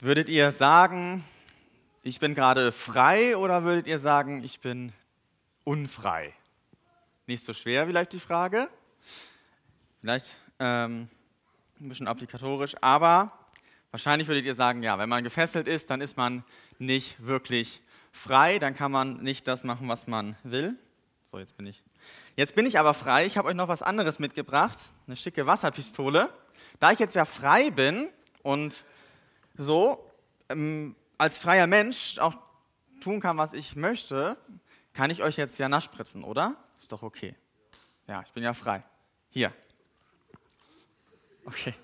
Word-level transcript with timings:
Würdet 0.00 0.28
ihr 0.28 0.52
sagen, 0.52 1.24
ich 2.04 2.20
bin 2.20 2.36
gerade 2.36 2.70
frei 2.70 3.36
oder 3.36 3.64
würdet 3.64 3.88
ihr 3.88 3.98
sagen, 3.98 4.44
ich 4.44 4.60
bin 4.60 4.92
unfrei? 5.64 6.32
Nicht 7.26 7.44
so 7.44 7.52
schwer 7.52 7.84
vielleicht 7.84 8.12
die 8.12 8.20
Frage. 8.20 8.68
Vielleicht 10.00 10.36
ähm, 10.60 11.08
ein 11.80 11.88
bisschen 11.88 12.06
applikatorisch, 12.06 12.76
aber 12.80 13.32
wahrscheinlich 13.90 14.28
würdet 14.28 14.44
ihr 14.44 14.54
sagen, 14.54 14.84
ja, 14.84 15.00
wenn 15.00 15.08
man 15.08 15.24
gefesselt 15.24 15.66
ist, 15.66 15.90
dann 15.90 16.00
ist 16.00 16.16
man 16.16 16.44
nicht 16.78 17.16
wirklich 17.18 17.80
frei, 18.12 18.60
dann 18.60 18.76
kann 18.76 18.92
man 18.92 19.16
nicht 19.24 19.48
das 19.48 19.64
machen, 19.64 19.88
was 19.88 20.06
man 20.06 20.36
will. 20.44 20.76
So, 21.28 21.40
jetzt 21.40 21.56
bin 21.56 21.66
ich. 21.66 21.82
Jetzt 22.36 22.54
bin 22.54 22.66
ich 22.66 22.78
aber 22.78 22.94
frei. 22.94 23.26
Ich 23.26 23.36
habe 23.36 23.48
euch 23.48 23.56
noch 23.56 23.66
was 23.66 23.82
anderes 23.82 24.20
mitgebracht, 24.20 24.78
eine 25.08 25.16
schicke 25.16 25.44
Wasserpistole. 25.48 26.32
Da 26.78 26.92
ich 26.92 27.00
jetzt 27.00 27.16
ja 27.16 27.24
frei 27.24 27.72
bin 27.72 28.08
und 28.44 28.84
so 29.58 30.08
ähm, 30.48 30.96
als 31.18 31.38
freier 31.38 31.66
Mensch 31.66 32.18
auch 32.18 32.36
tun 33.00 33.20
kann, 33.20 33.36
was 33.36 33.52
ich 33.52 33.76
möchte, 33.76 34.36
kann 34.94 35.10
ich 35.10 35.22
euch 35.22 35.36
jetzt 35.36 35.58
ja 35.58 35.68
nachspritzen, 35.68 36.24
oder? 36.24 36.56
Ist 36.78 36.92
doch 36.92 37.02
okay. 37.02 37.34
Ja, 38.06 38.22
ich 38.24 38.32
bin 38.32 38.42
ja 38.42 38.54
frei. 38.54 38.82
Hier. 39.30 39.52
Okay. 41.44 41.74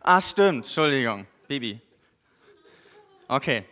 Ah, 0.00 0.20
stimmt. 0.20 0.66
Entschuldigung. 0.66 1.26
Baby. 1.48 1.80
Okay. 3.28 3.64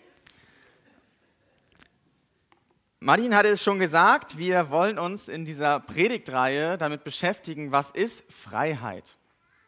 Martin 3.01 3.37
hatte 3.37 3.49
es 3.49 3.63
schon 3.63 3.79
gesagt, 3.79 4.39
wir 4.39 4.71
wollen 4.71 4.99
uns 4.99 5.29
in 5.29 5.45
dieser 5.45 5.79
Predigtreihe 5.81 6.79
damit 6.79 7.05
beschäftigen, 7.05 7.71
was 7.71 7.91
ist 7.91 8.25
Freiheit? 8.33 9.17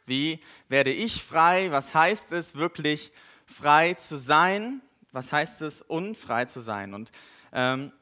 Wie 0.06 0.40
werde 0.68 0.90
ich 0.90 1.22
frei? 1.22 1.70
Was 1.70 1.92
heißt 1.92 2.32
es 2.32 2.54
wirklich 2.54 3.12
frei 3.44 3.94
zu 3.94 4.16
sein? 4.18 4.80
Was 5.12 5.32
heißt 5.32 5.62
es 5.62 5.82
unfrei 5.82 6.44
zu 6.44 6.60
sein? 6.60 6.94
Und 6.94 7.10
ähm, 7.52 7.92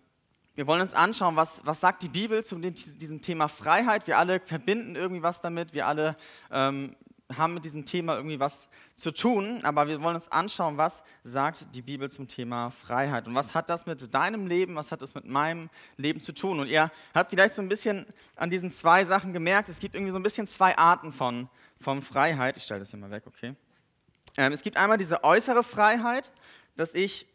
wir 0.55 0.66
wollen 0.66 0.83
uns 0.83 0.94
anschauen, 0.94 1.34
was, 1.34 1.62
was 1.64 1.80
sagt 1.80 2.02
die 2.02 2.08
Bibel 2.08 2.44
zu 2.44 2.56
diesem 2.56 3.20
Thema 3.20 3.48
Freiheit. 3.48 4.06
Wir 4.06 4.19
alle 4.19 4.38
verbinden 4.41 4.94
irgendwie 4.94 5.22
was 5.22 5.41
damit. 5.41 5.74
Wir 5.74 5.86
alle 5.86 6.16
ähm, 6.52 6.94
haben 7.36 7.55
mit 7.55 7.64
diesem 7.64 7.84
Thema 7.86 8.16
irgendwie 8.16 8.39
was 8.39 8.68
zu 8.94 9.11
tun, 9.11 9.61
aber 9.62 9.89
wir 9.89 10.00
wollen 10.02 10.14
uns 10.14 10.30
anschauen, 10.30 10.77
was 10.77 11.02
sagt 11.22 11.74
die 11.74 11.83
Bibel 11.83 12.11
zum 12.11 12.28
Thema 12.28 12.70
Freiheit 12.70 13.27
und 13.27 13.34
was 13.34 13.55
hat 13.55 13.68
das 13.68 13.86
mit 13.86 14.14
deinem 14.14 14.46
Leben, 14.46 14.77
was 14.77 14.92
hat 14.92 15.02
das 15.02 15.14
mit 15.14 15.24
meinem 15.24 15.70
Leben 15.96 16.20
zu 16.20 16.33
tun. 16.33 16.61
Und 16.61 16.68
ihr 16.68 16.91
habt 17.14 17.30
vielleicht 17.30 17.55
so 17.55 17.62
ein 17.62 17.68
bisschen 17.68 18.06
an 18.36 18.50
diesen 18.50 18.70
zwei 18.70 19.05
Sachen 19.05 19.33
gemerkt, 19.33 19.68
es 19.68 19.78
gibt 19.78 19.94
irgendwie 19.94 20.12
so 20.12 20.18
ein 20.18 20.22
bisschen 20.22 20.46
zwei 20.46 20.77
Arten 20.77 21.12
von, 21.12 21.48
von 21.84 22.02
Freiheit. 22.02 22.56
Ich 22.56 22.64
stelle 22.64 22.80
das 22.80 22.90
hier 22.90 22.98
mal 22.98 23.10
weg, 23.10 23.24
okay. 23.27 23.54
Ähm, 24.36 24.52
es 24.52 24.62
gibt 24.62 24.77
einmal 24.77 24.98
diese 24.98 25.22
äußere 25.22 25.62
Freiheit, 25.62 26.32
dass 26.74 26.94
ich 26.94 27.27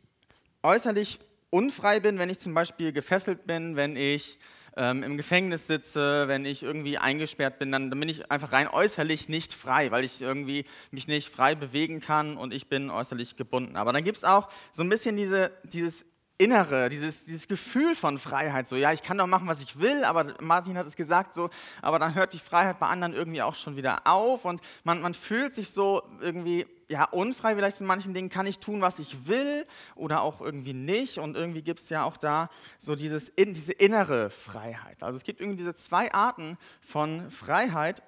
äußerlich 0.64 1.20
unfrei 1.52 2.00
bin, 2.00 2.20
wenn 2.20 2.30
ich 2.30 2.40
zum 2.40 2.54
Beispiel 2.54 2.92
gefesselt 2.92 3.46
bin, 3.46 3.76
wenn 3.76 3.96
ich 3.96 4.40
ähm, 4.76 5.04
im 5.04 5.18
Gefängnis 5.18 5.68
sitze, 5.68 6.28
wenn 6.28 6.46
ich 6.46 6.64
irgendwie 6.64 6.98
eingesperrt 6.98 7.60
bin, 7.60 7.72
dann, 7.72 7.90
dann, 7.90 8.00
bin 8.00 8.10
ich 8.10 8.32
einfach 8.32 8.52
rein 8.52 8.68
äußerlich 8.68 9.30
nicht 9.30 9.54
frei, 9.54 9.92
weil 9.92 10.04
ich 10.04 10.22
irgendwie 10.22 10.66
mich 10.92 11.08
nicht 11.08 11.30
frei 11.30 11.56
bewegen 11.56 12.02
kann 12.02 12.36
und 12.36 12.54
ich 12.54 12.68
bin 12.68 12.90
äußerlich 12.90 13.38
gebunden. 13.38 13.76
Aber 13.76 13.94
dann 13.94 14.04
gibt 14.04 14.18
es 14.18 14.24
auch 14.24 14.50
so 14.72 14.84
ein 14.84 14.90
bisschen 14.90 15.16
diese, 15.16 15.52
dieses 15.64 16.06
Innere, 16.40 16.88
dieses, 16.88 17.26
dieses 17.26 17.50
Gefühl 17.50 17.96
von 17.96 18.18
Freiheit, 18.18 18.66
so, 18.66 18.78
ja, 18.78 18.94
ich 18.94 19.04
kann 19.04 19.18
doch 19.18 19.28
machen, 19.28 19.50
was 19.50 19.62
ich 19.62 19.82
will, 19.82 20.06
aber 20.06 20.34
Martin 20.40 20.78
hat 20.78 20.88
es 20.88 20.96
gesagt, 20.96 21.34
so, 21.34 21.50
aber 21.82 22.00
dann 22.00 22.16
hört 22.16 22.32
die 22.32 22.40
Freiheit 22.40 22.80
bei 22.80 22.88
anderen 22.88 23.14
irgendwie 23.14 23.42
auch 23.42 23.56
schon 23.56 23.76
wieder 23.76 24.08
auf 24.08 24.46
und 24.46 24.62
man, 24.86 25.02
man 25.02 25.14
fühlt 25.14 25.54
sich 25.54 25.72
so 25.72 26.02
irgendwie, 26.22 26.66
ja, 26.88 27.04
unfrei 27.04 27.56
vielleicht 27.56 27.82
in 27.82 27.88
manchen 27.88 28.14
Dingen, 28.14 28.30
kann 28.30 28.48
ich 28.48 28.60
tun, 28.60 28.80
was 28.80 29.00
ich 29.00 29.28
will 29.28 29.66
oder 29.96 30.22
auch 30.22 30.40
irgendwie 30.40 30.74
nicht 30.74 31.18
und 31.18 31.36
irgendwie 31.36 31.62
gibt 31.62 31.82
es 31.82 31.90
ja 31.90 32.06
auch 32.06 32.16
da 32.16 32.50
so 32.78 32.96
dieses, 32.96 33.28
in, 33.28 33.54
diese 33.54 33.74
innere 33.74 34.30
Freiheit. 34.30 35.04
Also 35.04 35.18
es 35.18 35.26
gibt 35.26 35.42
irgendwie 35.42 35.58
diese 35.58 35.76
zwei 35.76 36.14
Arten 36.14 36.58
von 36.80 37.30
Freiheit 37.32 38.02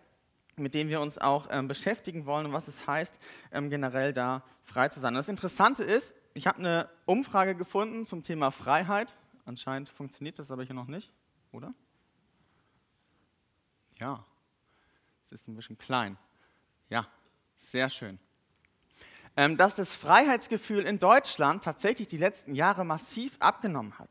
mit 0.58 0.74
denen 0.74 0.90
wir 0.90 1.02
uns 1.02 1.18
auch 1.18 1.48
ähm, 1.50 1.68
beschäftigen 1.68 2.26
wollen 2.26 2.46
und 2.46 2.54
was 2.54 2.68
es 2.68 2.86
heißt, 2.86 3.18
ähm, 3.52 3.70
generell 3.70 4.14
da 4.14 4.44
frei 4.64 4.90
zu 4.90 5.00
sein. 5.00 5.14
Und 5.14 5.18
das 5.18 5.30
Interessante 5.30 5.84
ist, 5.84 6.14
ich 6.34 6.48
habe 6.48 6.60
eine 6.60 6.90
Umfrage 7.06 7.56
gefunden 7.56 8.06
zum 8.06 8.24
Thema 8.24 8.52
Freiheit. 8.52 9.14
Anscheinend 9.46 9.90
funktioniert 9.90 10.40
das 10.40 10.52
aber 10.52 10.64
hier 10.64 10.76
noch 10.76 10.88
nicht, 10.88 11.12
oder? 11.52 11.74
Ja, 14.00 14.26
es 15.26 15.32
ist 15.34 15.48
ein 15.48 15.56
bisschen 15.56 15.78
klein. 15.78 16.18
Ja, 16.90 17.08
sehr 17.58 17.90
schön. 17.90 18.20
Ähm, 19.38 19.58
dass 19.58 19.76
das 19.76 19.96
Freiheitsgefühl 19.96 20.84
in 20.84 21.00
Deutschland 21.00 21.64
tatsächlich 21.64 22.08
die 22.08 22.18
letzten 22.18 22.54
Jahre 22.54 22.84
massiv 22.84 23.38
abgenommen 23.40 23.98
hat. 23.98 24.10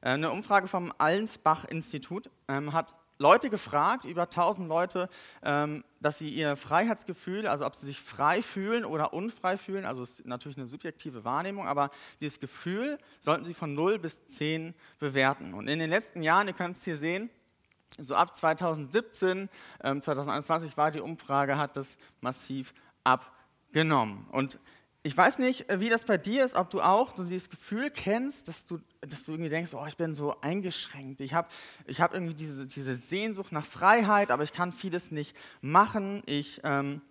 Äh, 0.00 0.10
eine 0.10 0.30
Umfrage 0.30 0.68
vom 0.68 0.92
Allensbach-Institut 0.98 2.30
ähm, 2.48 2.72
hat 2.72 2.94
Leute 3.18 3.50
gefragt, 3.50 4.04
über 4.04 4.22
1000 4.22 4.68
Leute, 4.68 5.08
ähm, 5.42 5.84
dass 6.00 6.18
sie 6.18 6.28
ihr 6.28 6.56
Freiheitsgefühl, 6.56 7.46
also 7.46 7.64
ob 7.64 7.74
sie 7.74 7.86
sich 7.86 8.00
frei 8.00 8.42
fühlen 8.42 8.84
oder 8.84 9.12
unfrei 9.12 9.56
fühlen, 9.56 9.84
also 9.84 10.02
es 10.02 10.20
ist 10.20 10.26
natürlich 10.26 10.58
eine 10.58 10.66
subjektive 10.66 11.24
Wahrnehmung, 11.24 11.66
aber 11.66 11.90
dieses 12.20 12.40
Gefühl 12.40 12.98
sollten 13.18 13.44
sie 13.44 13.54
von 13.54 13.74
0 13.74 13.98
bis 13.98 14.26
10 14.26 14.74
bewerten. 14.98 15.54
Und 15.54 15.68
in 15.68 15.78
den 15.78 15.90
letzten 15.90 16.22
Jahren, 16.22 16.48
ihr 16.48 16.54
könnt 16.54 16.76
es 16.76 16.84
hier 16.84 16.96
sehen, 16.96 17.30
so 17.98 18.14
ab 18.14 18.34
2017, 18.34 19.48
2021 19.80 20.76
war 20.76 20.90
die 20.90 21.00
Umfrage, 21.00 21.56
hat 21.56 21.76
das 21.76 21.96
massiv 22.20 22.74
abgenommen. 23.04 24.26
Und 24.32 24.58
ich 25.06 25.16
weiß 25.16 25.38
nicht, 25.38 25.70
äh, 25.70 25.78
wie 25.78 25.88
das 25.88 26.04
bei 26.04 26.18
dir 26.18 26.44
ist, 26.44 26.56
ob 26.56 26.68
du 26.68 26.80
auch 26.80 27.14
so 27.14 27.22
dieses 27.22 27.48
Gefühl 27.48 27.90
kennst, 27.90 28.48
dass 28.48 28.66
du, 28.66 28.80
dass 29.02 29.24
du 29.24 29.32
irgendwie 29.32 29.50
denkst, 29.50 29.72
oh, 29.72 29.84
ich 29.86 29.96
bin 29.96 30.14
so 30.14 30.40
eingeschränkt. 30.40 31.20
Ich 31.20 31.32
habe 31.32 31.48
ich 31.86 32.00
hab 32.00 32.12
irgendwie 32.12 32.34
diese, 32.34 32.66
diese 32.66 32.96
Sehnsucht 32.96 33.52
nach 33.52 33.64
Freiheit, 33.64 34.32
aber 34.32 34.42
ich 34.42 34.52
kann 34.52 34.72
vieles 34.72 35.12
nicht 35.12 35.36
machen. 35.60 36.24
Ich, 36.26 36.60
ähm, 36.64 37.02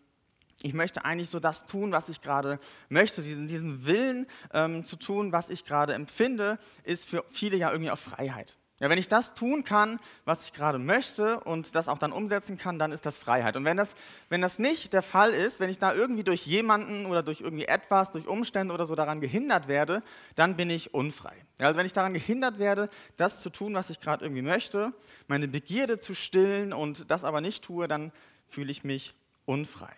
ich 0.62 0.74
möchte 0.74 1.06
eigentlich 1.06 1.30
so 1.30 1.40
das 1.40 1.68
tun, 1.68 1.94
was 1.94 2.10
ich 2.10 2.22
gerade 2.22 2.60
möchte. 2.90 3.22
Diesen, 3.22 3.48
diesen 3.48 3.86
Willen 3.86 4.28
ähm, 4.54 4.84
zu 4.84 4.98
tun, 4.98 5.32
was 5.32 5.50
ich 5.50 5.64
gerade 5.64 5.94
empfinde, 5.94 6.60
ist 6.84 7.06
für 7.06 7.24
viele 7.30 7.56
ja 7.56 7.72
irgendwie 7.72 7.92
auch 7.92 7.98
Freiheit. 7.98 8.58
Ja, 8.80 8.90
wenn 8.90 8.98
ich 8.98 9.08
das 9.08 9.36
tun 9.36 9.64
kann, 9.64 10.00
was 10.26 10.46
ich 10.46 10.54
gerade 10.54 10.80
möchte 10.80 11.40
und 11.40 11.76
das 11.76 11.88
auch 11.88 11.98
dann 11.98 12.12
umsetzen 12.12 12.58
kann, 12.58 12.78
dann 12.78 12.92
ist 12.92 13.06
das 13.06 13.18
Freiheit. 13.18 13.56
Und 13.56 13.64
wenn 13.64 13.78
das, 13.78 13.96
wenn 14.28 14.42
das 14.42 14.60
nicht 14.60 14.92
der 14.92 15.02
Fall 15.02 15.32
ist, 15.32 15.62
wenn 15.62 15.70
ich 15.70 15.80
da 15.80 15.94
irgendwie 15.94 16.26
durch 16.26 16.46
jemanden 16.46 17.06
oder 17.06 17.24
durch 17.24 17.40
irgendwie 17.40 17.66
etwas, 17.66 18.12
durch 18.12 18.28
Umstände 18.28 18.74
oder 18.74 18.86
so 18.86 18.94
daran 18.96 19.22
gehindert 19.22 19.70
werde, 19.70 20.04
dann 20.36 20.58
bin 20.58 20.70
ich 20.70 20.94
unfrei. 20.94 21.36
Ja, 21.58 21.68
also 21.68 21.80
wenn 21.80 21.86
ich 21.86 21.94
daran 21.94 22.14
gehindert 22.14 22.60
werde, 22.60 22.90
das 23.16 23.40
zu 23.40 23.50
tun, 23.50 23.74
was 23.76 23.90
ich 23.90 24.02
gerade 24.02 24.26
irgendwie 24.26 24.42
möchte, 24.42 24.92
meine 25.28 25.48
Begierde 25.48 25.98
zu 25.98 26.14
stillen 26.14 26.74
und 26.74 27.10
das 27.10 27.24
aber 27.24 27.40
nicht 27.40 27.64
tue, 27.64 27.88
dann 27.88 28.12
fühle 28.50 28.72
ich 28.72 28.84
mich 28.84 29.14
unfrei. 29.46 29.94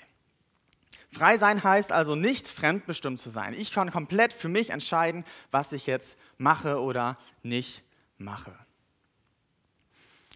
Frei 1.11 1.39
sein 1.39 1.63
heißt 1.63 1.91
also 1.91 2.13
nicht 2.13 2.47
fremdbestimmt 2.47 3.19
zu 3.19 3.31
sein. 3.31 3.55
Ich 3.55 3.73
kann 3.73 3.91
komplett 3.91 4.33
für 4.33 4.49
mich 4.49 4.69
entscheiden, 4.69 5.25
was 5.49 5.71
ich 5.71 5.87
jetzt 5.87 6.15
mache 6.37 6.79
oder 6.79 7.17
nicht 7.41 7.81
mache. 8.19 8.53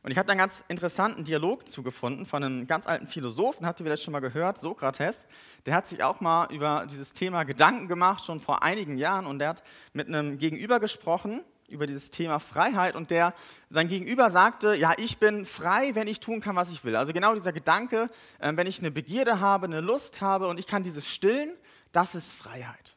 Und 0.03 0.09
ich 0.09 0.17
habe 0.17 0.25
da 0.25 0.31
einen 0.31 0.39
ganz 0.39 0.63
interessanten 0.67 1.23
Dialog 1.23 1.69
zugefunden 1.69 2.25
von 2.25 2.43
einem 2.43 2.65
ganz 2.65 2.87
alten 2.87 3.05
Philosophen, 3.05 3.67
habt 3.67 3.79
ihr 3.79 3.85
vielleicht 3.85 4.03
schon 4.03 4.13
mal 4.13 4.19
gehört, 4.19 4.59
Sokrates. 4.59 5.27
Der 5.67 5.75
hat 5.75 5.87
sich 5.87 6.03
auch 6.03 6.21
mal 6.21 6.51
über 6.51 6.87
dieses 6.89 7.13
Thema 7.13 7.43
Gedanken 7.43 7.87
gemacht, 7.87 8.25
schon 8.25 8.39
vor 8.39 8.63
einigen 8.63 8.97
Jahren. 8.97 9.27
Und 9.27 9.39
der 9.39 9.49
hat 9.49 9.63
mit 9.93 10.07
einem 10.07 10.39
Gegenüber 10.39 10.79
gesprochen 10.79 11.43
über 11.67 11.85
dieses 11.85 12.09
Thema 12.09 12.39
Freiheit. 12.39 12.95
Und 12.95 13.11
der, 13.11 13.35
sein 13.69 13.87
Gegenüber 13.87 14.31
sagte, 14.31 14.75
ja, 14.75 14.93
ich 14.97 15.19
bin 15.19 15.45
frei, 15.45 15.93
wenn 15.93 16.07
ich 16.07 16.19
tun 16.19 16.41
kann, 16.41 16.55
was 16.55 16.71
ich 16.71 16.83
will. 16.83 16.95
Also 16.95 17.13
genau 17.13 17.35
dieser 17.35 17.53
Gedanke, 17.53 18.09
äh, 18.39 18.51
wenn 18.55 18.65
ich 18.65 18.79
eine 18.79 18.91
Begierde 18.91 19.39
habe, 19.39 19.67
eine 19.67 19.81
Lust 19.81 20.21
habe 20.21 20.47
und 20.47 20.59
ich 20.59 20.65
kann 20.65 20.81
dieses 20.81 21.07
stillen, 21.07 21.55
das 21.91 22.15
ist 22.15 22.33
Freiheit. 22.33 22.95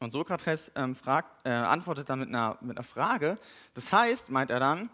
Und 0.00 0.12
Sokrates 0.12 0.72
ähm, 0.74 0.94
fragt, 0.94 1.46
äh, 1.46 1.50
antwortet 1.50 2.08
dann 2.08 2.20
mit 2.20 2.28
einer, 2.28 2.58
mit 2.60 2.76
einer 2.76 2.84
Frage. 2.84 3.38
Das 3.74 3.92
heißt, 3.92 4.30
meint 4.30 4.50
er 4.50 4.60
dann, 4.60 4.90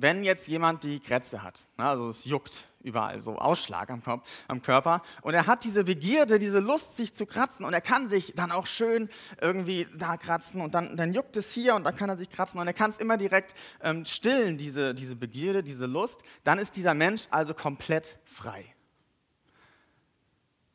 wenn 0.00 0.24
jetzt 0.24 0.48
jemand 0.48 0.82
die 0.84 1.00
Krätze 1.00 1.42
hat, 1.42 1.62
ne, 1.76 1.84
also 1.84 2.08
es 2.08 2.24
juckt 2.24 2.64
überall, 2.82 3.20
so 3.20 3.36
Ausschlag 3.36 3.90
am, 3.90 4.02
Kopf, 4.02 4.26
am, 4.48 4.62
Körper, 4.62 5.02
und 5.22 5.34
er 5.34 5.46
hat 5.46 5.64
diese 5.64 5.84
Begierde, 5.84 6.38
diese 6.38 6.60
Lust, 6.60 6.96
sich 6.96 7.12
zu 7.12 7.26
kratzen, 7.26 7.66
und 7.66 7.74
er 7.74 7.82
kann 7.82 8.08
sich 8.08 8.32
dann 8.34 8.50
auch 8.50 8.66
schön 8.66 9.10
irgendwie 9.40 9.86
da 9.94 10.16
kratzen, 10.16 10.62
und 10.62 10.74
dann, 10.74 10.96
dann 10.96 11.12
juckt 11.12 11.36
es 11.36 11.52
hier, 11.52 11.74
und 11.74 11.84
dann 11.84 11.94
kann 11.94 12.08
er 12.08 12.16
sich 12.16 12.30
kratzen, 12.30 12.58
und 12.58 12.66
er 12.66 12.72
kann 12.72 12.90
es 12.90 12.98
immer 12.98 13.18
direkt 13.18 13.54
ähm, 13.82 14.04
stillen, 14.04 14.56
diese, 14.56 14.94
diese 14.94 15.16
Begierde, 15.16 15.62
diese 15.62 15.86
Lust, 15.86 16.22
dann 16.44 16.58
ist 16.58 16.76
dieser 16.76 16.94
Mensch 16.94 17.22
also 17.30 17.52
komplett 17.52 18.18
frei. 18.24 18.64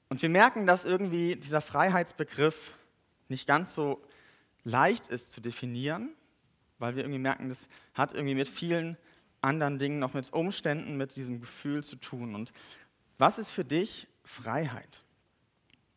Und 0.09 0.21
wir 0.21 0.29
merken, 0.29 0.67
dass 0.67 0.85
irgendwie 0.85 1.35
dieser 1.35 1.61
Freiheitsbegriff 1.61 2.75
nicht 3.27 3.47
ganz 3.47 3.73
so 3.73 4.01
leicht 4.63 5.07
ist 5.07 5.31
zu 5.31 5.41
definieren, 5.41 6.13
weil 6.77 6.95
wir 6.95 7.03
irgendwie 7.03 7.19
merken, 7.19 7.49
das 7.49 7.67
hat 7.93 8.13
irgendwie 8.13 8.35
mit 8.35 8.47
vielen 8.47 8.97
anderen 9.45 9.79
Dingen, 9.79 9.99
noch 9.99 10.13
mit 10.13 10.33
Umständen, 10.33 10.97
mit 10.97 11.15
diesem 11.15 11.39
Gefühl 11.39 11.83
zu 11.83 11.95
tun. 11.95 12.35
Und 12.35 12.51
was 13.17 13.37
ist 13.37 13.51
für 13.51 13.63
dich 13.63 14.07
Freiheit? 14.23 15.03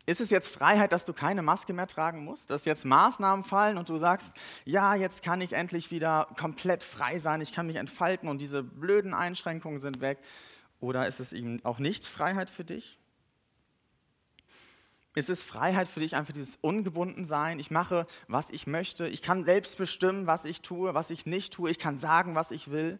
Ist 0.06 0.22
es 0.22 0.30
jetzt 0.30 0.48
Freiheit, 0.48 0.92
dass 0.92 1.04
du 1.04 1.12
keine 1.12 1.42
Maske 1.42 1.74
mehr 1.74 1.86
tragen 1.86 2.24
musst? 2.24 2.48
Dass 2.48 2.64
jetzt 2.64 2.84
Maßnahmen 2.84 3.44
fallen 3.44 3.76
und 3.76 3.90
du 3.90 3.98
sagst, 3.98 4.32
ja, 4.64 4.94
jetzt 4.94 5.22
kann 5.22 5.40
ich 5.42 5.52
endlich 5.52 5.90
wieder 5.90 6.28
komplett 6.38 6.82
frei 6.82 7.18
sein, 7.18 7.42
ich 7.42 7.52
kann 7.52 7.66
mich 7.66 7.76
entfalten 7.76 8.28
und 8.28 8.38
diese 8.38 8.62
blöden 8.62 9.12
Einschränkungen 9.12 9.80
sind 9.80 10.00
weg? 10.00 10.18
Oder 10.80 11.08
ist 11.08 11.20
es 11.20 11.32
eben 11.32 11.62
auch 11.64 11.78
nicht 11.78 12.06
Freiheit 12.06 12.48
für 12.48 12.64
dich? 12.64 12.98
Ist 15.14 15.28
es 15.28 15.42
Freiheit 15.42 15.88
für 15.88 16.00
dich, 16.00 16.16
einfach 16.16 16.32
dieses 16.32 16.56
Ungebundensein? 16.56 17.58
Ich 17.58 17.70
mache, 17.70 18.06
was 18.28 18.50
ich 18.50 18.66
möchte. 18.66 19.08
Ich 19.08 19.20
kann 19.20 19.44
selbst 19.44 19.76
bestimmen, 19.76 20.26
was 20.26 20.44
ich 20.44 20.62
tue, 20.62 20.94
was 20.94 21.10
ich 21.10 21.26
nicht 21.26 21.52
tue. 21.52 21.70
Ich 21.70 21.78
kann 21.78 21.98
sagen, 21.98 22.34
was 22.34 22.50
ich 22.50 22.70
will. 22.70 22.98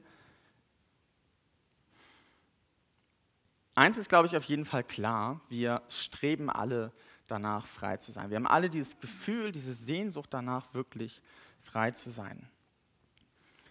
Eins 3.79 3.97
ist, 3.97 4.09
glaube 4.09 4.27
ich, 4.27 4.37
auf 4.37 4.43
jeden 4.43 4.65
Fall 4.65 4.83
klar, 4.83 5.41
wir 5.51 5.83
streben 5.89 6.51
alle 6.51 6.91
danach, 7.29 7.69
frei 7.69 7.97
zu 7.97 8.11
sein. 8.11 8.29
Wir 8.29 8.35
haben 8.35 8.49
alle 8.49 8.69
dieses 8.69 8.99
Gefühl, 8.99 9.53
diese 9.53 9.73
Sehnsucht 9.73 10.31
danach, 10.33 10.75
wirklich 10.75 11.23
frei 11.63 11.93
zu 11.93 12.11
sein. 12.11 12.51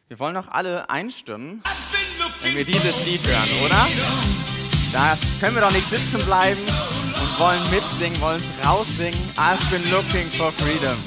Wir 0.07 0.18
wollen 0.18 0.36
doch 0.36 0.48
alle 0.48 0.89
einstimmen, 0.89 1.62
wenn 2.42 2.56
wir 2.56 2.63
dieses 2.63 3.06
Lied 3.06 3.19
hören, 3.27 3.65
oder? 3.65 3.86
Da 4.94 5.18
können 5.42 5.56
wir 5.56 5.62
doch 5.62 5.74
nicht 5.74 5.89
sitzen 5.89 6.25
bleiben 6.25 6.62
und 6.62 7.39
wollen 7.39 7.62
mitsingen, 7.69 8.21
wollen 8.21 8.38
es 8.38 8.65
raussingen. 8.65 9.19
I've 9.36 9.59
been 9.69 9.92
looking 9.92 10.30
for 10.38 10.54
freedom. 10.54 10.98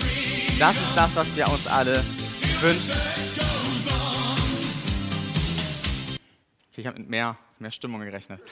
Das 0.58 0.76
ist 0.76 0.94
das, 0.94 1.16
was 1.16 1.34
wir 1.34 1.48
uns 1.48 1.66
alle 1.68 2.04
wünschen. 2.60 3.00
Okay, 6.70 6.82
ich 6.82 6.86
habe 6.86 6.98
mit 6.98 7.08
mehr 7.08 7.38
mehr 7.60 7.70
Stimmung 7.70 8.00
gerechnet. 8.00 8.42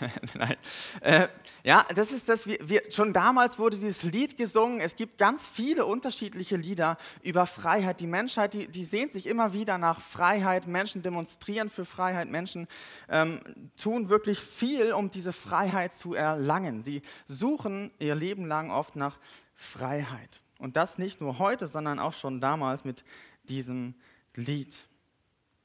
Nein. 0.34 0.56
Äh, 1.00 1.28
ja, 1.62 1.84
das 1.94 2.12
ist 2.12 2.28
das, 2.28 2.46
wir, 2.46 2.58
wir, 2.62 2.82
schon 2.90 3.12
damals 3.12 3.58
wurde 3.58 3.78
dieses 3.78 4.02
Lied 4.02 4.36
gesungen. 4.36 4.80
Es 4.80 4.96
gibt 4.96 5.18
ganz 5.18 5.46
viele 5.46 5.86
unterschiedliche 5.86 6.56
Lieder 6.56 6.96
über 7.22 7.46
Freiheit. 7.46 8.00
Die 8.00 8.06
Menschheit, 8.06 8.54
die, 8.54 8.68
die 8.68 8.84
sehnt 8.84 9.12
sich 9.12 9.26
immer 9.26 9.52
wieder 9.52 9.78
nach 9.78 10.00
Freiheit. 10.00 10.66
Menschen 10.66 11.02
demonstrieren 11.02 11.68
für 11.68 11.84
Freiheit. 11.84 12.30
Menschen 12.30 12.66
ähm, 13.08 13.40
tun 13.76 14.08
wirklich 14.08 14.40
viel, 14.40 14.92
um 14.92 15.10
diese 15.10 15.32
Freiheit 15.32 15.94
zu 15.94 16.14
erlangen. 16.14 16.82
Sie 16.82 17.02
suchen 17.26 17.90
ihr 17.98 18.14
Leben 18.14 18.46
lang 18.46 18.70
oft 18.70 18.96
nach 18.96 19.18
Freiheit. 19.54 20.40
Und 20.58 20.76
das 20.76 20.98
nicht 20.98 21.20
nur 21.20 21.38
heute, 21.38 21.66
sondern 21.66 21.98
auch 21.98 22.14
schon 22.14 22.40
damals 22.40 22.84
mit 22.84 23.04
diesem 23.44 23.94
Lied. 24.34 24.86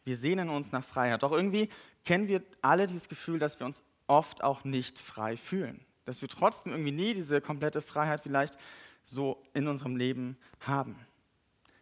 Wir 0.05 0.15
sehnen 0.15 0.49
uns 0.49 0.71
nach 0.71 0.83
Freiheit. 0.83 1.23
Doch 1.23 1.31
irgendwie 1.31 1.69
kennen 2.05 2.27
wir 2.27 2.43
alle 2.61 2.87
dieses 2.87 3.09
Gefühl, 3.09 3.39
dass 3.39 3.59
wir 3.59 3.65
uns 3.65 3.83
oft 4.07 4.43
auch 4.43 4.63
nicht 4.63 4.99
frei 4.99 5.35
fühlen. 5.35 5.83
Dass 6.05 6.21
wir 6.21 6.29
trotzdem 6.29 6.71
irgendwie 6.71 6.91
nie 6.91 7.13
diese 7.13 7.41
komplette 7.41 7.81
Freiheit 7.81 8.21
vielleicht 8.21 8.57
so 9.03 9.43
in 9.53 9.67
unserem 9.67 9.95
Leben 9.95 10.37
haben. 10.59 10.95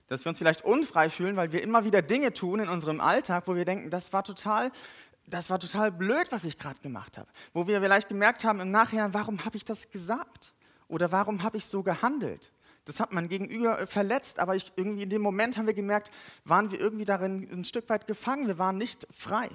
Dass 0.08 0.26
wir 0.26 0.30
uns 0.30 0.38
vielleicht 0.38 0.64
unfrei 0.64 1.10
fühlen, 1.10 1.36
weil 1.36 1.52
wir 1.52 1.62
immer 1.62 1.84
wieder 1.84 2.02
Dinge 2.02 2.34
tun 2.34 2.62
in 2.62 2.70
unserem 2.70 3.02
Alltag, 3.02 3.44
wo 3.48 3.56
wir 3.56 3.66
denken, 3.66 3.90
das 3.90 4.14
war 4.14 4.24
total, 4.24 4.72
das 5.28 5.50
war 5.50 5.60
total 5.60 5.92
blöd, 5.92 6.28
was 6.32 6.46
ich 6.46 6.58
gerade 6.58 6.80
gemacht 6.80 7.18
habe. 7.18 7.30
Wo 7.54 7.68
wir 7.68 7.82
vielleicht 7.82 8.08
gemerkt 8.08 8.46
haben 8.46 8.62
im 8.62 8.72
Nachhinein, 8.72 9.14
warum 9.14 9.44
habe 9.44 9.58
ich 9.58 9.66
das 9.66 9.92
gesagt? 9.92 10.54
Oder 10.88 11.12
warum 11.12 11.44
habe 11.44 11.58
ich 11.58 11.66
so 11.66 11.84
gehandelt? 11.84 12.52
Das 12.86 13.00
hat 13.00 13.14
man 13.14 13.30
gegenüber 13.30 13.88
verletzt, 13.88 14.40
aber 14.40 14.56
ich, 14.56 14.72
irgendwie 14.76 15.04
in 15.04 15.10
dem 15.10 15.22
Moment 15.22 15.58
haben 15.58 15.68
wir 15.68 15.74
gemerkt, 15.74 16.12
waren 16.44 16.72
wir 16.72 16.80
irgendwie 16.80 17.06
darin 17.06 17.48
ein 17.52 17.64
Stück 17.64 17.88
weit 17.90 18.08
gefangen. 18.08 18.48
Wir 18.48 18.58
waren 18.58 18.78
nicht 18.78 19.08
frei. 19.12 19.50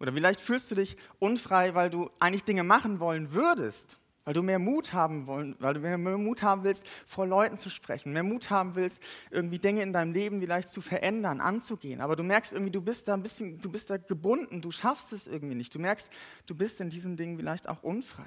Oder 0.00 0.12
vielleicht 0.12 0.40
fühlst 0.40 0.70
du 0.70 0.74
dich 0.74 0.96
unfrei, 1.18 1.74
weil 1.74 1.90
du 1.90 2.08
eigentlich 2.18 2.44
Dinge 2.44 2.62
machen 2.62 3.00
wollen 3.00 3.32
würdest, 3.32 3.98
weil 4.24 4.32
du 4.32 4.42
mehr 4.42 4.58
Mut 4.58 4.92
haben 4.92 5.26
wollen, 5.26 5.56
weil 5.58 5.74
du 5.74 5.80
mehr 5.80 5.98
Mut 5.98 6.42
haben 6.42 6.62
willst, 6.62 6.86
vor 7.04 7.26
Leuten 7.26 7.58
zu 7.58 7.68
sprechen, 7.68 8.12
mehr 8.12 8.22
Mut 8.22 8.48
haben 8.48 8.74
willst, 8.74 9.02
irgendwie 9.30 9.58
Dinge 9.58 9.82
in 9.82 9.92
deinem 9.92 10.12
Leben 10.12 10.40
vielleicht 10.40 10.68
zu 10.68 10.80
verändern, 10.80 11.40
anzugehen. 11.40 12.00
Aber 12.00 12.14
du 12.14 12.22
merkst 12.22 12.52
irgendwie, 12.52 12.70
du 12.70 12.80
bist 12.80 13.08
da 13.08 13.14
ein 13.14 13.22
bisschen, 13.22 13.60
du 13.60 13.70
bist 13.70 13.90
da 13.90 13.96
gebunden, 13.96 14.62
du 14.62 14.70
schaffst 14.70 15.12
es 15.12 15.26
irgendwie 15.26 15.56
nicht. 15.56 15.74
Du 15.74 15.78
merkst, 15.78 16.10
du 16.46 16.54
bist 16.54 16.80
in 16.80 16.90
diesen 16.90 17.16
Dingen 17.16 17.36
vielleicht 17.36 17.68
auch 17.68 17.82
unfrei. 17.82 18.26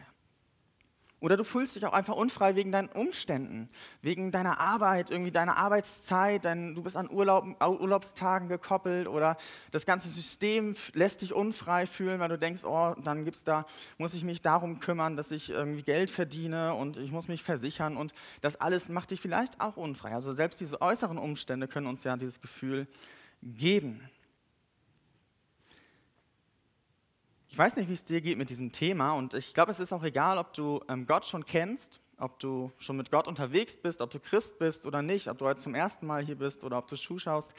Oder 1.22 1.38
du 1.38 1.44
fühlst 1.44 1.76
dich 1.76 1.86
auch 1.86 1.94
einfach 1.94 2.16
unfrei 2.16 2.56
wegen 2.56 2.72
deinen 2.72 2.90
Umständen, 2.90 3.70
wegen 4.02 4.32
deiner 4.32 4.60
Arbeit, 4.60 5.12
irgendwie 5.12 5.30
deiner 5.30 5.56
Arbeitszeit, 5.56 6.44
dein, 6.44 6.74
du 6.74 6.82
bist 6.82 6.96
an 6.98 7.12
Urlaub, 7.12 7.46
Urlaubstagen 7.62 8.50
gekoppelt 8.50 9.08
oder 9.08 9.38
das 9.70 9.86
ganze 9.86 10.10
System 10.10 10.76
lässt 10.94 11.22
dich 11.22 11.34
unfrei 11.34 11.86
fühlen, 11.86 12.20
weil 12.20 12.30
du 12.30 12.40
denkst, 12.40 12.64
oh, 12.64 12.96
dann 13.04 13.24
gibt's 13.24 13.44
da, 13.44 13.68
muss 14.00 14.16
ich 14.16 14.24
mich 14.24 14.42
darum 14.42 14.80
kümmern, 14.80 15.16
dass 15.16 15.30
ich 15.30 15.52
irgendwie 15.52 15.84
Geld 15.84 16.10
verdiene 16.10 16.74
und 16.74 16.98
ich 16.98 17.12
muss 17.12 17.28
mich 17.28 17.44
versichern 17.44 17.98
und 17.98 18.14
das 18.42 18.56
alles 18.56 18.90
macht 18.90 19.12
dich 19.12 19.22
vielleicht 19.22 19.62
auch 19.62 19.78
unfrei. 19.78 20.16
Also 20.16 20.34
selbst 20.34 20.60
diese 20.60 20.82
äußeren 20.82 21.20
Umstände 21.20 21.68
können 21.68 21.86
uns 21.86 22.04
ja 22.04 22.18
dieses 22.18 22.42
Gefühl 22.42 22.88
geben. 23.44 24.02
Ich 27.52 27.58
weiß 27.58 27.76
nicht, 27.76 27.90
wie 27.90 27.94
es 27.94 28.06
dir 28.06 28.22
geht 28.22 28.38
mit 28.38 28.50
diesem 28.50 28.72
Thema 28.72 29.12
und 29.12 29.34
ich 29.34 29.54
glaube, 29.54 29.72
es 29.72 29.82
ist 29.82 29.92
auch 29.92 30.04
egal, 30.04 30.38
ob 30.38 30.54
du 30.54 30.80
ähm, 30.88 31.06
Gott 31.06 31.26
schon 31.26 31.44
kennst, 31.44 32.00
ob 32.18 32.40
du 32.40 32.72
schon 32.78 32.96
mit 32.96 33.12
Gott 33.12 33.28
unterwegs 33.28 33.76
bist, 33.76 34.00
ob 34.00 34.10
du 34.10 34.22
Christ 34.22 34.58
bist 34.58 34.86
oder 34.86 35.02
nicht, 35.02 35.28
ob 35.28 35.38
du 35.38 35.44
heute 35.44 35.60
zum 35.60 35.76
ersten 35.76 36.08
Mal 36.08 36.24
hier 36.24 36.38
bist 36.38 36.64
oder 36.64 36.78
ob 36.78 36.88
du 36.88 36.96
Schuh 36.96 37.20
schaust 37.20 37.52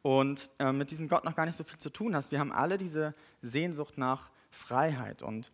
und 0.00 0.48
äh, 0.58 0.72
mit 0.72 0.90
diesem 0.90 1.10
Gott 1.10 1.26
noch 1.26 1.36
gar 1.36 1.44
nicht 1.44 1.56
so 1.56 1.64
viel 1.64 1.76
zu 1.76 1.90
tun 1.90 2.16
hast. 2.16 2.32
Wir 2.32 2.40
haben 2.40 2.52
alle 2.52 2.78
diese 2.78 3.14
Sehnsucht 3.42 3.98
nach 3.98 4.30
Freiheit 4.50 5.22
und 5.22 5.52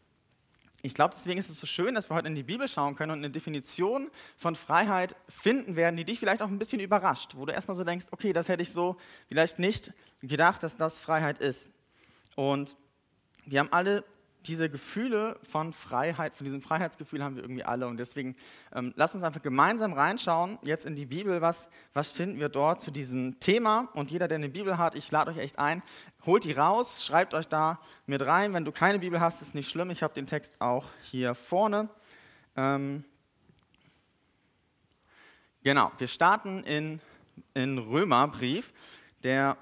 ich 0.83 0.95
glaube, 0.95 1.13
deswegen 1.17 1.41
ist 1.41 1.51
es 1.51 1.59
so 1.59 1.67
schön, 1.67 1.97
dass 1.97 2.09
wir 2.09 2.15
heute 2.15 2.29
in 2.29 2.37
die 2.37 2.45
Bibel 2.45 2.69
schauen 2.69 2.95
können 2.95 3.11
und 3.11 3.19
eine 3.19 3.31
Definition 3.31 4.09
von 4.37 4.55
Freiheit 4.55 5.17
finden 5.29 5.75
werden, 5.75 5.97
die 5.97 6.05
dich 6.05 6.21
vielleicht 6.21 6.43
auch 6.43 6.49
ein 6.49 6.61
bisschen 6.61 6.79
überrascht, 6.79 7.33
wo 7.35 7.45
du 7.45 7.53
erstmal 7.53 7.77
so 7.77 7.83
denkst, 7.83 8.07
okay, 8.13 8.33
das 8.33 8.49
hätte 8.49 8.63
ich 8.63 8.73
so 8.73 8.97
vielleicht 9.27 9.59
nicht 9.59 9.93
gedacht, 10.23 10.63
dass 10.63 10.77
das 10.77 11.01
Freiheit 11.01 11.39
ist. 11.39 11.71
Und 12.37 12.77
wir 13.50 13.58
haben 13.58 13.73
alle 13.73 14.05
diese 14.47 14.70
Gefühle 14.70 15.38
von 15.43 15.73
Freiheit, 15.73 16.35
von 16.35 16.44
diesem 16.44 16.62
Freiheitsgefühl 16.62 17.23
haben 17.23 17.37
wir 17.37 17.43
irgendwie 17.43 17.64
alle. 17.64 17.87
Und 17.88 17.99
deswegen 17.99 18.37
ähm, 18.73 18.94
lasst 18.97 19.14
uns 19.14 19.25
einfach 19.25 19.43
gemeinsam 19.43 19.93
reinschauen, 19.93 20.58
jetzt 20.62 20.87
in 20.87 20.94
die 20.94 21.05
Bibel, 21.05 21.43
was, 21.43 21.69
was 21.93 22.12
finden 22.12 22.41
wir 22.41 22.49
dort 22.49 22.81
zu 22.81 22.91
diesem 22.91 23.38
Thema. 23.41 23.88
Und 23.94 24.11
jeder, 24.11 24.29
der 24.29 24.37
eine 24.37 24.49
Bibel 24.49 24.79
hat, 24.79 24.94
ich 24.94 25.11
lade 25.11 25.31
euch 25.31 25.38
echt 25.38 25.58
ein, 25.58 25.82
holt 26.25 26.44
die 26.44 26.52
raus, 26.52 27.05
schreibt 27.05 27.35
euch 27.35 27.49
da 27.49 27.81
mit 28.06 28.25
rein. 28.25 28.55
Wenn 28.55 28.64
du 28.64 28.73
keine 28.73 28.99
Bibel 28.99 29.20
hast, 29.20 29.43
ist 29.43 29.55
nicht 29.55 29.69
schlimm. 29.69 29.91
Ich 29.91 30.02
habe 30.02 30.14
den 30.14 30.26
Text 30.26 30.55
auch 30.61 30.87
hier 31.02 31.35
vorne. 31.35 31.91
Ähm, 32.56 33.05
genau, 35.62 35.92
wir 35.99 36.07
starten 36.07 36.62
in, 36.64 37.00
in 37.52 37.78
Römerbrief. 37.78 38.73
Der 39.23 39.59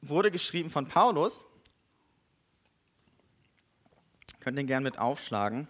wurde 0.00 0.30
geschrieben 0.30 0.70
von 0.70 0.86
Paulus 0.86 1.44
Könnt 4.46 4.58
den 4.58 4.68
gerne 4.68 4.84
mit 4.84 5.00
aufschlagen. 5.00 5.66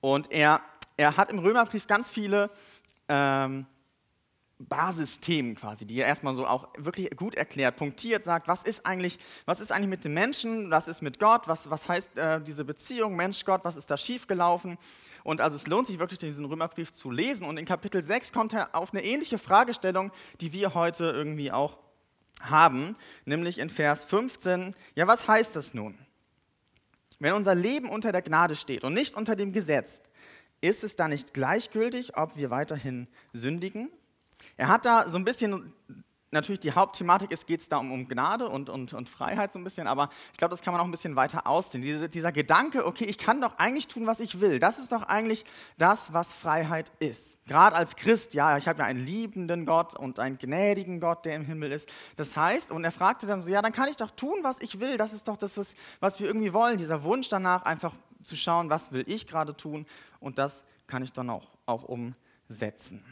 Und 0.00 0.32
er, 0.32 0.62
er 0.96 1.18
hat 1.18 1.30
im 1.30 1.38
Römerbrief 1.38 1.86
ganz 1.86 2.08
viele 2.08 2.48
ähm, 3.10 3.66
Basisthemen 4.58 5.54
quasi, 5.54 5.84
die 5.84 6.00
er 6.00 6.06
erstmal 6.06 6.32
so 6.32 6.46
auch 6.46 6.70
wirklich 6.78 7.14
gut 7.14 7.34
erklärt, 7.34 7.76
punktiert, 7.76 8.24
sagt, 8.24 8.48
was 8.48 8.62
ist 8.62 8.86
eigentlich, 8.86 9.18
was 9.44 9.60
ist 9.60 9.70
eigentlich 9.70 9.90
mit 9.90 10.02
dem 10.02 10.14
Menschen, 10.14 10.70
was 10.70 10.88
ist 10.88 11.02
mit 11.02 11.18
Gott, 11.18 11.46
was, 11.46 11.68
was 11.68 11.90
heißt 11.90 12.16
äh, 12.16 12.40
diese 12.40 12.64
Beziehung 12.64 13.16
Mensch-Gott, 13.16 13.66
was 13.66 13.76
ist 13.76 13.90
da 13.90 13.98
schiefgelaufen. 13.98 14.78
Und 15.22 15.42
also 15.42 15.56
es 15.56 15.66
lohnt 15.66 15.88
sich 15.88 15.98
wirklich, 15.98 16.20
diesen 16.20 16.46
Römerbrief 16.46 16.90
zu 16.94 17.10
lesen. 17.10 17.44
Und 17.44 17.58
in 17.58 17.66
Kapitel 17.66 18.02
6 18.02 18.32
kommt 18.32 18.54
er 18.54 18.74
auf 18.74 18.94
eine 18.94 19.04
ähnliche 19.04 19.36
Fragestellung, 19.36 20.10
die 20.40 20.54
wir 20.54 20.72
heute 20.72 21.04
irgendwie 21.04 21.52
auch 21.52 21.76
haben, 22.40 22.96
nämlich 23.26 23.58
in 23.58 23.68
Vers 23.68 24.04
15. 24.04 24.74
Ja, 24.94 25.06
was 25.06 25.28
heißt 25.28 25.54
das 25.54 25.74
nun? 25.74 25.98
Wenn 27.22 27.34
unser 27.34 27.54
Leben 27.54 27.88
unter 27.88 28.10
der 28.10 28.20
Gnade 28.20 28.56
steht 28.56 28.82
und 28.82 28.94
nicht 28.94 29.14
unter 29.14 29.36
dem 29.36 29.52
Gesetz, 29.52 30.02
ist 30.60 30.82
es 30.82 30.96
da 30.96 31.06
nicht 31.06 31.32
gleichgültig, 31.32 32.16
ob 32.16 32.34
wir 32.34 32.50
weiterhin 32.50 33.06
sündigen? 33.32 33.92
Er 34.56 34.66
hat 34.66 34.84
da 34.84 35.08
so 35.08 35.18
ein 35.18 35.24
bisschen 35.24 35.72
natürlich 36.32 36.60
die 36.60 36.72
Hauptthematik 36.72 37.30
ist, 37.30 37.46
geht 37.46 37.60
es 37.60 37.68
da 37.68 37.76
um, 37.76 37.92
um 37.92 38.08
Gnade 38.08 38.48
und, 38.48 38.68
und, 38.68 38.92
und 38.92 39.08
Freiheit 39.08 39.52
so 39.52 39.58
ein 39.58 39.64
bisschen, 39.64 39.86
aber 39.86 40.08
ich 40.32 40.38
glaube, 40.38 40.50
das 40.50 40.62
kann 40.62 40.72
man 40.72 40.80
auch 40.80 40.86
ein 40.86 40.90
bisschen 40.90 41.14
weiter 41.14 41.46
ausdehnen. 41.46 41.84
Diese, 41.84 42.08
dieser 42.08 42.32
Gedanke, 42.32 42.86
okay, 42.86 43.04
ich 43.04 43.18
kann 43.18 43.40
doch 43.40 43.58
eigentlich 43.58 43.86
tun, 43.86 44.06
was 44.06 44.18
ich 44.18 44.40
will, 44.40 44.58
das 44.58 44.78
ist 44.78 44.92
doch 44.92 45.02
eigentlich 45.02 45.44
das, 45.78 46.12
was 46.12 46.32
Freiheit 46.32 46.90
ist. 46.98 47.44
Gerade 47.46 47.76
als 47.76 47.96
Christ, 47.96 48.34
ja, 48.34 48.56
ich 48.56 48.66
habe 48.66 48.80
ja 48.80 48.86
einen 48.86 49.04
liebenden 49.04 49.66
Gott 49.66 49.94
und 49.94 50.18
einen 50.18 50.38
gnädigen 50.38 51.00
Gott, 51.00 51.24
der 51.26 51.36
im 51.36 51.44
Himmel 51.44 51.70
ist. 51.70 51.88
Das 52.16 52.36
heißt, 52.36 52.70
und 52.70 52.84
er 52.84 52.92
fragte 52.92 53.26
dann 53.26 53.40
so, 53.40 53.50
ja, 53.50 53.60
dann 53.60 53.72
kann 53.72 53.88
ich 53.88 53.96
doch 53.96 54.10
tun, 54.10 54.38
was 54.42 54.60
ich 54.60 54.80
will, 54.80 54.96
das 54.96 55.12
ist 55.12 55.28
doch 55.28 55.36
das, 55.36 55.56
was, 56.00 56.20
wir 56.20 56.26
irgendwie 56.26 56.52
wollen, 56.52 56.78
dieser 56.78 57.02
Wunsch 57.04 57.28
danach, 57.28 57.62
einfach 57.62 57.94
zu 58.22 58.36
schauen, 58.36 58.70
was 58.70 58.92
will 58.92 59.04
ich 59.06 59.26
gerade 59.26 59.56
tun 59.56 59.86
und 60.20 60.38
das 60.38 60.62
kann 60.86 61.02
ich 61.02 61.12
dann 61.12 61.28
auch, 61.28 61.48
auch 61.66 61.84
umsetzen. 61.84 63.04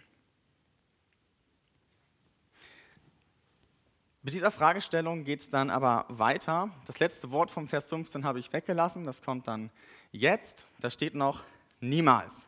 Mit 4.22 4.34
dieser 4.34 4.50
Fragestellung 4.50 5.24
geht 5.24 5.40
es 5.40 5.48
dann 5.48 5.70
aber 5.70 6.04
weiter. 6.08 6.68
Das 6.86 6.98
letzte 6.98 7.30
Wort 7.30 7.50
vom 7.50 7.66
Vers 7.66 7.86
15 7.86 8.22
habe 8.24 8.38
ich 8.38 8.52
weggelassen, 8.52 9.04
das 9.04 9.22
kommt 9.22 9.48
dann 9.48 9.70
jetzt. 10.12 10.66
Da 10.80 10.90
steht 10.90 11.14
noch 11.14 11.44
niemals. 11.80 12.46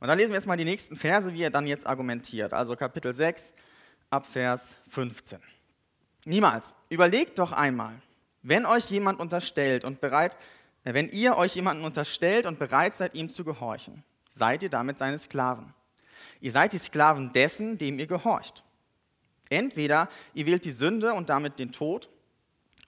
Und 0.00 0.08
dann 0.08 0.16
lesen 0.16 0.30
wir 0.30 0.36
jetzt 0.36 0.46
mal 0.46 0.56
die 0.56 0.64
nächsten 0.64 0.96
Verse, 0.96 1.34
wie 1.34 1.42
er 1.42 1.50
dann 1.50 1.66
jetzt 1.66 1.86
argumentiert. 1.86 2.54
Also 2.54 2.76
Kapitel 2.76 3.12
6 3.12 3.52
ab 4.08 4.26
Vers 4.26 4.74
15. 4.88 5.38
Niemals. 6.24 6.72
Überlegt 6.88 7.38
doch 7.38 7.52
einmal, 7.52 7.92
wenn 8.40 8.64
euch 8.64 8.90
jemand 8.90 9.20
unterstellt 9.20 9.84
und 9.84 10.00
bereit, 10.00 10.34
äh, 10.84 10.94
wenn 10.94 11.10
ihr 11.10 11.36
euch 11.36 11.54
jemanden 11.54 11.84
unterstellt 11.84 12.46
und 12.46 12.58
bereit 12.58 12.94
seid, 12.94 13.14
ihm 13.14 13.28
zu 13.28 13.44
gehorchen, 13.44 14.02
seid 14.30 14.62
ihr 14.62 14.70
damit 14.70 14.98
seine 14.98 15.18
Sklaven. 15.18 15.74
Ihr 16.40 16.52
seid 16.52 16.72
die 16.72 16.78
Sklaven 16.78 17.32
dessen, 17.32 17.76
dem 17.76 17.98
ihr 17.98 18.06
gehorcht. 18.06 18.64
Entweder 19.52 20.08
ihr 20.32 20.46
wählt 20.46 20.64
die 20.64 20.72
Sünde 20.72 21.12
und 21.12 21.28
damit 21.28 21.58
den 21.58 21.72
Tod, 21.72 22.08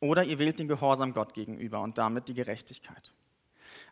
oder 0.00 0.24
ihr 0.24 0.38
wählt 0.38 0.58
den 0.58 0.68
Gehorsam 0.68 1.12
Gott 1.12 1.34
gegenüber 1.34 1.80
und 1.80 1.98
damit 1.98 2.28
die 2.28 2.34
Gerechtigkeit. 2.34 3.12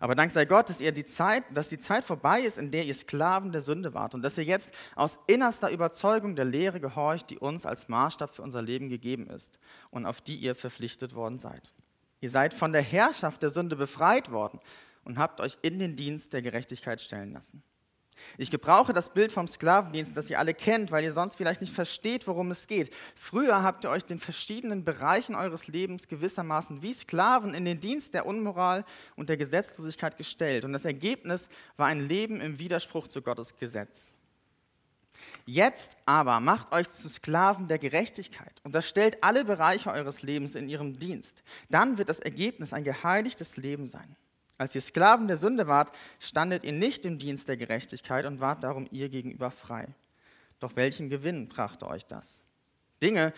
Aber 0.00 0.14
dank 0.14 0.30
sei 0.32 0.46
Gott, 0.46 0.68
dass, 0.68 0.80
ihr 0.80 0.90
die 0.90 1.04
Zeit, 1.04 1.44
dass 1.52 1.68
die 1.68 1.78
Zeit 1.78 2.02
vorbei 2.02 2.40
ist, 2.40 2.58
in 2.58 2.70
der 2.70 2.84
ihr 2.84 2.94
Sklaven 2.94 3.52
der 3.52 3.60
Sünde 3.60 3.94
wart 3.94 4.14
und 4.14 4.22
dass 4.22 4.36
ihr 4.36 4.44
jetzt 4.44 4.70
aus 4.96 5.18
innerster 5.26 5.70
Überzeugung 5.70 6.34
der 6.34 6.44
Lehre 6.44 6.80
gehorcht, 6.80 7.30
die 7.30 7.38
uns 7.38 7.66
als 7.66 7.88
Maßstab 7.88 8.34
für 8.34 8.42
unser 8.42 8.62
Leben 8.62 8.88
gegeben 8.88 9.28
ist 9.28 9.58
und 9.90 10.06
auf 10.06 10.20
die 10.20 10.36
ihr 10.36 10.54
verpflichtet 10.54 11.14
worden 11.14 11.38
seid. 11.38 11.72
Ihr 12.20 12.30
seid 12.30 12.54
von 12.54 12.72
der 12.72 12.82
Herrschaft 12.82 13.42
der 13.42 13.50
Sünde 13.50 13.76
befreit 13.76 14.32
worden 14.32 14.60
und 15.04 15.18
habt 15.18 15.40
euch 15.40 15.58
in 15.62 15.78
den 15.78 15.94
Dienst 15.94 16.32
der 16.32 16.42
Gerechtigkeit 16.42 17.00
stellen 17.00 17.32
lassen. 17.32 17.62
Ich 18.38 18.50
gebrauche 18.50 18.92
das 18.92 19.12
Bild 19.12 19.33
vom 19.33 19.49
Sklavendienst, 19.49 20.16
das 20.16 20.31
ihr 20.31 20.38
alle 20.38 20.54
kennt, 20.54 20.90
weil 20.90 21.04
ihr 21.04 21.12
sonst 21.12 21.37
vielleicht 21.37 21.61
nicht 21.61 21.75
versteht, 21.75 22.26
worum 22.26 22.50
es 22.50 22.66
geht. 22.66 22.95
Früher 23.14 23.62
habt 23.62 23.85
ihr 23.85 23.90
euch 23.90 24.04
den 24.04 24.19
verschiedenen 24.19 24.85
Bereichen 24.85 25.35
eures 25.35 25.66
Lebens 25.66 26.09
gewissermaßen 26.09 26.83
wie 26.83 26.92
Sklaven 26.92 27.54
in 27.54 27.64
den 27.64 27.81
Dienst 27.81 28.14
der 28.14 28.26
Unmoral 28.26 28.85
und 29.16 29.28
der 29.28 29.37
Gesetzlosigkeit 29.37 30.16
gestellt. 30.16 30.64
Und 30.64 30.73
das 30.73 30.85
Ergebnis 30.85 31.49
war 31.76 31.87
ein 31.87 32.07
Leben 32.07 32.40
im 32.40 32.59
Widerspruch 32.59 33.09
zu 33.09 33.23
Gottes 33.23 33.57
Gesetz. 33.57 34.14
Jetzt 35.45 35.97
aber 36.07 36.40
macht 36.40 36.73
euch 36.73 36.88
zu 36.88 37.09
Sklaven 37.09 37.66
der 37.66 37.78
Gerechtigkeit 37.78 38.61
und 38.64 38.75
das 38.75 38.88
stellt 38.88 39.23
alle 39.23 39.45
Bereiche 39.45 39.90
eures 39.90 40.23
Lebens 40.23 40.54
in 40.54 40.69
ihrem 40.69 40.99
Dienst. 40.99 41.42
Dann 41.69 41.99
wird 41.99 42.09
das 42.09 42.21
Ergebnis 42.21 42.73
ein 42.73 42.85
geheiligtes 42.85 43.57
Leben 43.57 43.87
sein. 43.87 44.16
Als 44.59 44.75
ihr 44.75 44.80
Sklaven 44.80 45.28
der 45.28 45.37
Sünde 45.37 45.66
wart, 45.66 45.92
standet 46.18 46.64
ihr 46.64 46.73
nicht 46.73 47.04
im 47.04 47.18
Dienst 47.18 47.49
der 47.49 47.56
Gerechtigkeit 47.56 48.25
und 48.26 48.40
wart 48.40 48.62
darum 48.62 48.87
ihr 48.90 49.09
gegenüber 49.09 49.50
frei. 49.50 49.88
Doch 50.61 50.76
welchen 50.76 51.09
Gewinn 51.09 51.49
brachte 51.49 51.87
euch 51.87 52.06
das? 52.06 52.42
Dinge, 53.02 53.32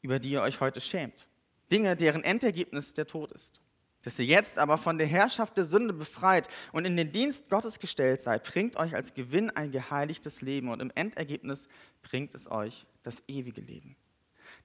über 0.00 0.18
die 0.18 0.30
ihr 0.30 0.42
euch 0.42 0.60
heute 0.60 0.80
schämt. 0.80 1.26
Dinge, 1.70 1.96
deren 1.96 2.24
Endergebnis 2.24 2.94
der 2.94 3.06
Tod 3.06 3.32
ist. 3.32 3.60
Dass 4.02 4.18
ihr 4.20 4.24
jetzt 4.24 4.56
aber 4.56 4.78
von 4.78 4.98
der 4.98 5.06
Herrschaft 5.08 5.56
der 5.56 5.64
Sünde 5.64 5.92
befreit 5.92 6.46
und 6.72 6.84
in 6.84 6.96
den 6.96 7.10
Dienst 7.10 7.48
Gottes 7.50 7.80
gestellt 7.80 8.22
seid, 8.22 8.44
bringt 8.44 8.76
euch 8.76 8.94
als 8.94 9.14
Gewinn 9.14 9.50
ein 9.50 9.72
geheiligtes 9.72 10.42
Leben 10.42 10.68
und 10.68 10.80
im 10.80 10.92
Endergebnis 10.94 11.66
bringt 12.02 12.34
es 12.34 12.48
euch 12.48 12.86
das 13.02 13.22
ewige 13.26 13.60
Leben. 13.60 13.96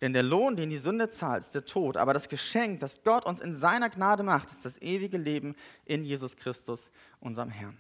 Denn 0.01 0.13
der 0.13 0.24
Lohn, 0.24 0.55
den 0.55 0.72
die 0.72 0.77
Sünde 0.77 1.10
zahlt, 1.10 1.43
ist 1.43 1.53
der 1.53 1.63
Tod. 1.63 1.96
Aber 1.96 2.13
das 2.13 2.27
Geschenk, 2.27 2.79
das 2.79 3.03
Gott 3.03 3.25
uns 3.25 3.39
in 3.39 3.53
seiner 3.53 3.89
Gnade 3.89 4.24
macht, 4.24 4.50
ist 4.50 4.65
das 4.65 4.81
ewige 4.81 5.17
Leben 5.17 5.55
in 5.86 6.03
Jesus 6.03 6.36
Christus, 6.36 6.89
unserem 7.20 7.50
Herrn. 7.50 7.77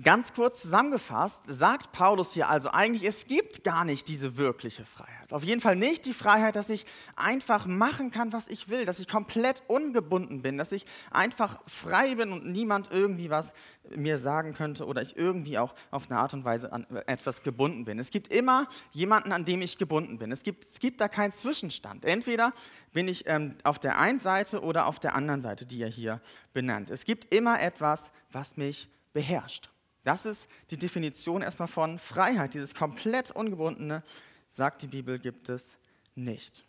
Ganz 0.00 0.32
kurz 0.32 0.62
zusammengefasst 0.62 1.42
sagt 1.46 1.92
Paulus 1.92 2.32
hier 2.32 2.48
also 2.48 2.70
eigentlich, 2.70 3.04
es 3.04 3.26
gibt 3.26 3.62
gar 3.62 3.84
nicht 3.84 4.08
diese 4.08 4.38
wirkliche 4.38 4.86
Freiheit. 4.86 5.34
Auf 5.34 5.44
jeden 5.44 5.60
Fall 5.60 5.76
nicht 5.76 6.06
die 6.06 6.14
Freiheit, 6.14 6.56
dass 6.56 6.70
ich 6.70 6.86
einfach 7.14 7.66
machen 7.66 8.10
kann, 8.10 8.32
was 8.32 8.48
ich 8.48 8.70
will, 8.70 8.86
dass 8.86 9.00
ich 9.00 9.08
komplett 9.08 9.62
ungebunden 9.66 10.40
bin, 10.40 10.56
dass 10.56 10.72
ich 10.72 10.86
einfach 11.10 11.60
frei 11.66 12.14
bin 12.14 12.32
und 12.32 12.46
niemand 12.46 12.90
irgendwie 12.90 13.28
was 13.28 13.52
mir 13.94 14.16
sagen 14.16 14.54
könnte 14.54 14.86
oder 14.86 15.02
ich 15.02 15.14
irgendwie 15.18 15.58
auch 15.58 15.74
auf 15.90 16.10
eine 16.10 16.18
Art 16.18 16.32
und 16.32 16.46
Weise 16.46 16.72
an 16.72 16.86
etwas 17.04 17.42
gebunden 17.42 17.84
bin. 17.84 17.98
Es 17.98 18.10
gibt 18.10 18.28
immer 18.32 18.68
jemanden, 18.92 19.30
an 19.32 19.44
dem 19.44 19.60
ich 19.60 19.76
gebunden 19.76 20.16
bin. 20.16 20.32
Es 20.32 20.42
gibt, 20.42 20.66
es 20.66 20.80
gibt 20.80 21.02
da 21.02 21.08
keinen 21.08 21.32
Zwischenstand. 21.32 22.06
Entweder 22.06 22.54
bin 22.94 23.08
ich 23.08 23.24
ähm, 23.26 23.56
auf 23.62 23.78
der 23.78 23.98
einen 23.98 24.20
Seite 24.20 24.62
oder 24.62 24.86
auf 24.86 24.98
der 25.00 25.14
anderen 25.14 25.42
Seite, 25.42 25.66
die 25.66 25.82
er 25.82 25.90
hier 25.90 26.22
benannt. 26.54 26.88
Es 26.88 27.04
gibt 27.04 27.34
immer 27.34 27.60
etwas, 27.60 28.10
was 28.30 28.56
mich 28.56 28.88
beherrscht. 29.12 29.71
Das 30.04 30.24
ist 30.24 30.48
die 30.70 30.76
Definition 30.76 31.42
erstmal 31.42 31.68
von 31.68 31.98
Freiheit. 31.98 32.54
Dieses 32.54 32.74
komplett 32.74 33.30
ungebundene, 33.30 34.02
sagt 34.48 34.82
die 34.82 34.88
Bibel, 34.88 35.18
gibt 35.18 35.48
es 35.48 35.74
nicht. 36.14 36.64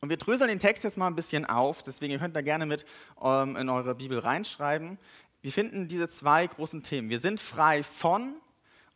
Und 0.00 0.08
wir 0.08 0.16
dröseln 0.16 0.48
den 0.48 0.58
Text 0.58 0.82
jetzt 0.82 0.96
mal 0.96 1.06
ein 1.06 1.14
bisschen 1.14 1.44
auf, 1.44 1.82
deswegen 1.82 2.12
ihr 2.12 2.18
könnt 2.18 2.34
da 2.34 2.40
gerne 2.40 2.64
mit 2.64 2.86
ähm, 3.20 3.56
in 3.56 3.68
eure 3.68 3.94
Bibel 3.94 4.18
reinschreiben. 4.18 4.98
Wir 5.42 5.52
finden 5.52 5.88
diese 5.88 6.08
zwei 6.08 6.46
großen 6.46 6.82
Themen. 6.82 7.10
Wir 7.10 7.18
sind 7.18 7.38
frei 7.38 7.82
von 7.82 8.34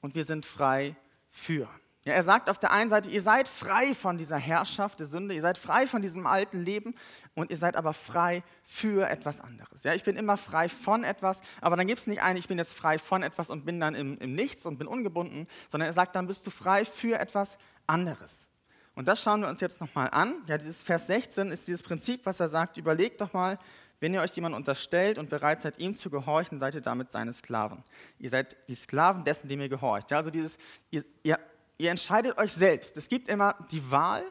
und 0.01 0.15
wir 0.15 0.25
sind 0.25 0.47
frei 0.47 0.97
für. 1.29 1.69
Ja, 2.05 2.13
er 2.13 2.23
sagt 2.23 2.51
auf 2.51 2.59
der 2.59 2.71
einen 2.71 2.91
Seite, 2.91 3.09
ihr 3.09 3.23
seid 3.23 3.49
frei 3.49 3.95
von 3.95 4.19
dieser 4.19 4.37
Herrschaft 4.37 4.99
der 4.99 5.07
Sünde, 5.07 5.35
ihr 5.35 5.41
seid 5.41 5.57
frei 5.57 5.87
von 5.87 6.03
diesem 6.03 6.27
alten 6.27 6.61
Leben 6.61 6.95
und 7.35 7.51
ihr 7.51 7.57
seid 7.57 7.77
aber 7.77 7.95
frei 7.95 8.43
für 8.63 9.09
etwas 9.09 9.41
anderes. 9.41 9.85
Ja, 9.85 9.95
ich 9.95 10.05
bin 10.05 10.17
immer 10.17 10.37
frei 10.37 10.69
von 10.69 11.03
etwas, 11.03 11.41
aber 11.63 11.77
dann 11.77 11.87
gibt 11.87 12.01
es 12.01 12.07
nicht 12.07 12.21
ein, 12.21 12.37
ich 12.37 12.47
bin 12.47 12.59
jetzt 12.59 12.75
frei 12.75 12.99
von 12.99 13.23
etwas 13.23 13.49
und 13.49 13.65
bin 13.65 13.81
dann 13.81 13.95
im, 13.95 14.19
im 14.19 14.35
Nichts 14.35 14.67
und 14.67 14.77
bin 14.77 14.87
ungebunden, 14.87 15.49
sondern 15.69 15.89
er 15.89 15.95
sagt, 15.95 16.15
dann 16.15 16.27
bist 16.27 16.47
du 16.47 16.51
frei 16.51 16.85
für 16.85 17.19
etwas 17.19 17.57
anderes. 17.87 18.49
Und 18.95 19.09
das 19.09 19.23
schauen 19.23 19.41
wir 19.41 19.49
uns 19.49 19.61
jetzt 19.61 19.81
nochmal 19.81 20.09
an. 20.13 20.43
Ja, 20.47 20.59
dieses 20.59 20.83
Vers 20.83 21.07
16 21.07 21.49
ist 21.49 21.67
dieses 21.67 21.83
Prinzip, 21.83 22.27
was 22.27 22.39
er 22.39 22.49
sagt, 22.49 22.77
überlegt 22.77 23.23
doch 23.23 23.33
mal, 23.33 23.59
wenn 24.01 24.13
ihr 24.13 24.21
euch 24.21 24.33
jemand 24.33 24.55
unterstellt 24.55 25.17
und 25.17 25.31
bereit 25.31 25.63
seid, 25.63 25.79
ihm 25.79 25.95
zu 25.95 26.11
gehorchen, 26.11 26.59
seid 26.59 26.75
ihr 26.75 26.83
damit 26.83 27.11
seine 27.11 27.33
Sklaven. 27.33 27.83
Ihr 28.19 28.29
seid 28.29 28.57
die 28.69 28.75
Sklaven 28.75 29.25
dessen, 29.25 29.49
dem 29.49 29.63
ihr 29.63 29.71
gehorcht. 29.71 30.11
Ja, 30.11 30.19
also 30.19 30.31
dieses, 30.31 30.59
ihr, 30.91 31.03
ihr 31.23 31.39
ihr 31.79 31.91
entscheidet 31.91 32.39
euch 32.39 32.53
selbst. 32.53 32.97
Es 32.97 33.09
gibt 33.09 33.29
immer 33.29 33.57
die 33.71 33.91
Wahl, 33.91 34.23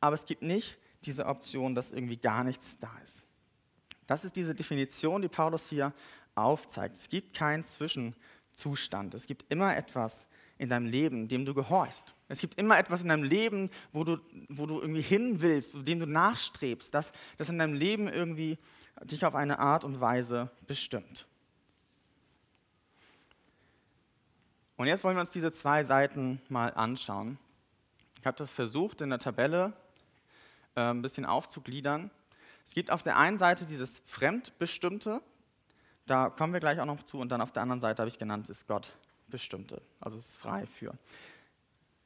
aber 0.00 0.14
es 0.14 0.26
gibt 0.26 0.42
nicht 0.42 0.78
diese 1.04 1.26
Option, 1.26 1.74
dass 1.74 1.92
irgendwie 1.92 2.16
gar 2.16 2.44
nichts 2.44 2.78
da 2.78 2.90
ist. 3.02 3.24
Das 4.06 4.24
ist 4.24 4.36
diese 4.36 4.54
Definition, 4.54 5.22
die 5.22 5.28
Paulus 5.28 5.68
hier 5.68 5.92
aufzeigt. 6.34 6.96
Es 6.96 7.08
gibt 7.08 7.34
keinen 7.34 7.62
Zwischenzustand. 7.62 9.14
Es 9.14 9.26
gibt 9.26 9.44
immer 9.50 9.76
etwas 9.76 10.26
in 10.58 10.68
deinem 10.68 10.86
Leben, 10.86 11.28
dem 11.28 11.44
du 11.44 11.54
gehorchst. 11.54 12.14
Es 12.28 12.40
gibt 12.40 12.58
immer 12.58 12.78
etwas 12.78 13.02
in 13.02 13.08
deinem 13.08 13.24
Leben, 13.24 13.70
wo 13.92 14.04
du, 14.04 14.18
wo 14.48 14.66
du 14.66 14.80
irgendwie 14.80 15.02
hin 15.02 15.40
willst, 15.40 15.74
dem 15.74 16.00
du 16.00 16.06
nachstrebst, 16.06 16.94
das, 16.94 17.12
das 17.38 17.48
in 17.48 17.58
deinem 17.58 17.74
Leben 17.74 18.08
irgendwie 18.08 18.58
dich 19.02 19.24
auf 19.24 19.34
eine 19.34 19.58
Art 19.58 19.84
und 19.84 20.00
Weise 20.00 20.50
bestimmt. 20.66 21.26
Und 24.76 24.88
jetzt 24.88 25.04
wollen 25.04 25.16
wir 25.16 25.20
uns 25.20 25.30
diese 25.30 25.52
zwei 25.52 25.84
Seiten 25.84 26.42
mal 26.48 26.68
anschauen. 26.74 27.38
Ich 28.18 28.26
habe 28.26 28.36
das 28.36 28.50
versucht 28.50 29.00
in 29.02 29.10
der 29.10 29.18
Tabelle 29.18 29.72
äh, 30.74 30.80
ein 30.80 31.02
bisschen 31.02 31.24
aufzugliedern. 31.24 32.10
Es 32.64 32.74
gibt 32.74 32.90
auf 32.90 33.02
der 33.02 33.16
einen 33.16 33.38
Seite 33.38 33.66
dieses 33.66 34.02
Fremdbestimmte, 34.06 35.20
da 36.06 36.30
kommen 36.30 36.52
wir 36.52 36.60
gleich 36.60 36.80
auch 36.80 36.86
noch 36.86 37.02
zu, 37.04 37.18
und 37.18 37.30
dann 37.30 37.40
auf 37.40 37.52
der 37.52 37.62
anderen 37.62 37.80
Seite 37.80 38.02
habe 38.02 38.08
ich 38.08 38.18
genannt, 38.18 38.48
ist 38.48 38.66
Gott 38.66 38.92
bestimmte, 39.28 39.80
also 40.00 40.16
es 40.16 40.30
ist 40.30 40.36
frei 40.38 40.66
für. 40.66 40.94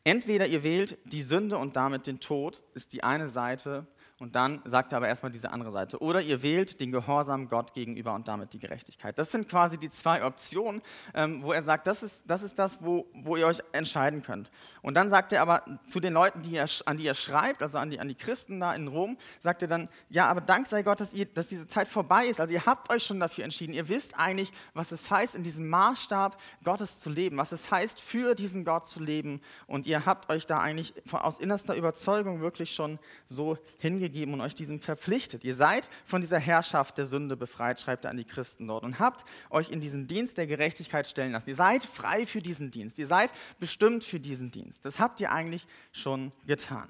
Entweder 0.04 0.46
ihr 0.46 0.62
wählt 0.62 0.98
die 1.04 1.22
Sünde 1.22 1.58
und 1.58 1.76
damit 1.76 2.06
den 2.06 2.20
Tod, 2.20 2.64
ist 2.74 2.92
die 2.92 3.04
eine 3.04 3.28
Seite, 3.28 3.86
und 4.20 4.34
dann 4.34 4.60
sagt 4.64 4.92
er 4.92 4.96
aber 4.96 5.06
erstmal 5.06 5.30
diese 5.30 5.52
andere 5.52 5.70
Seite. 5.70 6.02
Oder 6.02 6.20
ihr 6.20 6.42
wählt 6.42 6.80
den 6.80 6.90
Gehorsam 6.90 7.48
Gott 7.48 7.72
gegenüber 7.72 8.14
und 8.14 8.26
damit 8.26 8.52
die 8.52 8.58
Gerechtigkeit. 8.58 9.16
Das 9.16 9.30
sind 9.30 9.48
quasi 9.48 9.78
die 9.78 9.90
zwei 9.90 10.24
Optionen, 10.24 10.82
ähm, 11.14 11.42
wo 11.44 11.52
er 11.52 11.62
sagt, 11.62 11.86
das 11.86 12.02
ist 12.02 12.24
das, 12.26 12.42
ist 12.42 12.58
das 12.58 12.82
wo, 12.82 13.06
wo 13.14 13.36
ihr 13.36 13.46
euch 13.46 13.60
entscheiden 13.70 14.22
könnt. 14.22 14.50
Und 14.82 14.94
dann 14.94 15.08
sagt 15.08 15.32
er 15.32 15.42
aber 15.42 15.62
zu 15.86 16.00
den 16.00 16.12
Leuten, 16.12 16.42
die 16.42 16.56
er, 16.56 16.66
an 16.86 16.96
die 16.96 17.06
er 17.06 17.14
schreibt, 17.14 17.62
also 17.62 17.78
an 17.78 17.90
die, 17.90 18.00
an 18.00 18.08
die 18.08 18.16
Christen 18.16 18.58
da 18.58 18.74
in 18.74 18.88
Rom, 18.88 19.16
sagt 19.38 19.62
er 19.62 19.68
dann, 19.68 19.88
ja, 20.08 20.26
aber 20.26 20.40
dank 20.40 20.66
sei 20.66 20.82
Gott, 20.82 21.00
dass, 21.00 21.12
ihr, 21.12 21.26
dass 21.26 21.46
diese 21.46 21.68
Zeit 21.68 21.86
vorbei 21.86 22.26
ist. 22.26 22.40
Also 22.40 22.52
ihr 22.52 22.66
habt 22.66 22.92
euch 22.92 23.04
schon 23.04 23.20
dafür 23.20 23.44
entschieden. 23.44 23.72
Ihr 23.72 23.88
wisst 23.88 24.18
eigentlich, 24.18 24.50
was 24.74 24.90
es 24.90 25.08
heißt, 25.12 25.36
in 25.36 25.44
diesem 25.44 25.68
Maßstab 25.68 26.40
Gottes 26.64 26.98
zu 26.98 27.08
leben, 27.08 27.36
was 27.36 27.52
es 27.52 27.70
heißt, 27.70 28.00
für 28.00 28.34
diesen 28.34 28.64
Gott 28.64 28.84
zu 28.86 29.00
leben. 29.00 29.40
Und 29.68 29.86
ihr 29.86 30.06
habt 30.06 30.28
euch 30.28 30.44
da 30.44 30.58
eigentlich 30.58 30.92
aus 31.12 31.38
innerster 31.38 31.76
Überzeugung 31.76 32.40
wirklich 32.40 32.74
schon 32.74 32.98
so 33.28 33.56
hingegeben 33.78 34.07
gegeben 34.08 34.34
und 34.34 34.40
euch 34.40 34.54
diesem 34.54 34.80
verpflichtet. 34.80 35.44
Ihr 35.44 35.54
seid 35.54 35.88
von 36.04 36.20
dieser 36.20 36.38
Herrschaft 36.38 36.98
der 36.98 37.06
Sünde 37.06 37.36
befreit, 37.36 37.80
schreibt 37.80 38.04
er 38.04 38.10
an 38.10 38.16
die 38.16 38.24
Christen 38.24 38.66
dort, 38.66 38.84
und 38.84 38.98
habt 38.98 39.24
euch 39.50 39.70
in 39.70 39.80
diesen 39.80 40.06
Dienst 40.06 40.36
der 40.36 40.46
Gerechtigkeit 40.46 41.06
stellen 41.06 41.32
lassen. 41.32 41.48
Ihr 41.48 41.56
seid 41.56 41.84
frei 41.84 42.26
für 42.26 42.40
diesen 42.40 42.70
Dienst. 42.70 42.98
Ihr 42.98 43.06
seid 43.06 43.30
bestimmt 43.58 44.04
für 44.04 44.20
diesen 44.20 44.50
Dienst. 44.50 44.84
Das 44.84 44.98
habt 44.98 45.20
ihr 45.20 45.32
eigentlich 45.32 45.66
schon 45.92 46.32
getan. 46.46 46.88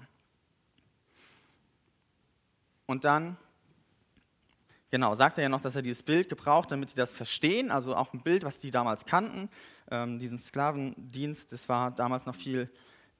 Und 2.86 3.04
dann 3.04 3.36
Genau, 4.90 5.14
sagt 5.14 5.36
er 5.36 5.42
ja 5.42 5.48
noch, 5.50 5.60
dass 5.60 5.76
er 5.76 5.82
dieses 5.82 6.02
Bild 6.02 6.30
gebraucht, 6.30 6.70
damit 6.70 6.90
sie 6.90 6.96
das 6.96 7.12
verstehen. 7.12 7.70
Also 7.70 7.94
auch 7.94 8.14
ein 8.14 8.22
Bild, 8.22 8.42
was 8.44 8.58
die 8.58 8.70
damals 8.70 9.04
kannten. 9.04 9.50
Ähm, 9.90 10.18
diesen 10.18 10.38
Sklavendienst, 10.38 11.52
das 11.52 11.68
war 11.68 11.90
damals 11.90 12.24
noch 12.24 12.34
viel 12.34 12.70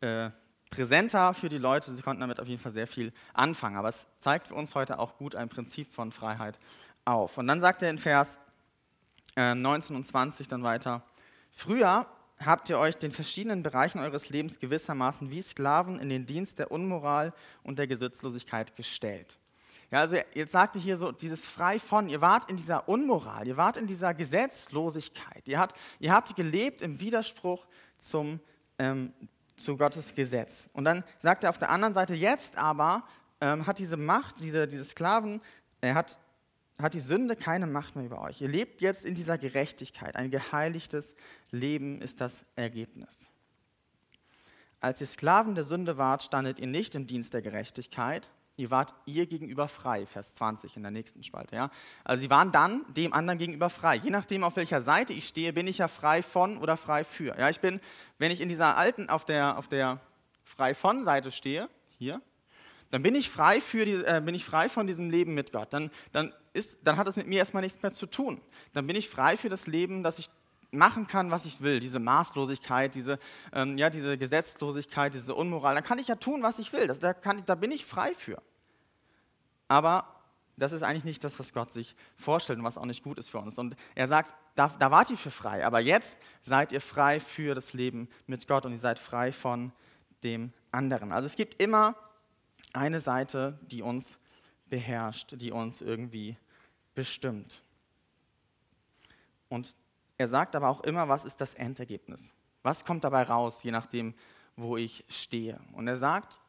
äh, 0.01 0.31
präsenter 0.71 1.35
für 1.35 1.49
die 1.49 1.59
Leute. 1.59 1.93
Sie 1.93 2.03
konnten 2.03 2.21
damit 2.21 2.41
auf 2.41 2.49
jeden 2.49 2.61
Fall 2.61 2.73
sehr 2.73 2.87
viel 2.87 3.13
anfangen. 3.33 3.77
Aber 3.77 3.89
es 3.89 4.07
zeigt 4.19 4.49
für 4.49 4.55
uns 4.55 4.75
heute 4.75 4.99
auch 4.99 5.17
gut 5.17 5.35
ein 5.35 5.49
Prinzip 5.49 5.93
von 5.93 6.13
Freiheit 6.13 6.59
auf. 7.05 7.39
Und 7.39 7.47
dann 7.47 7.61
sagt 7.61 7.83
er 7.83 7.91
in 7.91 7.99
Vers 7.99 8.39
äh, 9.37 9.55
19 9.55 9.97
und 9.97 10.05
20 10.05 10.49
dann 10.49 10.63
weiter. 10.63 11.03
Früher 11.51 12.07
habt 12.45 12.71
ihr 12.71 12.79
euch 12.79 12.97
den 12.97 13.11
verschiedenen 13.11 13.63
Bereichen 13.63 13.99
eures 13.99 14.29
Lebens 14.29 14.59
gewissermaßen 14.59 15.31
wie 15.31 15.43
Sklaven 15.43 15.99
in 15.99 16.09
den 16.09 16.27
Dienst 16.27 16.59
der 16.59 16.71
Unmoral 16.71 17.33
und 17.63 17.79
der 17.79 17.87
Gesetzlosigkeit 17.87 18.77
gestellt. 18.77 19.39
Ja, 19.91 20.01
also 20.01 20.17
jetzt 20.35 20.53
sagte 20.53 20.79
hier 20.79 20.99
so 20.99 21.13
dieses 21.13 21.47
frei 21.47 21.79
von, 21.79 22.09
ihr 22.09 22.21
wart 22.21 22.51
in 22.51 22.57
dieser 22.57 22.89
Unmoral, 22.89 23.47
ihr 23.47 23.57
wart 23.57 23.79
in 23.79 23.87
dieser 23.87 24.13
Gesetzlosigkeit, 24.13 25.49
ihr 25.49 25.59
habt, 25.59 25.77
ihr 25.99 26.13
habt 26.13 26.37
gelebt 26.37 26.83
im 26.83 27.01
Widerspruch 27.01 27.67
zum, 27.97 28.39
ähm, 28.79 29.13
zu 29.61 29.77
Gottes 29.77 30.15
Gesetz. 30.15 30.69
Und 30.73 30.85
dann 30.85 31.05
sagt 31.19 31.45
er 31.45 31.51
auf 31.51 31.59
der 31.59 31.71
anderen 31.71 31.95
Seite, 31.95 32.15
jetzt 32.15 32.57
aber 32.57 33.05
ähm, 33.41 33.67
hat 33.67 33.79
diese 33.79 33.97
Macht, 33.97 34.41
diese, 34.41 34.67
diese 34.67 34.85
Sklaven, 34.85 35.41
er 35.81 35.95
hat, 35.95 36.19
hat 36.81 36.95
die 36.95 37.01
Sünde 37.01 37.37
keine 37.37 37.67
Macht 37.67 37.97
mehr 37.97 38.07
über 38.07 38.23
euch. 38.23 38.41
Ihr 38.41 38.49
lebt 38.49 38.81
jetzt 38.81 39.05
in 39.05 39.15
dieser 39.15 39.39
Gerechtigkeit. 39.39 40.17
Ein 40.17 40.31
geheiligtes 40.31 41.15
Leben 41.51 42.01
ist 42.01 42.21
das 42.21 42.45
Ergebnis. 42.57 43.27
Als 44.81 45.01
ihr 45.01 45.07
Sklaven 45.07 45.55
der 45.55 45.65
Sünde 45.65 45.99
wart, 45.99 46.23
standet 46.23 46.59
ihr 46.59 46.69
nicht 46.69 46.95
im 46.95 47.07
Dienst 47.07 47.35
der 47.35 47.43
Gerechtigkeit, 47.43 48.31
ihr 48.59 48.71
wart 48.71 48.93
ihr 49.07 49.27
gegenüber 49.27 49.69
frei, 49.69 50.05
Vers 50.05 50.35
20 50.35 50.77
in 50.77 50.83
der 50.83 50.91
nächsten 50.91 51.23
Spalte. 51.23 51.57
Ja? 51.57 51.71
Also 52.05 52.23
sie 52.23 52.31
waren 52.31 52.53
dann 52.53 52.85
dem 52.89 53.13
anderen 53.13 53.39
gegenüber 53.39 53.71
frei. 53.71 53.97
Je 53.97 54.11
nachdem, 54.11 54.45
auf 54.45 54.57
welcher 54.57 54.81
Seite 54.81 55.13
ich 55.13 55.29
stehe, 55.29 55.53
bin 55.53 55.67
ich 55.67 55.79
ja 55.79 55.89
frei 55.89 56.23
von 56.23 56.59
oder 56.59 56.77
frei 56.77 57.05
für. 57.05 57.39
Ja, 57.39 57.49
ich 57.49 57.61
bin, 57.61 57.81
wenn 58.19 58.33
ich 58.33 58.41
in 58.41 58.49
dieser 58.49 58.77
alten, 58.77 59.09
auf 59.09 59.25
der, 59.25 59.57
auf 59.57 59.69
der 59.69 60.01
frei 60.43 60.75
von 60.75 61.05
Seite 61.05 61.31
stehe, 61.31 61.69
hier, 61.99 62.21
dann 62.91 63.03
bin 63.03 63.15
ich 63.15 63.31
frei, 63.31 63.61
für 63.61 63.85
die, 63.85 63.95
äh, 63.95 64.21
bin 64.25 64.35
ich 64.35 64.45
frei 64.45 64.69
von 64.69 64.87
diesem 64.87 65.11
Leben 65.11 65.35
mit 65.35 65.53
Gott. 65.53 65.73
Dann, 65.73 65.91
dann, 66.13 66.33
ist, 66.53 66.81
dann 66.83 66.97
hat 66.97 67.07
es 67.07 67.17
mit 67.17 67.27
mir 67.27 67.39
erstmal 67.39 67.63
nichts 67.63 67.83
mehr 67.83 67.93
zu 67.93 68.07
tun. 68.07 68.41
Dann 68.73 68.87
bin 68.87 68.97
ich 68.97 69.09
frei 69.09 69.37
für 69.37 69.49
das 69.49 69.67
Leben, 69.67 70.03
das 70.03 70.19
ich 70.19 70.31
machen 70.71 71.07
kann, 71.07 71.31
was 71.31 71.47
ich 71.47 71.61
will, 71.61 71.81
diese 71.81 71.99
Maßlosigkeit, 71.99 72.95
diese, 72.95 73.19
ähm, 73.53 73.79
ja, 73.79 73.91
diese 73.91 74.19
Gesetzlosigkeit, 74.19 75.15
diese 75.15 75.35
Unmoral, 75.35 75.75
dann 75.75 75.85
kann 75.85 75.99
ich 75.99 76.09
ja 76.09 76.17
tun, 76.17 76.43
was 76.43 76.59
ich 76.59 76.73
will. 76.73 76.87
Das, 76.87 76.99
da, 76.99 77.15
kann, 77.15 77.43
da 77.47 77.55
bin 77.55 77.71
ich 77.71 77.87
frei 77.87 78.15
für. 78.15 78.43
Aber 79.67 80.19
das 80.57 80.73
ist 80.73 80.83
eigentlich 80.83 81.05
nicht 81.05 81.23
das, 81.25 81.39
was 81.39 81.53
Gott 81.53 81.73
sich 81.73 81.95
vorstellt 82.17 82.59
und 82.59 82.65
was 82.65 82.79
auch 82.79 82.85
nicht 82.85 83.03
gut 83.03 83.19
ist 83.19 83.31
für 83.31 83.39
uns. 83.39 83.59
Und 83.59 83.77
er 83.95 84.09
sagt, 84.09 84.35
da, 84.57 84.69
da 84.79 84.91
wart 84.91 85.11
ihr 85.11 85.17
für 85.17 85.31
frei, 85.31 85.65
aber 85.65 85.81
jetzt 85.81 86.19
seid 86.43 86.73
ihr 86.73 86.81
frei 86.81 87.21
für 87.21 87.55
das 87.55 87.73
Leben 87.73 88.09
mit 88.27 88.49
Gott 88.49 88.67
und 88.67 88.73
ihr 88.73 88.79
seid 88.79 88.99
frei 88.99 89.33
von 89.33 89.73
dem 90.25 90.53
anderen. 90.73 91.13
Also 91.13 91.27
es 91.27 91.37
gibt 91.37 91.63
immer 91.63 91.95
eine 92.73 93.01
Seite, 93.01 93.59
die 93.63 93.83
uns 93.83 94.19
beherrscht, 94.69 95.41
die 95.41 95.53
uns 95.53 95.81
irgendwie 95.81 96.37
bestimmt. 96.95 97.63
Und 99.49 99.77
er 100.19 100.29
sagt 100.29 100.57
aber 100.57 100.69
auch 100.69 100.83
immer, 100.83 101.09
was 101.09 101.25
ist 101.25 101.41
das 101.41 101.55
Endergebnis? 101.55 102.35
Was 102.63 102.85
kommt 102.85 103.05
dabei 103.05 103.23
raus, 103.23 103.63
je 103.63 103.71
nachdem, 103.71 104.15
wo 104.57 104.77
ich 104.77 105.05
stehe? 105.09 105.61
Und 105.73 105.87
er 105.87 105.97
sagt, 105.97 106.41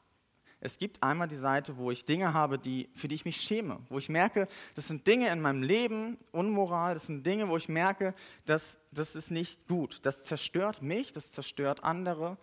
es 0.60 0.78
gibt 0.78 1.02
einmal 1.02 1.28
die 1.28 1.36
Seite, 1.36 1.78
wo 1.78 1.90
ich 1.90 2.04
Dinge 2.04 2.34
habe, 2.34 2.60
die, 2.60 2.90
für 2.94 3.08
die 3.08 3.16
ich 3.16 3.24
mich 3.24 3.40
schäme, 3.40 3.80
wo 3.88 3.98
ich 3.98 4.10
merke, 4.10 4.48
das 4.76 4.88
sind 4.88 5.08
Dinge 5.08 5.32
in 5.32 5.40
meinem 5.40 5.64
Leben, 5.64 6.18
Unmoral, 6.32 6.96
das 6.96 7.06
sind 7.06 7.26
Dinge, 7.26 7.48
wo 7.48 7.56
ich 7.56 7.70
merke, 7.70 8.14
dass 8.46 8.78
das 8.92 9.16
ist 9.16 9.32
nicht 9.32 9.68
gut. 9.68 10.00
Das 10.04 10.24
zerstört 10.24 10.82
mich, 10.82 11.14
das 11.14 11.32
zerstört 11.32 11.84
andere. 11.84 12.38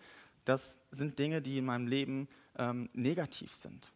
Das 0.45 0.79
sind 0.89 1.19
Dinge, 1.19 1.41
die 1.41 1.59
in 1.59 1.65
meinem 1.65 1.87
Leben 1.87 2.27
ähm, 2.57 2.89
negativ 2.93 3.53
sind 3.53 3.91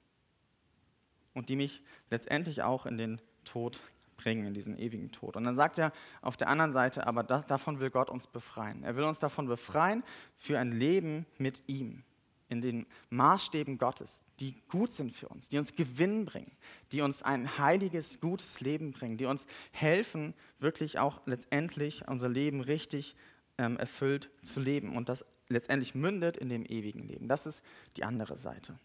und 1.33 1.49
die 1.49 1.55
mich 1.55 1.81
letztendlich 2.09 2.61
auch 2.61 2.85
in 2.85 2.97
den 2.97 3.21
Tod 3.45 3.79
bringen, 4.21 4.45
in 4.45 4.53
diesen 4.53 4.77
ewigen 4.77 5.11
Tod. 5.11 5.35
Und 5.35 5.43
dann 5.43 5.55
sagt 5.55 5.79
er 5.79 5.91
auf 6.21 6.37
der 6.37 6.47
anderen 6.47 6.71
Seite, 6.71 7.07
aber 7.07 7.23
das, 7.23 7.45
davon 7.47 7.79
will 7.79 7.89
Gott 7.89 8.09
uns 8.09 8.27
befreien. 8.27 8.83
Er 8.83 8.95
will 8.95 9.03
uns 9.03 9.19
davon 9.19 9.47
befreien 9.47 10.03
für 10.35 10.59
ein 10.59 10.71
Leben 10.71 11.25
mit 11.37 11.63
ihm, 11.67 12.03
in 12.49 12.61
den 12.61 12.85
Maßstäben 13.09 13.77
Gottes, 13.77 14.21
die 14.39 14.55
gut 14.69 14.93
sind 14.93 15.13
für 15.13 15.29
uns, 15.29 15.47
die 15.47 15.57
uns 15.57 15.75
Gewinn 15.75 16.25
bringen, 16.25 16.51
die 16.91 17.01
uns 17.01 17.23
ein 17.23 17.57
heiliges, 17.57 18.19
gutes 18.19 18.59
Leben 18.61 18.91
bringen, 18.91 19.17
die 19.17 19.25
uns 19.25 19.45
helfen, 19.71 20.33
wirklich 20.59 20.99
auch 20.99 21.21
letztendlich 21.25 22.07
unser 22.07 22.29
Leben 22.29 22.61
richtig 22.61 23.15
ähm, 23.57 23.77
erfüllt 23.77 24.29
zu 24.41 24.59
leben 24.59 24.95
und 24.95 25.09
das 25.09 25.25
letztendlich 25.47 25.95
mündet 25.95 26.37
in 26.37 26.49
dem 26.49 26.65
ewigen 26.65 27.07
Leben. 27.07 27.27
Das 27.27 27.45
ist 27.45 27.61
die 27.97 28.03
andere 28.03 28.35
Seite. 28.37 28.77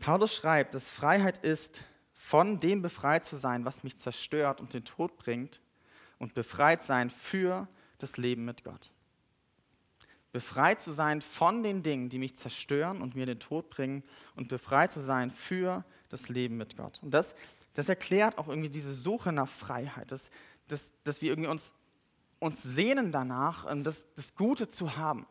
Paulus 0.00 0.34
schreibt, 0.34 0.74
dass 0.74 0.90
Freiheit 0.90 1.38
ist, 1.38 1.82
von 2.14 2.58
dem 2.58 2.82
befreit 2.82 3.24
zu 3.24 3.36
sein, 3.36 3.64
was 3.64 3.84
mich 3.84 3.96
zerstört 3.98 4.60
und 4.60 4.74
den 4.74 4.84
Tod 4.84 5.16
bringt, 5.16 5.60
und 6.18 6.34
befreit 6.34 6.82
sein 6.82 7.08
für 7.08 7.66
das 7.98 8.18
Leben 8.18 8.44
mit 8.44 8.62
Gott. 8.62 8.90
Befreit 10.32 10.80
zu 10.80 10.92
sein 10.92 11.22
von 11.22 11.62
den 11.62 11.82
Dingen, 11.82 12.08
die 12.08 12.18
mich 12.18 12.36
zerstören 12.36 13.00
und 13.00 13.14
mir 13.14 13.26
den 13.26 13.40
Tod 13.40 13.70
bringen, 13.70 14.04
und 14.36 14.48
befreit 14.48 14.92
zu 14.92 15.00
sein 15.00 15.30
für 15.30 15.84
das 16.08 16.28
Leben 16.28 16.56
mit 16.56 16.76
Gott. 16.76 16.98
Und 17.02 17.12
das, 17.12 17.34
das 17.74 17.88
erklärt 17.88 18.38
auch 18.38 18.48
irgendwie 18.48 18.68
diese 18.68 18.92
Suche 18.92 19.32
nach 19.32 19.48
Freiheit, 19.48 20.12
dass, 20.12 20.30
dass, 20.68 20.92
dass 21.04 21.22
wir 21.22 21.30
irgendwie 21.30 21.50
uns, 21.50 21.74
uns 22.38 22.62
sehnen 22.62 23.12
danach, 23.12 23.66
das, 23.82 24.06
das 24.14 24.34
Gute 24.34 24.68
zu 24.68 24.96
haben. 24.96 25.26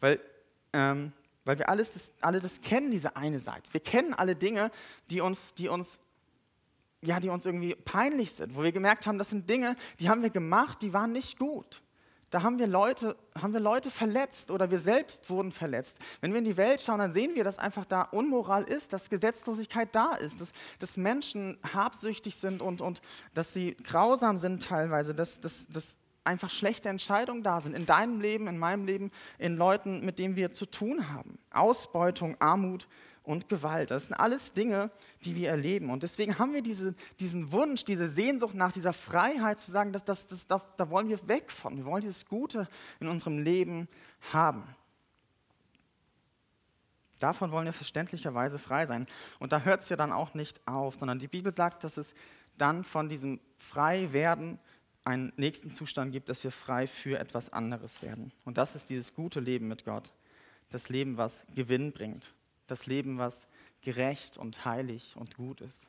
Weil 0.00 0.20
ähm, 0.72 1.12
weil 1.44 1.58
wir 1.58 1.68
alles 1.68 1.92
das, 1.92 2.12
alle 2.20 2.40
das 2.40 2.60
kennen, 2.60 2.90
diese 2.90 3.16
eine 3.16 3.38
Seite. 3.38 3.72
Wir 3.72 3.80
kennen 3.80 4.14
alle 4.14 4.36
Dinge, 4.36 4.70
die 5.10 5.20
uns, 5.20 5.54
die 5.54 5.68
uns, 5.68 5.98
ja, 7.02 7.20
die 7.20 7.28
uns 7.28 7.46
irgendwie 7.46 7.74
peinlich 7.74 8.32
sind, 8.32 8.54
wo 8.54 8.62
wir 8.62 8.72
gemerkt 8.72 9.06
haben, 9.06 9.18
das 9.18 9.30
sind 9.30 9.48
Dinge, 9.48 9.76
die 9.98 10.08
haben 10.08 10.22
wir 10.22 10.30
gemacht, 10.30 10.82
die 10.82 10.92
waren 10.92 11.12
nicht 11.12 11.38
gut. 11.38 11.82
Da 12.30 12.44
haben 12.44 12.60
wir, 12.60 12.68
Leute, 12.68 13.16
haben 13.34 13.52
wir 13.52 13.58
Leute 13.58 13.90
verletzt 13.90 14.52
oder 14.52 14.70
wir 14.70 14.78
selbst 14.78 15.28
wurden 15.30 15.50
verletzt. 15.50 15.96
Wenn 16.20 16.30
wir 16.32 16.38
in 16.38 16.44
die 16.44 16.56
Welt 16.56 16.80
schauen, 16.80 17.00
dann 17.00 17.12
sehen 17.12 17.34
wir, 17.34 17.42
dass 17.42 17.58
einfach 17.58 17.84
da 17.84 18.02
Unmoral 18.02 18.62
ist, 18.62 18.92
dass 18.92 19.10
Gesetzlosigkeit 19.10 19.92
da 19.92 20.12
ist, 20.12 20.40
dass, 20.40 20.52
dass 20.78 20.96
Menschen 20.96 21.58
habsüchtig 21.74 22.36
sind 22.36 22.62
und, 22.62 22.80
und 22.80 23.02
dass 23.34 23.52
sie 23.52 23.74
grausam 23.82 24.38
sind 24.38 24.62
teilweise, 24.62 25.12
dass, 25.12 25.40
dass, 25.40 25.66
dass 25.68 25.96
einfach 26.24 26.50
schlechte 26.50 26.88
Entscheidungen 26.88 27.42
da 27.42 27.60
sind, 27.60 27.74
in 27.74 27.86
deinem 27.86 28.20
Leben, 28.20 28.46
in 28.46 28.58
meinem 28.58 28.84
Leben, 28.84 29.10
in 29.38 29.56
Leuten, 29.56 30.04
mit 30.04 30.18
denen 30.18 30.36
wir 30.36 30.52
zu 30.52 30.66
tun 30.66 31.08
haben. 31.08 31.38
Ausbeutung, 31.50 32.36
Armut 32.40 32.86
und 33.22 33.48
Gewalt, 33.48 33.90
das 33.90 34.06
sind 34.06 34.14
alles 34.14 34.52
Dinge, 34.52 34.90
die 35.24 35.36
wir 35.36 35.50
erleben. 35.50 35.90
Und 35.90 36.02
deswegen 36.02 36.38
haben 36.38 36.52
wir 36.52 36.62
diese, 36.62 36.94
diesen 37.20 37.52
Wunsch, 37.52 37.84
diese 37.84 38.08
Sehnsucht 38.08 38.54
nach 38.54 38.72
dieser 38.72 38.92
Freiheit 38.92 39.60
zu 39.60 39.70
sagen, 39.70 39.92
dass, 39.92 40.04
dass, 40.04 40.26
dass, 40.26 40.46
da, 40.46 40.60
da 40.76 40.90
wollen 40.90 41.08
wir 41.08 41.28
weg 41.28 41.50
von, 41.50 41.76
wir 41.76 41.84
wollen 41.84 42.02
dieses 42.02 42.26
Gute 42.26 42.68
in 42.98 43.08
unserem 43.08 43.38
Leben 43.38 43.88
haben. 44.32 44.64
Davon 47.18 47.52
wollen 47.52 47.66
wir 47.66 47.74
verständlicherweise 47.74 48.58
frei 48.58 48.86
sein. 48.86 49.06
Und 49.38 49.52
da 49.52 49.60
hört 49.60 49.82
es 49.82 49.90
ja 49.90 49.96
dann 49.96 50.10
auch 50.10 50.32
nicht 50.32 50.66
auf, 50.66 50.96
sondern 50.98 51.18
die 51.18 51.28
Bibel 51.28 51.52
sagt, 51.52 51.84
dass 51.84 51.98
es 51.98 52.14
dann 52.56 52.82
von 52.82 53.08
diesem 53.10 53.40
Freiwerden 53.58 54.58
einen 55.04 55.32
nächsten 55.36 55.70
Zustand 55.70 56.12
gibt, 56.12 56.28
dass 56.28 56.44
wir 56.44 56.52
frei 56.52 56.86
für 56.86 57.18
etwas 57.18 57.52
anderes 57.52 58.02
werden. 58.02 58.32
Und 58.44 58.58
das 58.58 58.74
ist 58.74 58.90
dieses 58.90 59.14
gute 59.14 59.40
Leben 59.40 59.68
mit 59.68 59.84
Gott. 59.84 60.12
Das 60.70 60.88
Leben, 60.88 61.16
was 61.16 61.44
Gewinn 61.54 61.92
bringt. 61.92 62.32
Das 62.66 62.86
Leben, 62.86 63.18
was 63.18 63.46
gerecht 63.82 64.36
und 64.36 64.64
heilig 64.64 65.14
und 65.16 65.36
gut 65.36 65.60
ist. 65.60 65.88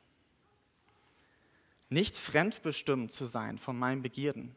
Nicht 1.90 2.16
fremdbestimmt 2.16 3.12
zu 3.12 3.26
sein 3.26 3.58
von 3.58 3.78
meinen 3.78 4.02
Begierden. 4.02 4.56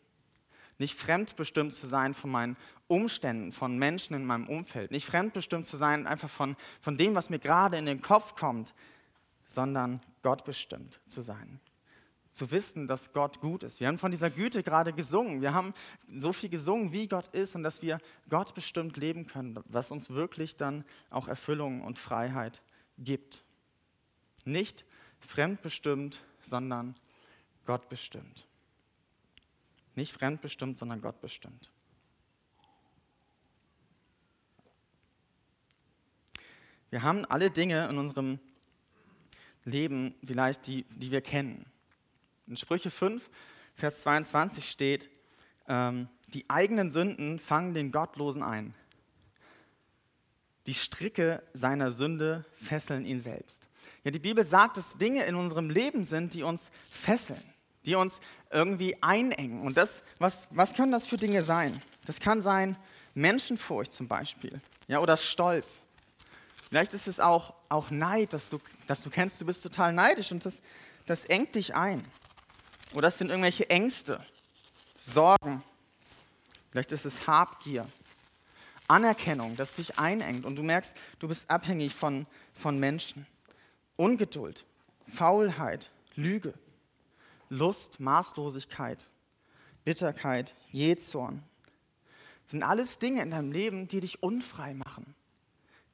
Nicht 0.78 0.98
fremdbestimmt 0.98 1.74
zu 1.74 1.86
sein 1.86 2.14
von 2.14 2.30
meinen 2.30 2.58
Umständen, 2.88 3.52
von 3.52 3.78
Menschen 3.78 4.16
in 4.16 4.26
meinem 4.26 4.48
Umfeld. 4.48 4.92
Nicht 4.92 5.06
fremdbestimmt 5.06 5.66
zu 5.66 5.78
sein 5.78 6.08
einfach 6.08 6.30
von, 6.30 6.56
von 6.82 6.98
dem, 6.98 7.14
was 7.16 7.30
mir 7.30 7.40
gerade 7.40 7.78
in 7.78 7.86
den 7.86 8.02
Kopf 8.02 8.36
kommt, 8.36 8.74
sondern 9.46 10.02
gottbestimmt 10.22 11.00
zu 11.08 11.22
sein 11.22 11.60
zu 12.36 12.52
wissen, 12.52 12.86
dass 12.86 13.14
Gott 13.14 13.40
gut 13.40 13.64
ist. 13.64 13.80
Wir 13.80 13.88
haben 13.88 13.98
von 13.98 14.12
dieser 14.12 14.30
Güte 14.30 14.62
gerade 14.62 14.92
gesungen. 14.92 15.42
Wir 15.42 15.54
haben 15.54 15.74
so 16.14 16.34
viel 16.34 16.50
gesungen, 16.50 16.92
wie 16.92 17.08
Gott 17.08 17.30
ist 17.30 17.56
und 17.56 17.64
dass 17.64 17.82
wir 17.82 17.98
Gott 18.30 18.54
bestimmt 18.54 18.98
leben 18.98 19.26
können, 19.26 19.58
was 19.70 19.90
uns 19.90 20.10
wirklich 20.10 20.58
dann 20.58 20.84
auch 21.10 21.30
Erfüllung 21.30 21.82
und 21.82 21.98
Freiheit 21.98 22.62
gibt. 22.98 23.42
Nicht 24.44 24.84
fremdbestimmt, 25.22 26.20
sondern 26.42 26.98
gottbestimmt. 27.66 28.46
Nicht 29.96 30.12
fremdbestimmt, 30.12 30.78
sondern 30.78 31.00
gottbestimmt. 31.00 31.72
Wir 36.90 37.02
haben 37.02 37.24
alle 37.24 37.50
Dinge 37.50 37.88
in 37.88 37.98
unserem 37.98 38.40
Leben 39.64 40.16
vielleicht, 40.22 40.68
die, 40.68 40.84
die 40.90 41.12
wir 41.12 41.22
kennen. 41.22 41.66
In 42.48 42.58
Sprüche 42.58 42.92
5, 42.92 43.30
Vers 43.74 44.02
22 44.02 44.70
steht, 44.70 45.10
ähm, 45.68 46.08
die 46.28 46.50
eigenen 46.50 46.90
Sünden 46.90 47.40
fangen 47.40 47.74
den 47.74 47.92
Gottlosen 47.92 48.44
ein. 48.44 48.74
Die 50.68 50.74
Stricke 50.74 51.44
seiner 51.54 51.92
Sünde 51.92 52.46
fesseln 52.56 53.06
ihn 53.06 53.20
selbst. 53.20 53.68
Ja, 54.04 54.12
die 54.12 54.20
Bibel 54.20 54.46
sagt, 54.46 54.78
dass 54.78 54.98
Dinge 54.98 55.26
in 55.26 55.36
unserem 55.36 55.70
Leben 55.70 56.04
sind, 56.04 56.34
die 56.34 56.44
uns 56.44 56.72
fesseln, 56.90 57.44
die 57.86 57.96
uns 57.96 58.20
irgendwie 58.52 59.02
einengen. 59.02 59.62
Und 59.62 59.78
das, 59.78 60.02
was, 60.20 60.48
was 60.52 60.74
können 60.74 60.92
das 60.92 61.06
für 61.06 61.18
Dinge 61.18 61.44
sein? 61.44 61.80
Das 62.06 62.20
kann 62.20 62.42
sein 62.42 62.78
Menschenfurcht 63.14 63.94
zum 63.94 64.08
Beispiel 64.08 64.62
ja, 64.88 65.00
oder 65.00 65.18
Stolz. 65.18 65.82
Vielleicht 66.70 66.94
ist 66.94 67.08
es 67.08 67.20
auch, 67.20 67.54
auch 67.70 67.92
Neid, 67.92 68.34
dass 68.34 68.50
du, 68.50 68.60
dass 68.88 69.02
du 69.02 69.10
kennst, 69.10 69.40
du 69.40 69.46
bist 69.46 69.64
total 69.64 69.94
neidisch 69.94 70.32
und 70.32 70.46
das, 70.46 70.62
das 71.06 71.26
engt 71.26 71.56
dich 71.56 71.76
ein. 71.76 72.02
Oder 72.96 73.10
es 73.10 73.18
sind 73.18 73.30
irgendwelche 73.30 73.70
Ängste, 73.70 74.24
Sorgen. 74.98 75.64
Vielleicht 76.72 76.92
ist 76.92 77.06
es 77.06 77.28
Habgier, 77.28 77.88
Anerkennung, 78.88 79.56
das 79.56 79.74
dich 79.74 80.00
einengt 80.00 80.46
und 80.46 80.56
du 80.56 80.64
merkst, 80.64 80.94
du 81.20 81.28
bist 81.28 81.50
abhängig 81.50 81.94
von, 81.94 82.26
von 82.54 82.80
Menschen. 82.80 83.28
Ungeduld, 83.98 84.66
Faulheit, 85.08 85.90
Lüge, 86.16 86.54
Lust, 87.50 88.00
Maßlosigkeit, 88.00 89.08
Bitterkeit, 89.84 90.54
Jezorn. 90.72 91.44
Das 92.44 92.52
sind 92.52 92.64
alles 92.64 93.00
Dinge 93.00 93.22
in 93.22 93.32
deinem 93.32 93.52
Leben, 93.52 93.88
die 93.88 94.02
dich 94.02 94.22
unfrei 94.22 94.74
machen 94.74 95.16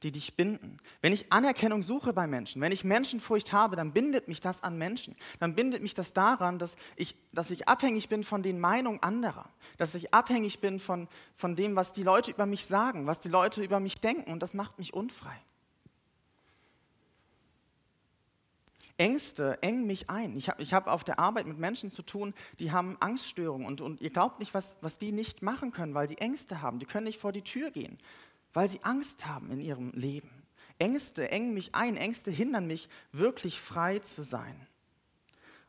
die 0.02 0.12
dich 0.12 0.34
binden. 0.36 0.78
Wenn 1.00 1.12
ich 1.12 1.32
Anerkennung 1.32 1.82
suche 1.82 2.12
bei 2.12 2.26
Menschen, 2.26 2.60
wenn 2.60 2.72
ich 2.72 2.84
Menschenfurcht 2.84 3.52
habe, 3.52 3.76
dann 3.76 3.92
bindet 3.92 4.28
mich 4.28 4.40
das 4.40 4.62
an 4.62 4.76
Menschen. 4.76 5.14
Dann 5.38 5.54
bindet 5.54 5.82
mich 5.82 5.94
das 5.94 6.12
daran, 6.12 6.58
dass 6.58 6.76
ich, 6.96 7.16
dass 7.32 7.50
ich 7.50 7.68
abhängig 7.68 8.08
bin 8.08 8.24
von 8.24 8.42
den 8.42 8.58
Meinungen 8.58 9.02
anderer, 9.02 9.48
dass 9.78 9.94
ich 9.94 10.12
abhängig 10.12 10.60
bin 10.60 10.80
von, 10.80 11.08
von 11.34 11.56
dem, 11.56 11.76
was 11.76 11.92
die 11.92 12.02
Leute 12.02 12.30
über 12.30 12.46
mich 12.46 12.66
sagen, 12.66 13.06
was 13.06 13.20
die 13.20 13.28
Leute 13.28 13.62
über 13.62 13.80
mich 13.80 14.00
denken 14.00 14.32
und 14.32 14.42
das 14.42 14.54
macht 14.54 14.78
mich 14.78 14.94
unfrei. 14.94 15.36
Ängste 18.98 19.60
engen 19.62 19.86
mich 19.86 20.10
ein. 20.10 20.36
Ich 20.36 20.48
habe 20.48 20.62
ich 20.62 20.74
hab 20.74 20.86
auf 20.86 21.02
der 21.02 21.18
Arbeit 21.18 21.46
mit 21.46 21.58
Menschen 21.58 21.90
zu 21.90 22.02
tun, 22.02 22.34
die 22.58 22.70
haben 22.70 22.96
Angststörungen 23.00 23.66
und, 23.66 23.80
und 23.80 24.00
ihr 24.00 24.10
glaubt 24.10 24.38
nicht, 24.38 24.54
was, 24.54 24.76
was 24.80 24.98
die 24.98 25.12
nicht 25.12 25.42
machen 25.42 25.72
können, 25.72 25.94
weil 25.94 26.06
die 26.06 26.18
Ängste 26.18 26.62
haben. 26.62 26.78
Die 26.78 26.86
können 26.86 27.04
nicht 27.04 27.18
vor 27.18 27.32
die 27.32 27.42
Tür 27.42 27.70
gehen 27.70 27.98
weil 28.52 28.68
sie 28.68 28.82
Angst 28.82 29.26
haben 29.26 29.50
in 29.50 29.60
ihrem 29.60 29.90
Leben. 29.92 30.30
Ängste 30.78 31.30
engen 31.30 31.54
mich 31.54 31.74
ein, 31.74 31.96
Ängste 31.96 32.30
hindern 32.30 32.66
mich, 32.66 32.88
wirklich 33.12 33.60
frei 33.60 34.00
zu 34.00 34.22
sein. 34.22 34.66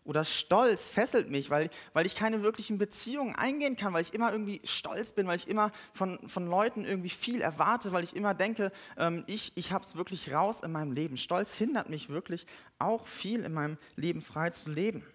Oder 0.05 0.25
Stolz 0.25 0.89
fesselt 0.89 1.29
mich, 1.29 1.49
weil, 1.49 1.69
weil 1.93 2.05
ich 2.05 2.15
keine 2.15 2.43
wirklichen 2.43 2.77
Beziehungen 2.77 3.35
eingehen 3.35 3.77
kann, 3.77 3.93
weil 3.93 4.01
ich 4.01 4.13
immer 4.13 4.31
irgendwie 4.33 4.59
stolz 4.65 5.13
bin, 5.13 5.27
weil 5.27 5.37
ich 5.37 5.47
immer 5.47 5.71
von, 5.93 6.19
von 6.27 6.45
Leuten 6.45 6.83
irgendwie 6.83 7.09
viel 7.09 7.39
erwarte, 7.39 7.93
weil 7.93 8.03
ich 8.03 8.13
immer 8.15 8.33
denke, 8.33 8.71
ähm, 8.97 9.23
ich, 9.27 9.53
ich 9.55 9.71
habe 9.71 9.85
es 9.85 9.95
wirklich 9.95 10.33
raus 10.33 10.61
in 10.61 10.73
meinem 10.73 10.91
Leben. 10.91 11.15
Stolz 11.15 11.53
hindert 11.53 11.89
mich 11.89 12.09
wirklich 12.09 12.45
auch 12.79 13.07
viel 13.07 13.43
in 13.43 13.53
meinem 13.53 13.77
Leben 13.95 14.21
frei 14.21 14.49
zu 14.49 14.71
leben. 14.71 15.05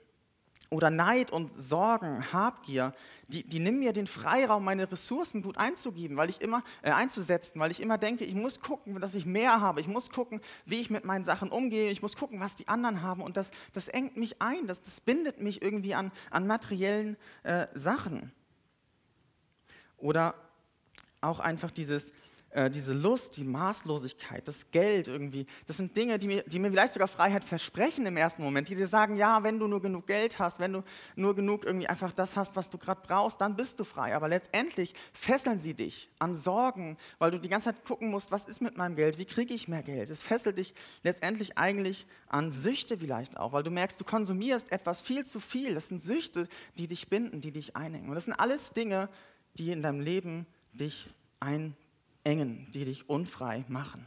Oder 0.71 0.91
Neid 0.91 1.31
und 1.31 1.53
Sorgen, 1.53 2.31
Habgier, 2.33 2.93
die, 3.29 3.43
die 3.43 3.59
nehmen 3.59 3.79
mir 3.79 3.93
den 3.93 4.07
Freiraum, 4.07 4.65
meine 4.65 4.91
Ressourcen 4.91 5.43
gut 5.43 5.57
einzugeben, 5.57 6.17
weil 6.17 6.29
ich 6.31 6.41
immer 6.41 6.63
äh, 6.83 6.91
einzusetzen, 6.91 7.61
weil 7.61 7.71
ich 7.71 7.81
immer 7.81 7.99
denke, 7.99 8.25
ich 8.25 8.35
muss 8.35 8.61
gucken, 8.61 8.99
dass 9.01 9.15
ich 9.15 9.27
mehr 9.27 9.61
habe, 9.61 9.81
ich 9.81 9.89
muss 9.89 10.11
gucken, 10.11 10.41
wie 10.65 10.81
ich 10.81 10.91
mit 10.91 11.05
meinen 11.05 11.25
Sachen 11.25 11.51
umgehe, 11.51 11.91
ich 11.91 12.03
muss 12.03 12.17
gucken, 12.17 12.41
was 12.41 12.55
die 12.55 12.69
anderen 12.69 13.03
haben. 13.03 13.23
Und 13.23 13.37
das, 13.37 13.51
das 13.73 13.89
engt 13.89 14.17
mich 14.17 14.41
ein, 14.41 14.67
das, 14.67 14.83
das 14.83 15.01
bindet 15.01 15.41
mich 15.41 15.63
irgendwie 15.63 15.95
an, 15.95 16.11
an 16.31 16.47
materiellen 16.47 17.17
äh, 17.43 17.67
Sachen. 17.75 18.33
Oder 19.99 20.35
auch 21.21 21.41
einfach 21.41 21.71
dieses, 21.71 22.13
äh, 22.51 22.71
diese 22.71 22.95
Lust, 22.95 23.37
die 23.37 23.45
Maßlosigkeit, 23.45 24.49
das 24.49 24.71
Geld 24.71 25.07
irgendwie, 25.07 25.47
das 25.67 25.77
sind 25.77 25.95
Dinge, 25.95 26.19
die 26.19 26.27
mir, 26.27 26.43
die 26.45 26.59
mir 26.59 26.71
vielleicht 26.71 26.95
sogar 26.95 27.09
Freiheit 27.09 27.45
versprechen 27.45 28.07
im 28.07 28.17
ersten 28.17 28.43
Moment, 28.43 28.69
die 28.69 28.75
dir 28.75 28.87
sagen, 28.87 29.17
ja, 29.17 29.43
wenn 29.43 29.59
du 29.59 29.67
nur 29.67 29.83
genug 29.83 30.07
Geld 30.07 30.39
hast, 30.39 30.59
wenn 30.59 30.73
du 30.73 30.83
nur 31.15 31.35
genug 31.35 31.65
irgendwie 31.65 31.89
einfach 31.89 32.11
das 32.13 32.37
hast, 32.37 32.57
was 32.57 32.71
du 32.71 32.79
gerade 32.79 33.03
brauchst, 33.07 33.41
dann 33.43 33.55
bist 33.55 33.79
du 33.81 33.85
frei. 33.85 34.17
Aber 34.17 34.29
letztendlich 34.29 34.95
fesseln 35.13 35.59
sie 35.59 35.75
dich 35.75 36.09
an 36.19 36.35
Sorgen, 36.35 36.97
weil 37.19 37.31
du 37.31 37.39
die 37.39 37.51
ganze 37.51 37.67
Zeit 37.67 37.85
gucken 37.85 38.09
musst, 38.11 38.31
was 38.31 38.47
ist 38.47 38.63
mit 38.63 38.79
meinem 38.79 38.97
Geld, 38.97 39.19
wie 39.19 39.27
kriege 39.27 39.53
ich 39.53 39.69
mehr 39.69 39.83
Geld. 39.83 40.09
Es 40.09 40.23
fesselt 40.23 40.57
dich 40.57 40.73
letztendlich 41.03 41.59
eigentlich 41.59 42.07
an 42.29 42.51
Süchte 42.51 42.99
vielleicht 42.99 43.37
auch, 43.37 43.53
weil 43.53 43.63
du 43.63 43.71
merkst, 43.71 44.01
du 44.01 44.05
konsumierst 44.05 44.73
etwas 44.73 45.03
viel 45.03 45.27
zu 45.27 45.39
viel. 45.41 45.75
Das 45.75 45.89
sind 45.89 46.01
Süchte, 46.01 46.49
die 46.79 46.87
dich 46.87 47.09
binden, 47.09 47.43
die 47.43 47.53
dich 47.53 47.77
einhängen. 47.77 48.09
Und 48.09 48.15
das 48.15 48.25
sind 48.25 48.35
alles 48.35 48.71
Dinge, 48.71 49.11
die 49.59 49.71
in 49.71 49.83
deinem 49.83 50.01
Leben 50.01 50.47
dich 50.73 51.11
einbinden 51.41 51.88
engen, 52.29 52.71
die 52.73 52.85
dich 52.85 53.09
unfrei 53.09 53.65
machen. 53.69 54.07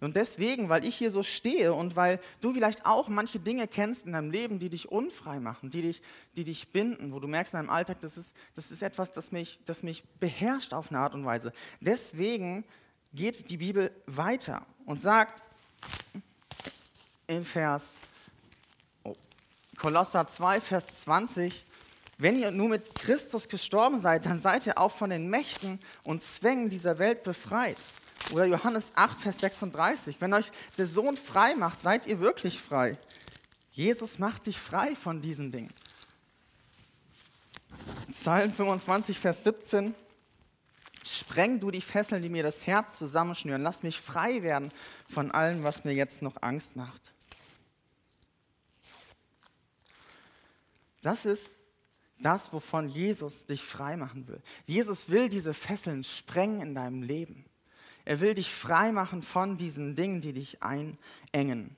Und 0.00 0.14
deswegen, 0.14 0.68
weil 0.68 0.84
ich 0.84 0.94
hier 0.94 1.10
so 1.10 1.24
stehe 1.24 1.74
und 1.74 1.96
weil 1.96 2.20
du 2.40 2.52
vielleicht 2.52 2.86
auch 2.86 3.08
manche 3.08 3.40
Dinge 3.40 3.66
kennst 3.66 4.06
in 4.06 4.12
deinem 4.12 4.30
Leben, 4.30 4.60
die 4.60 4.68
dich 4.68 4.92
unfrei 4.92 5.40
machen, 5.40 5.70
die 5.70 5.82
dich, 5.82 6.02
die 6.36 6.44
dich 6.44 6.68
binden, 6.68 7.12
wo 7.12 7.18
du 7.18 7.26
merkst 7.26 7.54
in 7.54 7.58
deinem 7.58 7.70
Alltag, 7.70 7.98
das 8.00 8.16
ist, 8.16 8.32
das 8.54 8.70
ist 8.70 8.80
etwas, 8.80 9.12
das 9.12 9.32
mich, 9.32 9.58
das 9.66 9.82
mich 9.82 10.04
beherrscht 10.20 10.72
auf 10.72 10.90
eine 10.90 11.00
Art 11.00 11.14
und 11.14 11.24
Weise. 11.24 11.52
Deswegen 11.80 12.64
geht 13.12 13.50
die 13.50 13.56
Bibel 13.56 13.90
weiter 14.06 14.64
und 14.86 15.00
sagt 15.00 15.42
in 17.26 17.44
Vers 17.44 17.94
oh, 19.02 19.16
Kolosser 19.76 20.28
2, 20.28 20.60
Vers 20.60 21.00
20, 21.02 21.64
wenn 22.18 22.40
ihr 22.40 22.50
nur 22.50 22.68
mit 22.68 22.96
Christus 22.96 23.48
gestorben 23.48 23.98
seid, 23.98 24.26
dann 24.26 24.42
seid 24.42 24.66
ihr 24.66 24.78
auch 24.78 24.90
von 24.90 25.10
den 25.10 25.30
Mächten 25.30 25.78
und 26.02 26.20
Zwängen 26.20 26.68
dieser 26.68 26.98
Welt 26.98 27.22
befreit. 27.22 27.78
Oder 28.32 28.44
Johannes 28.44 28.90
8, 28.96 29.20
Vers 29.20 29.38
36. 29.38 30.20
Wenn 30.20 30.34
euch 30.34 30.50
der 30.76 30.86
Sohn 30.86 31.16
frei 31.16 31.54
macht, 31.54 31.80
seid 31.80 32.06
ihr 32.06 32.18
wirklich 32.18 32.60
frei. 32.60 32.98
Jesus 33.70 34.18
macht 34.18 34.46
dich 34.46 34.58
frei 34.58 34.96
von 34.96 35.20
diesen 35.20 35.52
Dingen. 35.52 35.72
Psalm 38.10 38.52
25, 38.52 39.16
Vers 39.16 39.44
17. 39.44 39.94
Spreng 41.04 41.60
du 41.60 41.70
die 41.70 41.80
Fesseln, 41.80 42.20
die 42.20 42.28
mir 42.28 42.42
das 42.42 42.66
Herz 42.66 42.98
zusammenschnüren. 42.98 43.62
Lass 43.62 43.84
mich 43.84 44.00
frei 44.00 44.42
werden 44.42 44.72
von 45.08 45.30
allem, 45.30 45.62
was 45.62 45.84
mir 45.84 45.92
jetzt 45.94 46.20
noch 46.20 46.34
Angst 46.42 46.74
macht. 46.74 47.12
Das 51.00 51.24
ist 51.24 51.52
das, 52.20 52.52
wovon 52.52 52.88
Jesus 52.88 53.46
dich 53.46 53.62
frei 53.62 53.96
machen 53.96 54.26
will. 54.28 54.40
Jesus 54.66 55.10
will 55.10 55.28
diese 55.28 55.54
Fesseln 55.54 56.04
sprengen 56.04 56.60
in 56.60 56.74
deinem 56.74 57.02
Leben. 57.02 57.44
Er 58.04 58.20
will 58.20 58.34
dich 58.34 58.52
frei 58.52 58.90
machen 58.92 59.22
von 59.22 59.56
diesen 59.56 59.94
Dingen, 59.94 60.20
die 60.20 60.32
dich 60.32 60.58
einengen. 60.62 61.76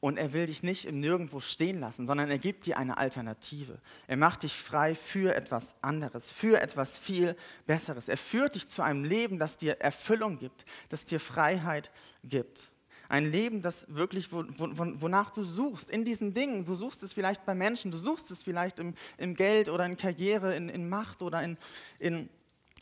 Und 0.00 0.18
er 0.18 0.32
will 0.32 0.46
dich 0.46 0.62
nicht 0.62 0.84
im 0.84 1.00
Nirgendwo 1.00 1.40
stehen 1.40 1.80
lassen, 1.80 2.06
sondern 2.06 2.30
er 2.30 2.38
gibt 2.38 2.66
dir 2.66 2.76
eine 2.76 2.98
Alternative. 2.98 3.78
Er 4.06 4.16
macht 4.16 4.42
dich 4.42 4.54
frei 4.54 4.94
für 4.94 5.34
etwas 5.34 5.74
anderes, 5.82 6.30
für 6.30 6.60
etwas 6.60 6.96
viel 6.96 7.36
Besseres. 7.66 8.08
Er 8.08 8.18
führt 8.18 8.54
dich 8.54 8.68
zu 8.68 8.82
einem 8.82 9.04
Leben, 9.04 9.38
das 9.38 9.56
dir 9.56 9.80
Erfüllung 9.80 10.38
gibt, 10.38 10.64
das 10.90 11.04
dir 11.04 11.18
Freiheit 11.18 11.90
gibt. 12.24 12.68
Ein 13.08 13.30
Leben, 13.30 13.62
das 13.62 13.86
wirklich, 13.88 14.32
wonach 14.32 15.30
du 15.30 15.44
suchst, 15.44 15.90
in 15.90 16.04
diesen 16.04 16.34
Dingen. 16.34 16.64
Du 16.64 16.74
suchst 16.74 17.02
es 17.02 17.12
vielleicht 17.12 17.44
bei 17.44 17.54
Menschen, 17.54 17.90
du 17.90 17.96
suchst 17.96 18.30
es 18.30 18.42
vielleicht 18.42 18.78
im, 18.80 18.94
im 19.18 19.34
Geld 19.34 19.68
oder 19.68 19.86
in 19.86 19.96
Karriere, 19.96 20.56
in, 20.56 20.68
in 20.68 20.88
Macht 20.88 21.22
oder 21.22 21.42
in, 21.42 21.56
in 21.98 22.28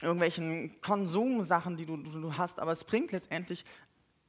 irgendwelchen 0.00 0.80
Konsumsachen, 0.80 1.76
die 1.76 1.87
du, 1.87 1.96
du 1.96 2.37
hast, 2.37 2.58
aber 2.58 2.72
es 2.72 2.84
bringt 2.84 3.12
letztendlich 3.12 3.64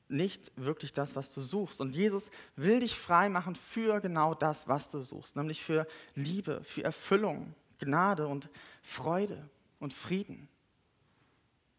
nicht 0.07 0.51
wirklich 0.55 0.93
das, 0.93 1.15
was 1.15 1.33
du 1.33 1.41
suchst. 1.41 1.81
Und 1.81 1.95
Jesus 1.95 2.29
will 2.55 2.79
dich 2.79 2.95
frei 2.95 3.29
machen 3.29 3.55
für 3.55 3.99
genau 4.01 4.33
das, 4.33 4.67
was 4.67 4.91
du 4.91 5.01
suchst, 5.01 5.35
nämlich 5.35 5.63
für 5.63 5.87
Liebe, 6.13 6.61
für 6.63 6.83
Erfüllung, 6.83 7.53
Gnade 7.79 8.27
und 8.27 8.49
Freude 8.81 9.49
und 9.79 9.93
Frieden 9.93 10.47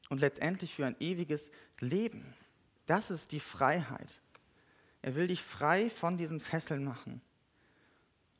und 0.08 0.20
letztendlich 0.20 0.74
für 0.74 0.86
ein 0.86 0.96
ewiges 1.00 1.50
Leben. 1.80 2.34
Das 2.86 3.10
ist 3.10 3.32
die 3.32 3.40
Freiheit. 3.40 4.20
Er 5.02 5.14
will 5.14 5.26
dich 5.26 5.42
frei 5.42 5.90
von 5.90 6.16
diesen 6.16 6.40
Fesseln 6.40 6.84
machen. 6.84 7.20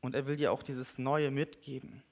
Und 0.00 0.14
er 0.14 0.26
will 0.26 0.37
dir 0.37 0.52
auch 0.52 0.62
dieses 0.62 0.98
Neue 0.98 1.30
mitgeben. 1.30 2.02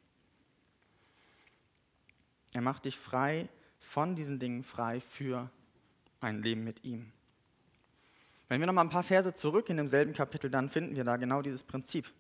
Er 2.53 2.61
macht 2.61 2.85
dich 2.85 2.99
frei 2.99 3.49
von 3.79 4.17
diesen 4.17 4.39
Dingen 4.39 4.63
frei 4.63 5.01
für 5.01 5.51
ein 6.21 6.43
Leben 6.43 6.65
mit 6.65 6.85
ihm. 6.85 7.13
Wenn 8.49 8.61
wir 8.61 8.67
noch 8.67 8.75
mal 8.75 8.83
ein 8.83 8.91
paar 8.91 9.03
Verse 9.03 9.33
zurück 9.35 9.69
in 9.69 9.77
demselben 9.77 10.13
Kapitel, 10.13 10.51
dann 10.51 10.69
finden 10.69 10.97
wir 10.97 11.05
da 11.05 11.17
genau 11.17 11.43
dieses 11.43 11.63
Prinzip. 11.63 12.13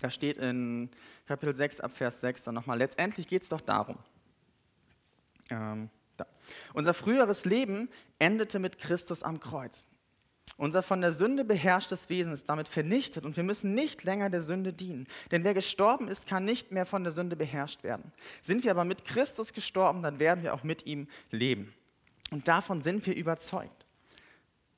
Da 0.00 0.10
steht 0.10 0.38
in 0.38 0.90
Kapitel 1.26 1.54
6 1.54 1.80
ab 1.80 1.92
Vers 1.92 2.20
6 2.20 2.44
dann 2.44 2.54
nochmal, 2.54 2.78
letztendlich 2.78 3.28
geht 3.28 3.42
es 3.42 3.48
doch 3.50 3.60
darum, 3.60 3.98
ähm, 5.50 5.90
da. 6.16 6.26
Unser 6.74 6.94
früheres 6.94 7.44
Leben 7.44 7.88
endete 8.18 8.58
mit 8.58 8.78
Christus 8.78 9.22
am 9.22 9.40
Kreuz. 9.40 9.86
Unser 10.56 10.82
von 10.82 11.00
der 11.00 11.12
Sünde 11.12 11.44
beherrschtes 11.44 12.08
Wesen 12.10 12.32
ist 12.32 12.48
damit 12.48 12.68
vernichtet 12.68 13.24
und 13.24 13.36
wir 13.36 13.42
müssen 13.42 13.74
nicht 13.74 14.04
länger 14.04 14.30
der 14.30 14.42
Sünde 14.42 14.72
dienen. 14.72 15.06
Denn 15.30 15.44
wer 15.44 15.54
gestorben 15.54 16.08
ist, 16.08 16.26
kann 16.26 16.44
nicht 16.44 16.72
mehr 16.72 16.86
von 16.86 17.02
der 17.02 17.12
Sünde 17.12 17.36
beherrscht 17.36 17.82
werden. 17.82 18.12
Sind 18.42 18.64
wir 18.64 18.70
aber 18.70 18.84
mit 18.84 19.04
Christus 19.04 19.52
gestorben, 19.52 20.02
dann 20.02 20.18
werden 20.18 20.42
wir 20.42 20.54
auch 20.54 20.62
mit 20.62 20.86
ihm 20.86 21.08
leben. 21.30 21.72
Und 22.30 22.48
davon 22.48 22.80
sind 22.80 23.04
wir 23.06 23.16
überzeugt. 23.16 23.86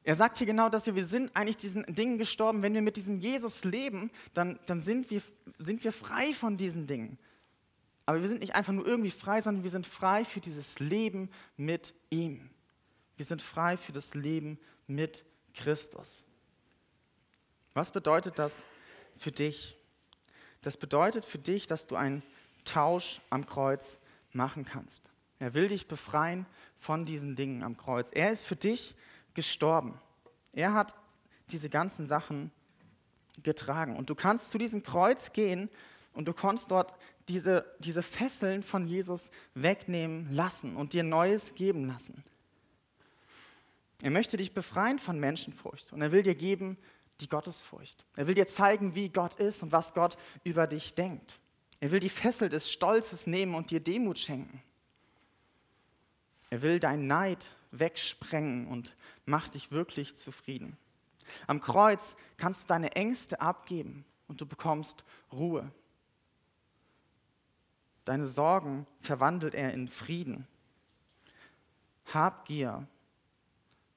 Er 0.04 0.14
sagt 0.14 0.36
hier 0.36 0.46
genau 0.46 0.68
das 0.68 0.84
hier, 0.84 0.94
wir 0.94 1.04
sind 1.04 1.34
eigentlich 1.34 1.56
diesen 1.56 1.82
Dingen 1.86 2.18
gestorben. 2.18 2.62
Wenn 2.62 2.74
wir 2.74 2.82
mit 2.82 2.96
diesem 2.96 3.18
Jesus 3.18 3.64
leben, 3.64 4.10
dann, 4.34 4.58
dann 4.66 4.80
sind, 4.80 5.10
wir, 5.10 5.22
sind 5.56 5.82
wir 5.82 5.92
frei 5.92 6.34
von 6.34 6.56
diesen 6.56 6.86
Dingen. 6.86 7.18
Aber 8.06 8.20
wir 8.20 8.28
sind 8.28 8.40
nicht 8.40 8.54
einfach 8.54 8.72
nur 8.72 8.86
irgendwie 8.86 9.10
frei, 9.10 9.40
sondern 9.40 9.62
wir 9.62 9.70
sind 9.70 9.86
frei 9.86 10.24
für 10.24 10.40
dieses 10.40 10.78
Leben 10.78 11.30
mit 11.56 11.94
ihm. 12.10 12.50
Wir 13.16 13.24
sind 13.24 13.40
frei 13.40 13.76
für 13.76 13.92
das 13.92 14.14
Leben 14.14 14.58
mit 14.86 15.24
Christus. 15.54 16.24
Was 17.72 17.92
bedeutet 17.92 18.38
das 18.38 18.64
für 19.16 19.32
dich? 19.32 19.76
Das 20.62 20.76
bedeutet 20.76 21.24
für 21.24 21.38
dich, 21.38 21.66
dass 21.66 21.86
du 21.86 21.96
einen 21.96 22.22
Tausch 22.64 23.20
am 23.30 23.46
Kreuz 23.46 23.98
machen 24.32 24.64
kannst. 24.64 25.02
Er 25.38 25.54
will 25.54 25.68
dich 25.68 25.86
befreien 25.88 26.46
von 26.76 27.04
diesen 27.04 27.36
Dingen 27.36 27.62
am 27.62 27.76
Kreuz. 27.76 28.10
Er 28.12 28.32
ist 28.32 28.44
für 28.44 28.56
dich 28.56 28.94
gestorben. 29.34 30.00
Er 30.52 30.72
hat 30.72 30.94
diese 31.50 31.68
ganzen 31.68 32.06
Sachen 32.06 32.50
getragen. 33.42 33.96
Und 33.96 34.10
du 34.10 34.14
kannst 34.14 34.50
zu 34.50 34.58
diesem 34.58 34.82
Kreuz 34.82 35.32
gehen 35.32 35.68
und 36.14 36.26
du 36.28 36.32
kannst 36.32 36.70
dort 36.70 36.94
diese, 37.28 37.64
diese 37.78 38.02
Fesseln 38.02 38.62
von 38.62 38.86
Jesus 38.86 39.30
wegnehmen 39.54 40.32
lassen 40.32 40.76
und 40.76 40.92
dir 40.92 41.02
Neues 41.02 41.54
geben 41.54 41.86
lassen. 41.86 42.22
Er 44.02 44.10
möchte 44.10 44.36
dich 44.36 44.52
befreien 44.52 44.98
von 44.98 45.18
Menschenfurcht 45.18 45.92
und 45.92 46.02
er 46.02 46.12
will 46.12 46.22
dir 46.22 46.34
geben 46.34 46.76
die 47.20 47.28
Gottesfurcht. 47.28 48.04
Er 48.16 48.26
will 48.26 48.34
dir 48.34 48.46
zeigen, 48.46 48.94
wie 48.94 49.08
Gott 49.08 49.36
ist 49.36 49.62
und 49.62 49.72
was 49.72 49.94
Gott 49.94 50.16
über 50.42 50.66
dich 50.66 50.94
denkt. 50.94 51.38
Er 51.80 51.90
will 51.90 52.00
die 52.00 52.08
Fessel 52.08 52.48
des 52.48 52.70
Stolzes 52.70 53.26
nehmen 53.26 53.54
und 53.54 53.70
dir 53.70 53.80
Demut 53.80 54.18
schenken. 54.18 54.62
Er 56.50 56.62
will 56.62 56.80
deinen 56.80 57.06
Neid 57.06 57.50
wegsprengen 57.70 58.66
und 58.66 58.94
macht 59.26 59.54
dich 59.54 59.70
wirklich 59.70 60.16
zufrieden. 60.16 60.76
Am 61.46 61.60
Kreuz 61.60 62.16
kannst 62.36 62.64
du 62.64 62.68
deine 62.68 62.92
Ängste 62.92 63.40
abgeben 63.40 64.04
und 64.28 64.40
du 64.40 64.46
bekommst 64.46 65.04
Ruhe. 65.32 65.70
Deine 68.04 68.26
Sorgen 68.26 68.86
verwandelt 69.00 69.54
er 69.54 69.72
in 69.72 69.88
Frieden. 69.88 70.46
Habgier 72.12 72.86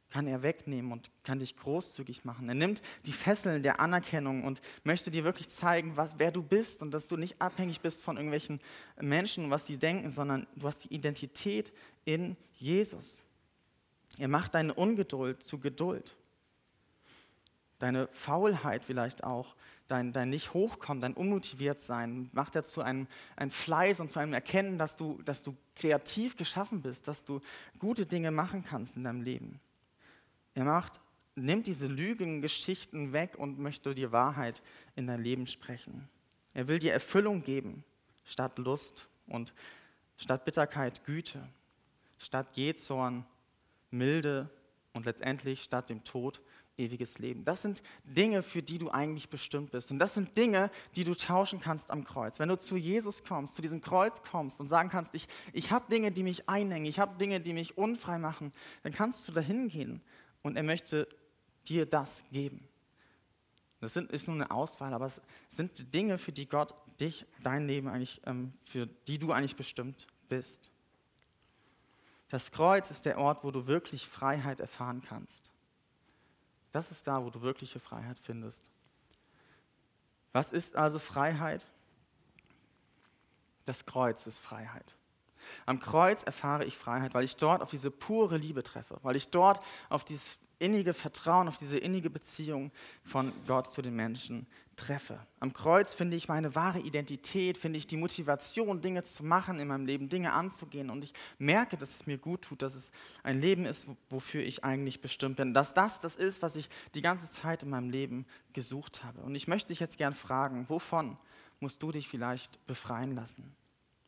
kann 0.10 0.28
er 0.28 0.42
wegnehmen 0.42 0.92
und 0.92 1.12
kann 1.24 1.40
dich 1.40 1.58
großzügig 1.58 2.24
machen. 2.24 2.48
Er 2.48 2.56
nimmt 2.56 2.82
die 3.06 3.12
Fesseln 3.12 3.62
der 3.62 3.82
Anerkennung 3.82 4.46
und 4.46 4.62
möchte 4.84 5.12
dir 5.12 5.24
wirklich 5.24 5.50
zeigen, 5.50 5.98
was, 5.98 6.18
wer 6.18 6.32
du 6.32 6.42
bist 6.42 6.82
und 6.82 6.92
dass 6.92 7.08
du 7.08 7.18
nicht 7.18 7.42
abhängig 7.42 7.82
bist 7.82 8.04
von 8.04 8.16
irgendwelchen 8.16 8.62
Menschen, 9.02 9.52
was 9.52 9.68
sie 9.68 9.78
denken, 9.78 10.10
sondern 10.10 10.48
du 10.56 10.68
hast 10.68 10.86
die 10.86 10.94
Identität 10.94 11.74
in 12.06 12.38
Jesus. 12.54 13.26
Er 14.18 14.30
macht 14.30 14.56
deine 14.56 14.74
Ungeduld 14.74 15.44
zu 15.44 15.60
Geduld. 15.60 16.16
Deine 17.80 18.08
Faulheit 18.08 18.84
vielleicht 18.84 19.24
auch, 19.24 19.56
dein, 19.88 20.12
dein 20.14 20.30
nicht 20.30 20.54
hochkommen, 20.54 21.02
dein 21.02 21.14
unmotiviert 21.14 21.80
sein, 21.80 22.30
macht 22.34 22.56
er 22.56 22.64
zu 22.64 22.82
einem, 22.82 23.08
Fleiß 23.50 24.00
und 24.00 24.10
zu 24.10 24.20
einem 24.20 24.34
Erkennen, 24.34 24.78
dass 24.78 24.98
du, 24.98 25.22
dass 25.24 25.44
du 25.44 25.56
kreativ 25.76 26.36
geschaffen 26.36 26.82
bist, 26.82 27.08
dass 27.08 27.24
du 27.24 27.42
gute 27.80 28.06
Dinge 28.06 28.32
machen 28.32 28.64
kannst 28.64 28.98
in 28.98 29.04
deinem 29.04 29.22
Leben. 29.22 29.60
Er 30.56 30.64
macht, 30.64 31.00
nimmt 31.36 31.68
diese 31.68 31.88
Lügengeschichten 31.88 33.14
weg 33.14 33.36
und 33.38 33.60
möchte 33.60 33.94
dir 33.94 34.12
Wahrheit 34.12 34.62
in 34.96 35.06
dein 35.06 35.22
Leben 35.22 35.46
sprechen. 35.46 36.10
Er 36.54 36.68
will 36.68 36.80
dir 36.80 36.94
Erfüllung 36.94 37.44
geben, 37.44 37.84
statt 38.26 38.58
Lust 38.58 39.08
und 39.28 39.54
statt 40.18 40.46
Bitterkeit 40.46 41.06
Güte, 41.06 41.48
statt 42.18 42.58
Jezorn 42.58 43.24
Milde 43.92 44.50
und 44.94 45.06
letztendlich 45.06 45.62
statt 45.62 45.90
dem 45.90 46.04
Tod 46.04 46.42
ewiges 46.78 47.20
Leben. 47.20 47.44
Das 47.44 47.62
sind 47.62 47.82
Dinge, 48.04 48.44
für 48.44 48.62
die 48.62 48.78
du 48.78 48.90
eigentlich 48.90 49.30
bestimmt 49.30 49.72
bist. 49.72 49.92
Und 49.92 50.00
das 50.00 50.14
sind 50.14 50.38
Dinge, 50.38 50.70
die 50.96 51.04
du 51.04 51.16
tauschen 51.16 51.60
kannst 51.60 51.90
am 51.90 52.04
Kreuz. 52.04 52.40
Wenn 52.40 52.50
du 52.50 52.58
zu 52.58 52.78
Jesus 52.78 53.24
kommst, 53.24 53.56
zu 53.56 53.62
diesem 53.62 53.82
Kreuz 53.82 54.22
kommst 54.22 54.60
und 54.60 54.68
sagen 54.68 54.90
kannst, 54.90 55.16
ich, 55.16 55.28
ich 55.54 55.72
habe 55.72 55.90
Dinge, 55.90 56.12
die 56.12 56.24
mich 56.24 56.48
einhängen, 56.48 56.86
ich 56.86 57.00
habe 57.00 57.18
Dinge, 57.18 57.42
die 57.42 57.54
mich 57.54 57.78
unfrei 57.78 58.18
machen, 58.20 58.54
dann 58.84 58.94
kannst 58.94 59.28
du 59.28 59.32
dahin 59.32 59.70
gehen 59.70 60.02
und 60.44 60.56
er 60.56 60.64
möchte 60.64 61.08
dir 61.68 61.86
das 61.86 62.24
geben. 62.32 62.68
Das 63.80 63.94
sind, 63.94 64.12
ist 64.12 64.28
nur 64.28 64.36
eine 64.36 64.50
Auswahl, 64.50 64.94
aber 64.94 65.06
es 65.06 65.22
sind 65.50 65.94
Dinge, 65.94 66.18
für 66.18 66.32
die 66.32 66.48
Gott 66.48 66.74
dich, 67.00 67.26
dein 67.44 67.68
Leben 67.68 67.88
eigentlich, 67.88 68.22
ähm, 68.26 68.54
für 68.66 68.88
die 68.88 69.20
du 69.20 69.32
eigentlich 69.32 69.56
bestimmt 69.56 70.08
bist. 70.30 70.72
Das 72.30 72.52
Kreuz 72.52 72.92
ist 72.92 73.06
der 73.06 73.20
Ort, 73.20 73.44
wo 73.44 73.52
du 73.52 73.68
wirklich 73.68 74.08
Freiheit 74.08 74.60
erfahren 74.60 75.02
kannst. 75.08 75.52
Das 76.78 76.92
ist 76.92 77.08
da, 77.08 77.26
wo 77.26 77.32
du 77.32 77.42
wirkliche 77.42 77.80
Freiheit 77.80 78.20
findest. 78.20 78.62
Was 80.32 80.52
ist 80.52 80.76
also 80.76 81.00
Freiheit? 81.00 81.66
Das 83.66 83.88
Kreuz 83.88 84.28
ist 84.28 84.38
Freiheit. 84.38 84.96
Am 85.66 85.80
Kreuz 85.80 86.22
erfahre 86.22 86.66
ich 86.66 86.78
Freiheit, 86.78 87.16
weil 87.16 87.24
ich 87.24 87.36
dort 87.36 87.64
auf 87.64 87.72
diese 87.72 87.90
pure 87.90 88.38
Liebe 88.38 88.62
treffe, 88.62 89.00
weil 89.02 89.16
ich 89.16 89.30
dort 89.30 89.60
auf 89.90 90.04
dieses 90.04 90.38
innige 90.60 90.94
Vertrauen, 90.94 91.48
auf 91.48 91.58
diese 91.58 91.80
innige 91.80 92.12
Beziehung 92.12 92.72
von 93.04 93.34
Gott 93.48 93.72
zu 93.72 93.82
den 93.82 93.96
Menschen 93.96 94.46
treffe. 94.78 95.20
Am 95.40 95.52
Kreuz 95.52 95.94
finde 95.94 96.16
ich 96.16 96.30
meine 96.30 96.56
wahre 96.56 96.80
Identität, 96.80 97.58
finde 97.58 97.78
ich 97.78 97.88
die 97.88 97.98
Motivation, 97.98 98.82
Dinge 98.82 99.04
zu 99.04 99.26
machen 99.26 99.60
in 99.60 99.68
meinem 99.68 99.86
Leben, 99.86 100.08
Dinge 100.08 100.32
anzugehen. 100.32 100.90
Und 100.90 101.04
ich 101.04 101.14
merke, 101.38 101.76
dass 101.78 101.96
es 101.96 102.08
mir 102.08 102.18
gut 102.18 102.44
tut, 102.44 102.62
dass 102.62 102.76
es 102.76 102.92
ein 103.24 103.42
Leben 103.42 103.66
ist, 103.66 103.88
wofür 104.10 104.44
ich 104.44 104.64
eigentlich 104.64 105.02
bestimmt 105.02 105.38
bin. 105.38 105.54
Dass 105.54 105.74
das 105.74 106.00
das 106.00 106.16
ist, 106.16 106.42
was 106.42 106.56
ich 106.56 106.70
die 106.96 107.02
ganze 107.02 107.30
Zeit 107.30 107.64
in 107.64 107.70
meinem 107.70 107.90
Leben 107.90 108.26
gesucht 108.54 109.04
habe. 109.04 109.22
Und 109.22 109.36
ich 109.36 109.48
möchte 109.48 109.70
dich 109.70 109.80
jetzt 109.80 109.98
gern 109.98 110.14
fragen, 110.14 110.70
wovon 110.70 111.18
musst 111.60 111.84
du 111.84 111.92
dich 111.92 112.08
vielleicht 112.08 112.66
befreien 112.68 113.16
lassen? 113.16 113.56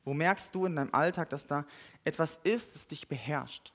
Wo 0.05 0.13
merkst 0.13 0.53
du 0.55 0.65
in 0.65 0.75
deinem 0.75 0.93
Alltag, 0.93 1.29
dass 1.29 1.47
da 1.47 1.65
etwas 2.03 2.39
ist, 2.43 2.75
das 2.75 2.87
dich 2.87 3.07
beherrscht? 3.07 3.73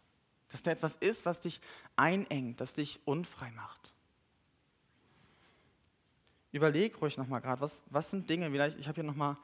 Dass 0.50 0.62
da 0.62 0.70
etwas 0.70 0.96
ist, 0.96 1.26
was 1.26 1.40
dich 1.40 1.60
einengt, 1.96 2.60
das 2.60 2.74
dich 2.74 3.00
unfrei 3.04 3.50
macht. 3.50 3.93
Überleg 6.54 7.02
ruhig 7.02 7.16
nochmal 7.16 7.40
gerade, 7.40 7.60
was, 7.60 7.82
was 7.90 8.10
sind 8.10 8.30
Dinge, 8.30 8.48
vielleicht, 8.48 8.78
ich 8.78 8.86
habe 8.86 8.94
hier 8.94 9.02
nochmal 9.02 9.36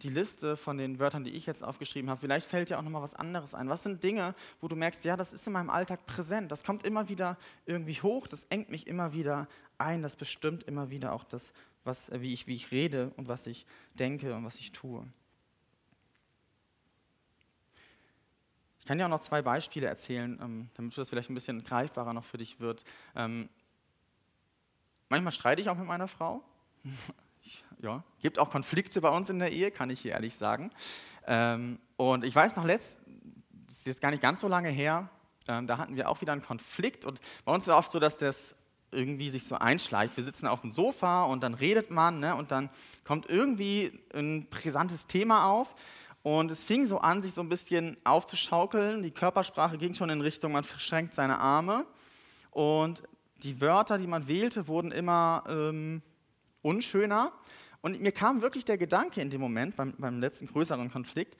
die 0.00 0.08
Liste 0.08 0.56
von 0.56 0.78
den 0.78 0.98
Wörtern, 0.98 1.22
die 1.22 1.32
ich 1.32 1.44
jetzt 1.44 1.62
aufgeschrieben 1.62 2.08
habe. 2.08 2.18
Vielleicht 2.18 2.46
fällt 2.46 2.70
dir 2.70 2.78
auch 2.78 2.82
nochmal 2.82 3.02
was 3.02 3.12
anderes 3.12 3.52
ein. 3.52 3.68
Was 3.68 3.82
sind 3.82 4.02
Dinge, 4.02 4.34
wo 4.62 4.68
du 4.68 4.74
merkst, 4.74 5.04
ja, 5.04 5.14
das 5.14 5.34
ist 5.34 5.46
in 5.46 5.52
meinem 5.52 5.68
Alltag 5.68 6.06
präsent, 6.06 6.50
das 6.50 6.64
kommt 6.64 6.86
immer 6.86 7.10
wieder 7.10 7.36
irgendwie 7.66 8.00
hoch, 8.00 8.26
das 8.26 8.44
engt 8.44 8.70
mich 8.70 8.86
immer 8.86 9.12
wieder 9.12 9.46
ein, 9.76 10.00
das 10.00 10.16
bestimmt 10.16 10.62
immer 10.62 10.88
wieder 10.88 11.12
auch 11.12 11.24
das, 11.24 11.52
was, 11.84 12.10
wie, 12.10 12.32
ich, 12.32 12.46
wie 12.46 12.54
ich 12.54 12.70
rede 12.70 13.12
und 13.18 13.28
was 13.28 13.46
ich 13.46 13.66
denke 13.98 14.34
und 14.34 14.46
was 14.46 14.56
ich 14.56 14.72
tue. 14.72 15.06
Ich 18.80 18.86
kann 18.86 18.96
dir 18.96 19.04
auch 19.04 19.10
noch 19.10 19.20
zwei 19.20 19.42
Beispiele 19.42 19.86
erzählen, 19.86 20.38
ähm, 20.40 20.70
damit 20.76 20.96
das 20.96 21.10
vielleicht 21.10 21.28
ein 21.28 21.34
bisschen 21.34 21.62
greifbarer 21.62 22.14
noch 22.14 22.24
für 22.24 22.38
dich 22.38 22.58
wird. 22.58 22.84
Ähm, 23.14 23.50
manchmal 25.10 25.32
streite 25.32 25.60
ich 25.60 25.68
auch 25.68 25.76
mit 25.76 25.86
meiner 25.86 26.08
Frau. 26.08 26.42
Ja, 27.80 28.02
gibt 28.20 28.38
auch 28.38 28.50
Konflikte 28.50 29.00
bei 29.00 29.10
uns 29.10 29.30
in 29.30 29.38
der 29.38 29.52
Ehe, 29.52 29.70
kann 29.70 29.90
ich 29.90 30.00
hier 30.00 30.12
ehrlich 30.12 30.36
sagen. 30.36 30.70
Ähm, 31.26 31.78
und 31.96 32.24
ich 32.24 32.34
weiß 32.34 32.56
noch, 32.56 32.64
letzt, 32.64 33.00
das 33.66 33.78
ist 33.78 33.86
jetzt 33.86 34.00
gar 34.00 34.10
nicht 34.10 34.22
ganz 34.22 34.40
so 34.40 34.48
lange 34.48 34.68
her, 34.68 35.08
da 35.46 35.76
hatten 35.76 35.96
wir 35.96 36.08
auch 36.08 36.22
wieder 36.22 36.32
einen 36.32 36.42
Konflikt. 36.42 37.04
Und 37.04 37.20
bei 37.44 37.52
uns 37.52 37.64
ist 37.64 37.68
es 37.68 37.74
oft 37.74 37.90
so, 37.90 38.00
dass 38.00 38.16
das 38.16 38.54
irgendwie 38.90 39.28
sich 39.28 39.44
so 39.44 39.56
einschleicht. 39.56 40.16
Wir 40.16 40.24
sitzen 40.24 40.46
auf 40.46 40.62
dem 40.62 40.70
Sofa 40.70 41.24
und 41.24 41.42
dann 41.42 41.54
redet 41.54 41.90
man 41.90 42.20
ne, 42.20 42.34
und 42.34 42.50
dann 42.50 42.70
kommt 43.04 43.28
irgendwie 43.28 44.00
ein 44.14 44.46
brisantes 44.48 45.06
Thema 45.06 45.46
auf 45.50 45.74
und 46.22 46.50
es 46.50 46.64
fing 46.64 46.86
so 46.86 46.98
an, 46.98 47.20
sich 47.20 47.34
so 47.34 47.42
ein 47.42 47.48
bisschen 47.48 47.98
aufzuschaukeln. 48.04 49.02
Die 49.02 49.10
Körpersprache 49.10 49.76
ging 49.76 49.92
schon 49.94 50.08
in 50.08 50.22
Richtung, 50.22 50.52
man 50.52 50.64
verschränkt 50.64 51.12
seine 51.12 51.38
Arme. 51.38 51.84
Und 52.50 53.02
die 53.42 53.60
Wörter, 53.60 53.98
die 53.98 54.06
man 54.06 54.26
wählte, 54.26 54.68
wurden 54.68 54.90
immer 54.90 55.44
ähm, 55.48 56.02
unschöner. 56.64 57.32
Und 57.80 58.00
mir 58.00 58.12
kam 58.12 58.40
wirklich 58.40 58.64
der 58.64 58.78
Gedanke 58.78 59.20
in 59.20 59.30
dem 59.30 59.40
Moment, 59.40 59.76
beim, 59.76 59.94
beim 59.98 60.20
letzten 60.20 60.46
größeren 60.46 60.90
Konflikt, 60.90 61.36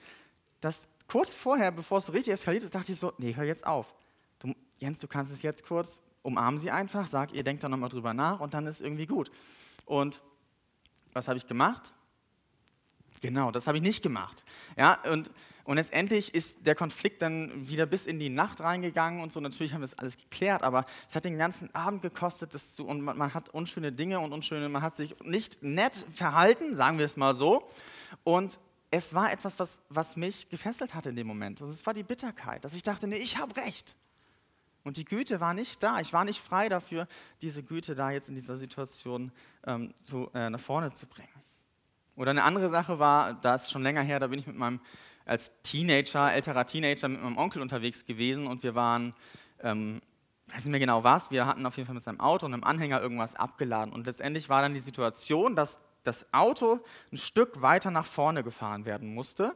dass 0.61 0.87
kurz 1.07 1.33
vorher, 1.33 1.71
bevor 1.71 1.97
es 1.97 2.05
so 2.05 2.11
richtig 2.11 2.33
eskaliert 2.33 2.63
ist, 2.63 2.75
dachte 2.75 2.91
ich 2.91 2.99
so, 2.99 3.13
nee, 3.17 3.35
hör 3.35 3.43
jetzt 3.43 3.65
auf. 3.65 3.95
Du, 4.39 4.53
Jens, 4.79 4.99
du 4.99 5.07
kannst 5.07 5.31
es 5.31 5.41
jetzt 5.41 5.65
kurz, 5.65 5.99
umarmen 6.21 6.59
sie 6.59 6.71
einfach, 6.71 7.07
sag, 7.07 7.33
ihr 7.33 7.43
denkt 7.43 7.63
da 7.63 7.69
nochmal 7.69 7.89
drüber 7.89 8.13
nach 8.13 8.39
und 8.39 8.53
dann 8.53 8.67
ist 8.67 8.81
irgendwie 8.81 9.07
gut. 9.07 9.31
Und 9.85 10.21
was 11.13 11.27
habe 11.27 11.37
ich 11.37 11.47
gemacht? 11.47 11.93
Genau, 13.21 13.51
das 13.51 13.67
habe 13.67 13.77
ich 13.77 13.83
nicht 13.83 14.03
gemacht. 14.03 14.43
Ja, 14.77 14.99
und, 15.11 15.31
und 15.65 15.77
letztendlich 15.77 16.33
ist 16.33 16.67
der 16.67 16.75
Konflikt 16.75 17.23
dann 17.23 17.67
wieder 17.67 17.87
bis 17.87 18.05
in 18.05 18.19
die 18.19 18.29
Nacht 18.29 18.61
reingegangen 18.61 19.19
und 19.19 19.33
so. 19.33 19.39
Natürlich 19.39 19.73
haben 19.73 19.81
wir 19.81 19.87
das 19.87 19.97
alles 19.97 20.15
geklärt, 20.15 20.61
aber 20.61 20.85
es 21.09 21.15
hat 21.15 21.25
den 21.25 21.39
ganzen 21.39 21.73
Abend 21.73 22.03
gekostet 22.03 22.53
das 22.53 22.75
zu, 22.75 22.85
und 22.85 23.01
man, 23.01 23.17
man, 23.17 23.33
hat 23.33 23.49
unschöne 23.49 23.91
Dinge 23.91 24.19
und 24.19 24.31
unschöne, 24.31 24.69
man 24.69 24.83
hat 24.83 24.95
sich 24.95 25.15
nicht 25.23 25.63
nett 25.63 25.95
verhalten, 26.13 26.75
sagen 26.75 26.99
wir 26.99 27.05
es 27.05 27.17
mal 27.17 27.33
so. 27.33 27.67
Und 28.23 28.59
es 28.91 29.15
war 29.15 29.31
etwas, 29.31 29.57
was, 29.57 29.81
was 29.89 30.15
mich 30.15 30.49
gefesselt 30.49 30.93
hat 30.93 31.07
in 31.07 31.15
dem 31.15 31.25
Moment. 31.25 31.61
Und 31.61 31.69
es 31.69 31.85
war 31.87 31.95
die 31.95 32.03
Bitterkeit, 32.03 32.63
dass 32.63 32.75
ich 32.75 32.83
dachte, 32.83 33.07
nee, 33.07 33.17
ich 33.17 33.37
habe 33.37 33.55
recht. 33.57 33.95
Und 34.83 34.97
die 34.97 35.05
Güte 35.05 35.39
war 35.39 35.55
nicht 35.55 35.81
da. 35.81 35.99
Ich 35.99 36.13
war 36.13 36.25
nicht 36.25 36.39
frei 36.39 36.69
dafür, 36.69 37.07
diese 37.41 37.63
Güte 37.63 37.95
da 37.95 38.11
jetzt 38.11 38.29
in 38.29 38.35
dieser 38.35 38.55
Situation 38.55 39.31
ähm, 39.65 39.95
so, 39.97 40.29
äh, 40.35 40.47
nach 40.51 40.59
vorne 40.59 40.93
zu 40.93 41.07
bringen. 41.07 41.27
Oder 42.15 42.31
eine 42.31 42.43
andere 42.43 42.69
Sache 42.69 42.99
war, 42.99 43.33
da 43.33 43.55
ist 43.55 43.71
schon 43.71 43.81
länger 43.81 44.03
her, 44.03 44.19
da 44.19 44.27
bin 44.27 44.39
ich 44.39 44.45
mit 44.45 44.55
meinem, 44.55 44.79
als 45.25 45.61
Teenager, 45.63 46.31
älterer 46.31 46.65
Teenager, 46.65 47.07
mit 47.07 47.21
meinem 47.21 47.37
Onkel 47.37 47.61
unterwegs 47.61 48.05
gewesen 48.05 48.47
und 48.47 48.63
wir 48.63 48.75
waren, 48.75 49.13
ähm, 49.61 50.01
weiß 50.47 50.65
nicht 50.65 50.71
mehr 50.71 50.79
genau 50.79 51.03
was, 51.03 51.31
wir 51.31 51.47
hatten 51.47 51.65
auf 51.65 51.77
jeden 51.77 51.87
Fall 51.87 51.95
mit 51.95 52.03
seinem 52.03 52.19
Auto 52.19 52.45
und 52.45 52.53
einem 52.53 52.63
Anhänger 52.63 53.01
irgendwas 53.01 53.35
abgeladen. 53.35 53.93
Und 53.93 54.05
letztendlich 54.05 54.49
war 54.49 54.61
dann 54.61 54.73
die 54.73 54.79
Situation, 54.79 55.55
dass 55.55 55.79
das 56.03 56.25
Auto 56.31 56.79
ein 57.11 57.17
Stück 57.17 57.61
weiter 57.61 57.89
nach 57.89 58.05
vorne 58.05 58.43
gefahren 58.43 58.85
werden 58.85 59.13
musste. 59.13 59.55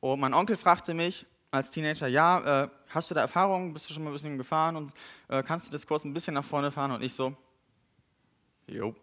Und 0.00 0.20
mein 0.20 0.34
Onkel 0.34 0.56
fragte 0.56 0.94
mich 0.94 1.26
als 1.50 1.70
Teenager, 1.70 2.08
ja, 2.08 2.64
äh, 2.64 2.68
hast 2.88 3.10
du 3.10 3.14
da 3.14 3.20
Erfahrung, 3.20 3.72
bist 3.72 3.88
du 3.88 3.94
schon 3.94 4.02
mal 4.02 4.10
ein 4.10 4.14
bisschen 4.14 4.38
gefahren 4.38 4.76
und 4.76 4.92
äh, 5.28 5.42
kannst 5.42 5.68
du 5.68 5.72
das 5.72 5.86
kurz 5.86 6.04
ein 6.04 6.12
bisschen 6.12 6.34
nach 6.34 6.44
vorne 6.44 6.70
fahren? 6.72 6.90
Und 6.90 7.02
ich 7.02 7.14
so, 7.14 7.36
jo. 8.66 8.94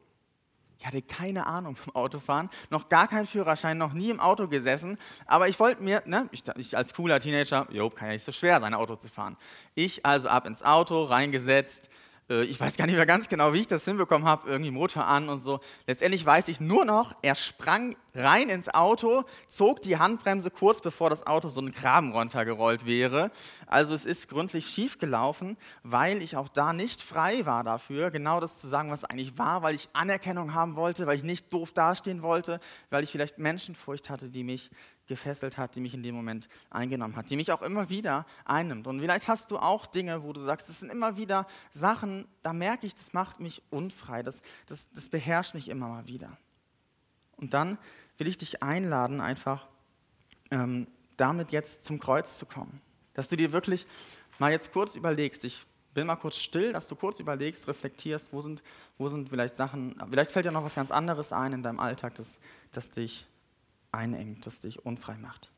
Ich 0.82 0.88
hatte 0.88 1.04
keine 1.04 1.46
Ahnung 1.46 1.76
vom 1.76 1.94
Autofahren, 1.94 2.50
noch 2.72 2.90
gar 2.90 3.08
keinen 3.08 3.28
Führerschein, 3.28 3.78
noch 3.78 3.94
nie 3.94 4.10
im 4.10 4.20
Auto 4.20 4.48
gesessen, 4.48 4.98
aber 5.28 5.48
ich 5.48 5.60
wollte 5.60 5.84
mir, 5.84 6.02
ne, 6.08 6.28
ich, 6.32 6.42
ich, 6.56 6.76
als 6.76 6.96
cooler 6.96 7.20
Teenager, 7.20 7.68
jo, 7.70 7.92
kann 7.92 8.08
ja 8.08 8.14
nicht 8.14 8.26
so 8.26 8.32
schwer 8.32 8.60
sein, 8.60 8.74
Auto 8.74 8.96
zu 8.96 9.08
fahren. 9.08 9.38
Ich 9.76 10.04
also 10.08 10.28
ab 10.28 10.48
ins 10.48 10.64
Auto, 10.64 11.04
reingesetzt, 11.04 11.88
ich 12.30 12.60
weiß 12.60 12.78
gar 12.78 12.86
nicht 12.86 12.96
mehr 12.96 13.06
ganz 13.06 13.28
genau, 13.28 13.52
wie 13.54 13.60
ich 13.60 13.68
das 13.68 13.84
hinbekommen 13.84 14.26
habe, 14.26 14.50
irgendwie 14.50 14.72
Motor 14.72 15.06
an 15.06 15.28
und 15.28 15.40
so. 15.40 15.60
Letztendlich 15.86 16.26
weiß 16.26 16.48
ich 16.48 16.62
nur 16.62 16.86
noch, 16.86 17.14
er 17.22 17.36
sprang 17.36 17.96
rein 18.16 18.50
ins 18.50 18.74
Auto, 18.74 19.24
zog 19.50 19.82
die 19.82 19.98
Handbremse 19.98 20.50
kurz 20.50 20.82
bevor 20.82 21.10
das 21.10 21.28
Auto 21.28 21.50
so 21.50 21.60
einen 21.60 21.74
Graben 21.74 22.14
runtergerollt 22.14 22.86
wäre. 22.86 23.32
Also 23.68 23.94
es 23.94 24.06
ist 24.06 24.30
gründlich 24.30 24.68
schief 24.68 24.98
gelaufen, 24.98 25.58
weil 25.84 26.22
ich 26.22 26.38
auch 26.38 26.48
da 26.48 26.72
nicht 26.72 27.02
frei 27.02 27.46
war 27.46 27.64
dafür, 27.64 28.12
genau 28.12 28.40
das 28.40 28.60
zu 28.60 28.68
sagen, 28.68 28.92
was 28.92 29.04
eigentlich 29.04 29.38
war, 29.38 29.62
weil 29.62 29.76
ich 29.76 29.90
Anerkennung 29.94 30.54
haben 30.54 30.76
wollte, 30.76 31.08
weil 31.08 31.18
ich 31.18 31.24
nicht 31.24 31.52
doof 31.52 31.72
dastehen 31.74 32.22
wollte, 32.22 32.60
weil 32.90 33.04
ich 33.04 33.12
vielleicht 33.12 33.40
Menschenfurcht 33.40 34.10
hatte, 34.10 34.30
die 34.30 34.44
mich 34.44 34.70
gefesselt 35.12 35.58
hat, 35.58 35.76
die 35.76 35.82
mich 35.82 35.94
in 35.94 36.04
dem 36.04 36.16
Moment 36.16 36.48
eingenommen 36.70 37.18
hat, 37.18 37.30
die 37.30 37.36
mich 37.36 37.52
auch 37.52 37.62
immer 37.62 37.90
wieder 37.90 38.26
einnimmt. 38.46 38.88
Und 38.88 39.02
vielleicht 39.02 39.28
hast 39.28 39.52
du 39.52 39.58
auch 39.58 39.86
Dinge, 39.86 40.24
wo 40.24 40.32
du 40.32 40.40
sagst, 40.40 40.70
das 40.70 40.80
sind 40.80 40.90
immer 40.90 41.18
wieder 41.18 41.46
Sachen, 41.74 42.26
da 42.44 42.54
merke 42.54 42.88
ich, 42.88 42.96
das 42.96 43.12
macht 43.12 43.42
mich 43.42 43.62
unfrei, 43.70 44.24
das, 44.24 44.42
das, 44.68 44.90
das 44.94 45.10
beherrscht 45.10 45.54
mich 45.54 45.68
immer 45.68 45.90
mal 45.90 46.08
wieder. 46.08 46.38
Und 47.36 47.54
dann 47.54 47.78
will 48.18 48.28
ich 48.28 48.38
dich 48.38 48.64
einladen, 48.64 49.20
einfach 49.20 49.68
ähm, 50.50 50.88
damit 51.18 51.52
jetzt 51.52 51.84
zum 51.84 52.00
Kreuz 52.00 52.38
zu 52.38 52.46
kommen. 52.46 52.80
Dass 53.14 53.28
du 53.28 53.36
dir 53.36 53.52
wirklich 53.52 53.86
mal 54.40 54.52
jetzt 54.52 54.72
kurz 54.72 54.96
überlegst, 54.96 55.44
ich 55.44 55.66
bin 55.94 56.08
mal 56.08 56.16
kurz 56.16 56.38
still, 56.38 56.72
dass 56.72 56.88
du 56.88 56.96
kurz 56.96 57.20
überlegst, 57.20 57.68
reflektierst, 57.68 58.32
wo 58.32 58.40
sind, 58.40 58.64
wo 58.98 59.10
sind 59.10 59.28
vielleicht 59.28 59.58
Sachen, 59.58 59.94
vielleicht 60.10 60.32
fällt 60.32 60.46
dir 60.46 60.54
noch 60.54 60.64
was 60.64 60.76
ganz 60.76 60.90
anderes 60.90 61.34
ein 61.34 61.52
in 61.52 61.64
deinem 61.64 61.82
Alltag, 61.82 62.16
das, 62.16 62.40
das 62.72 62.90
dich 62.90 63.28
einengt, 63.92 64.46
das 64.46 64.60
dich 64.60 64.86
unfrei 64.86 65.18
macht. 65.18 65.52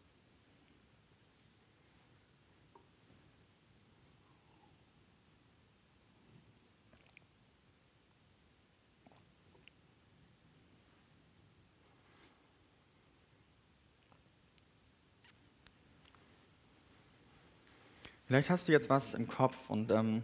Vielleicht 18.25 18.49
hast 18.49 18.67
du 18.67 18.71
jetzt 18.71 18.89
was 18.89 19.13
im 19.13 19.27
Kopf 19.27 19.69
und 19.69 19.91
ähm, 19.91 20.23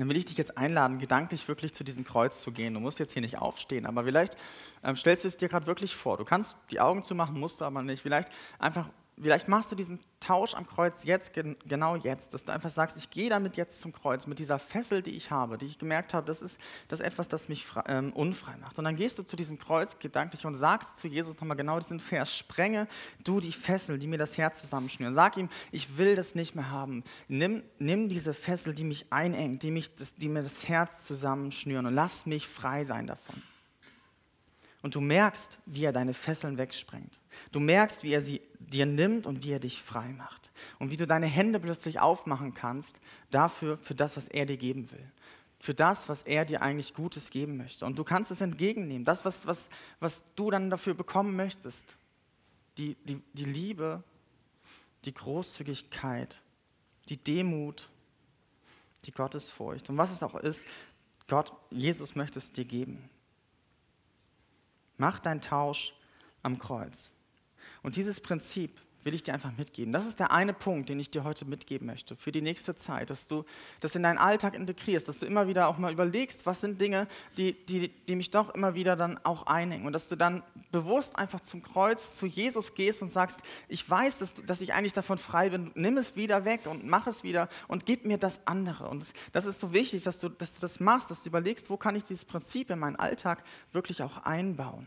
dann 0.00 0.08
will 0.08 0.16
ich 0.16 0.24
dich 0.24 0.38
jetzt 0.38 0.56
einladen, 0.56 0.98
gedanklich 0.98 1.46
wirklich 1.46 1.74
zu 1.74 1.84
diesem 1.84 2.04
Kreuz 2.04 2.40
zu 2.40 2.52
gehen. 2.52 2.74
Du 2.74 2.80
musst 2.80 2.98
jetzt 2.98 3.12
hier 3.12 3.22
nicht 3.22 3.38
aufstehen, 3.38 3.86
aber 3.86 4.04
vielleicht 4.04 4.36
ähm, 4.82 4.96
stellst 4.96 5.24
du 5.24 5.28
es 5.28 5.36
dir 5.36 5.48
gerade 5.48 5.66
wirklich 5.66 5.94
vor. 5.94 6.16
Du 6.16 6.24
kannst 6.24 6.56
die 6.70 6.80
Augen 6.80 7.02
zumachen, 7.02 7.38
musst 7.38 7.60
du 7.60 7.64
aber 7.64 7.82
nicht. 7.82 8.02
Vielleicht 8.02 8.30
einfach 8.58 8.88
vielleicht 9.20 9.48
machst 9.48 9.70
du 9.70 9.76
diesen 9.76 10.00
Tausch 10.20 10.54
am 10.54 10.66
Kreuz 10.66 11.04
jetzt, 11.04 11.32
genau 11.34 11.96
jetzt, 11.96 12.34
dass 12.34 12.44
du 12.44 12.52
einfach 12.52 12.70
sagst, 12.70 12.96
ich 12.96 13.10
gehe 13.10 13.30
damit 13.30 13.56
jetzt 13.56 13.80
zum 13.80 13.92
Kreuz, 13.92 14.26
mit 14.26 14.38
dieser 14.38 14.58
Fessel, 14.58 15.02
die 15.02 15.16
ich 15.16 15.30
habe, 15.30 15.58
die 15.58 15.66
ich 15.66 15.78
gemerkt 15.78 16.14
habe, 16.14 16.26
das 16.26 16.42
ist, 16.42 16.58
das 16.88 17.00
etwas, 17.00 17.28
das 17.28 17.48
mich 17.48 17.64
ähm, 17.86 18.12
unfrei 18.12 18.56
macht. 18.58 18.78
Und 18.78 18.84
dann 18.84 18.96
gehst 18.96 19.18
du 19.18 19.22
zu 19.22 19.36
diesem 19.36 19.58
Kreuz 19.58 19.98
gedanklich 19.98 20.44
und 20.46 20.54
sagst 20.54 20.98
zu 20.98 21.08
Jesus 21.08 21.40
nochmal 21.40 21.56
genau 21.56 21.78
diesen 21.78 22.00
Vers, 22.00 22.36
sprenge 22.36 22.86
du 23.24 23.40
die 23.40 23.52
Fessel, 23.52 23.98
die 23.98 24.06
mir 24.06 24.18
das 24.18 24.36
Herz 24.36 24.60
zusammenschnüren. 24.60 25.14
Sag 25.14 25.36
ihm, 25.36 25.48
ich 25.72 25.96
will 25.96 26.14
das 26.14 26.34
nicht 26.34 26.54
mehr 26.54 26.70
haben. 26.70 27.02
Nimm, 27.28 27.62
nimm 27.78 28.08
diese 28.08 28.34
Fessel, 28.34 28.74
die 28.74 28.84
mich 28.84 29.06
einengt, 29.10 29.62
die, 29.62 29.70
mich, 29.70 29.94
das, 29.94 30.16
die 30.16 30.28
mir 30.28 30.42
das 30.42 30.68
Herz 30.68 31.02
zusammenschnüren 31.02 31.86
und 31.86 31.94
lass 31.94 32.26
mich 32.26 32.46
frei 32.46 32.84
sein 32.84 33.06
davon. 33.06 33.42
Und 34.82 34.94
du 34.94 35.00
merkst, 35.00 35.58
wie 35.66 35.84
er 35.84 35.92
deine 35.92 36.14
Fesseln 36.14 36.56
wegsprengt. 36.56 37.20
Du 37.52 37.60
merkst, 37.60 38.02
wie 38.02 38.12
er 38.12 38.22
sie 38.22 38.40
dir 38.72 38.86
nimmt 38.86 39.26
und 39.26 39.42
wie 39.42 39.52
er 39.52 39.60
dich 39.60 39.82
frei 39.82 40.12
macht. 40.12 40.50
Und 40.78 40.90
wie 40.90 40.96
du 40.96 41.06
deine 41.06 41.26
Hände 41.26 41.60
plötzlich 41.60 42.00
aufmachen 42.00 42.54
kannst 42.54 42.96
dafür, 43.30 43.76
für 43.76 43.94
das, 43.94 44.16
was 44.16 44.28
er 44.28 44.46
dir 44.46 44.56
geben 44.56 44.90
will. 44.90 45.10
Für 45.58 45.74
das, 45.74 46.08
was 46.08 46.22
er 46.22 46.44
dir 46.44 46.62
eigentlich 46.62 46.94
Gutes 46.94 47.30
geben 47.30 47.56
möchte. 47.56 47.84
Und 47.84 47.98
du 47.98 48.04
kannst 48.04 48.30
es 48.30 48.40
entgegennehmen. 48.40 49.04
Das, 49.04 49.24
was, 49.24 49.46
was, 49.46 49.68
was 49.98 50.24
du 50.34 50.50
dann 50.50 50.70
dafür 50.70 50.94
bekommen 50.94 51.36
möchtest. 51.36 51.96
Die, 52.78 52.96
die, 53.04 53.20
die 53.34 53.44
Liebe, 53.44 54.02
die 55.04 55.12
Großzügigkeit, 55.12 56.40
die 57.08 57.16
Demut, 57.16 57.90
die 59.04 59.12
Gottesfurcht. 59.12 59.90
Und 59.90 59.98
was 59.98 60.10
es 60.10 60.22
auch 60.22 60.34
ist, 60.36 60.64
Gott, 61.28 61.52
Jesus 61.70 62.14
möchte 62.14 62.38
es 62.38 62.52
dir 62.52 62.64
geben. 62.64 63.08
Mach 64.96 65.18
deinen 65.18 65.40
Tausch 65.40 65.94
am 66.42 66.58
Kreuz. 66.58 67.14
Und 67.82 67.96
dieses 67.96 68.20
Prinzip 68.20 68.80
will 69.04 69.14
ich 69.14 69.22
dir 69.22 69.34
einfach 69.34 69.56
mitgeben. 69.56 69.92
Das 69.92 70.06
ist 70.06 70.20
der 70.20 70.32
eine 70.32 70.52
Punkt, 70.52 70.88
den 70.88 71.00
ich 71.00 71.10
dir 71.10 71.24
heute 71.24 71.44
mitgeben 71.44 71.86
möchte 71.86 72.16
für 72.16 72.32
die 72.32 72.42
nächste 72.42 72.76
Zeit, 72.76 73.10
dass 73.10 73.28
du 73.28 73.44
das 73.80 73.96
in 73.96 74.02
deinen 74.02 74.18
Alltag 74.18 74.54
integrierst, 74.54 75.08
dass 75.08 75.20
du 75.20 75.26
immer 75.26 75.48
wieder 75.48 75.68
auch 75.68 75.78
mal 75.78 75.92
überlegst, 75.92 76.46
was 76.46 76.60
sind 76.60 76.80
Dinge, 76.80 77.06
die, 77.36 77.54
die, 77.66 77.88
die 77.88 78.16
mich 78.16 78.30
doch 78.30 78.54
immer 78.54 78.74
wieder 78.74 78.96
dann 78.96 79.18
auch 79.24 79.46
einhängen 79.46 79.86
und 79.86 79.92
dass 79.92 80.08
du 80.08 80.16
dann 80.16 80.42
bewusst 80.70 81.18
einfach 81.18 81.40
zum 81.40 81.62
Kreuz, 81.62 82.16
zu 82.16 82.26
Jesus 82.26 82.74
gehst 82.74 83.02
und 83.02 83.10
sagst, 83.10 83.40
ich 83.68 83.88
weiß, 83.88 84.18
dass, 84.18 84.34
dass 84.34 84.60
ich 84.60 84.74
eigentlich 84.74 84.92
davon 84.92 85.18
frei 85.18 85.50
bin, 85.50 85.70
nimm 85.74 85.96
es 85.96 86.16
wieder 86.16 86.44
weg 86.44 86.66
und 86.66 86.86
mach 86.86 87.06
es 87.06 87.22
wieder 87.24 87.48
und 87.68 87.86
gib 87.86 88.04
mir 88.04 88.18
das 88.18 88.46
andere. 88.46 88.88
Und 88.88 89.04
das 89.32 89.46
ist 89.46 89.60
so 89.60 89.72
wichtig, 89.72 90.02
dass 90.02 90.18
du, 90.18 90.28
dass 90.28 90.54
du 90.54 90.60
das 90.60 90.80
machst, 90.80 91.10
dass 91.10 91.22
du 91.22 91.28
überlegst, 91.28 91.70
wo 91.70 91.76
kann 91.76 91.96
ich 91.96 92.04
dieses 92.04 92.24
Prinzip 92.24 92.70
in 92.70 92.78
meinen 92.78 92.96
Alltag 92.96 93.42
wirklich 93.72 94.02
auch 94.02 94.18
einbauen 94.24 94.86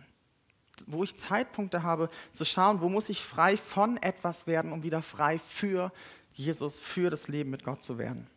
wo 0.87 1.03
ich 1.03 1.15
Zeitpunkte 1.15 1.83
habe, 1.83 2.09
zu 2.31 2.45
schauen, 2.45 2.81
wo 2.81 2.89
muss 2.89 3.09
ich 3.09 3.21
frei 3.21 3.57
von 3.57 3.97
etwas 4.01 4.47
werden, 4.47 4.71
um 4.71 4.83
wieder 4.83 5.01
frei 5.01 5.37
für 5.39 5.91
Jesus, 6.33 6.79
für 6.79 7.09
das 7.09 7.27
Leben 7.27 7.49
mit 7.49 7.63
Gott 7.63 7.81
zu 7.81 7.97
werden. 7.97 8.27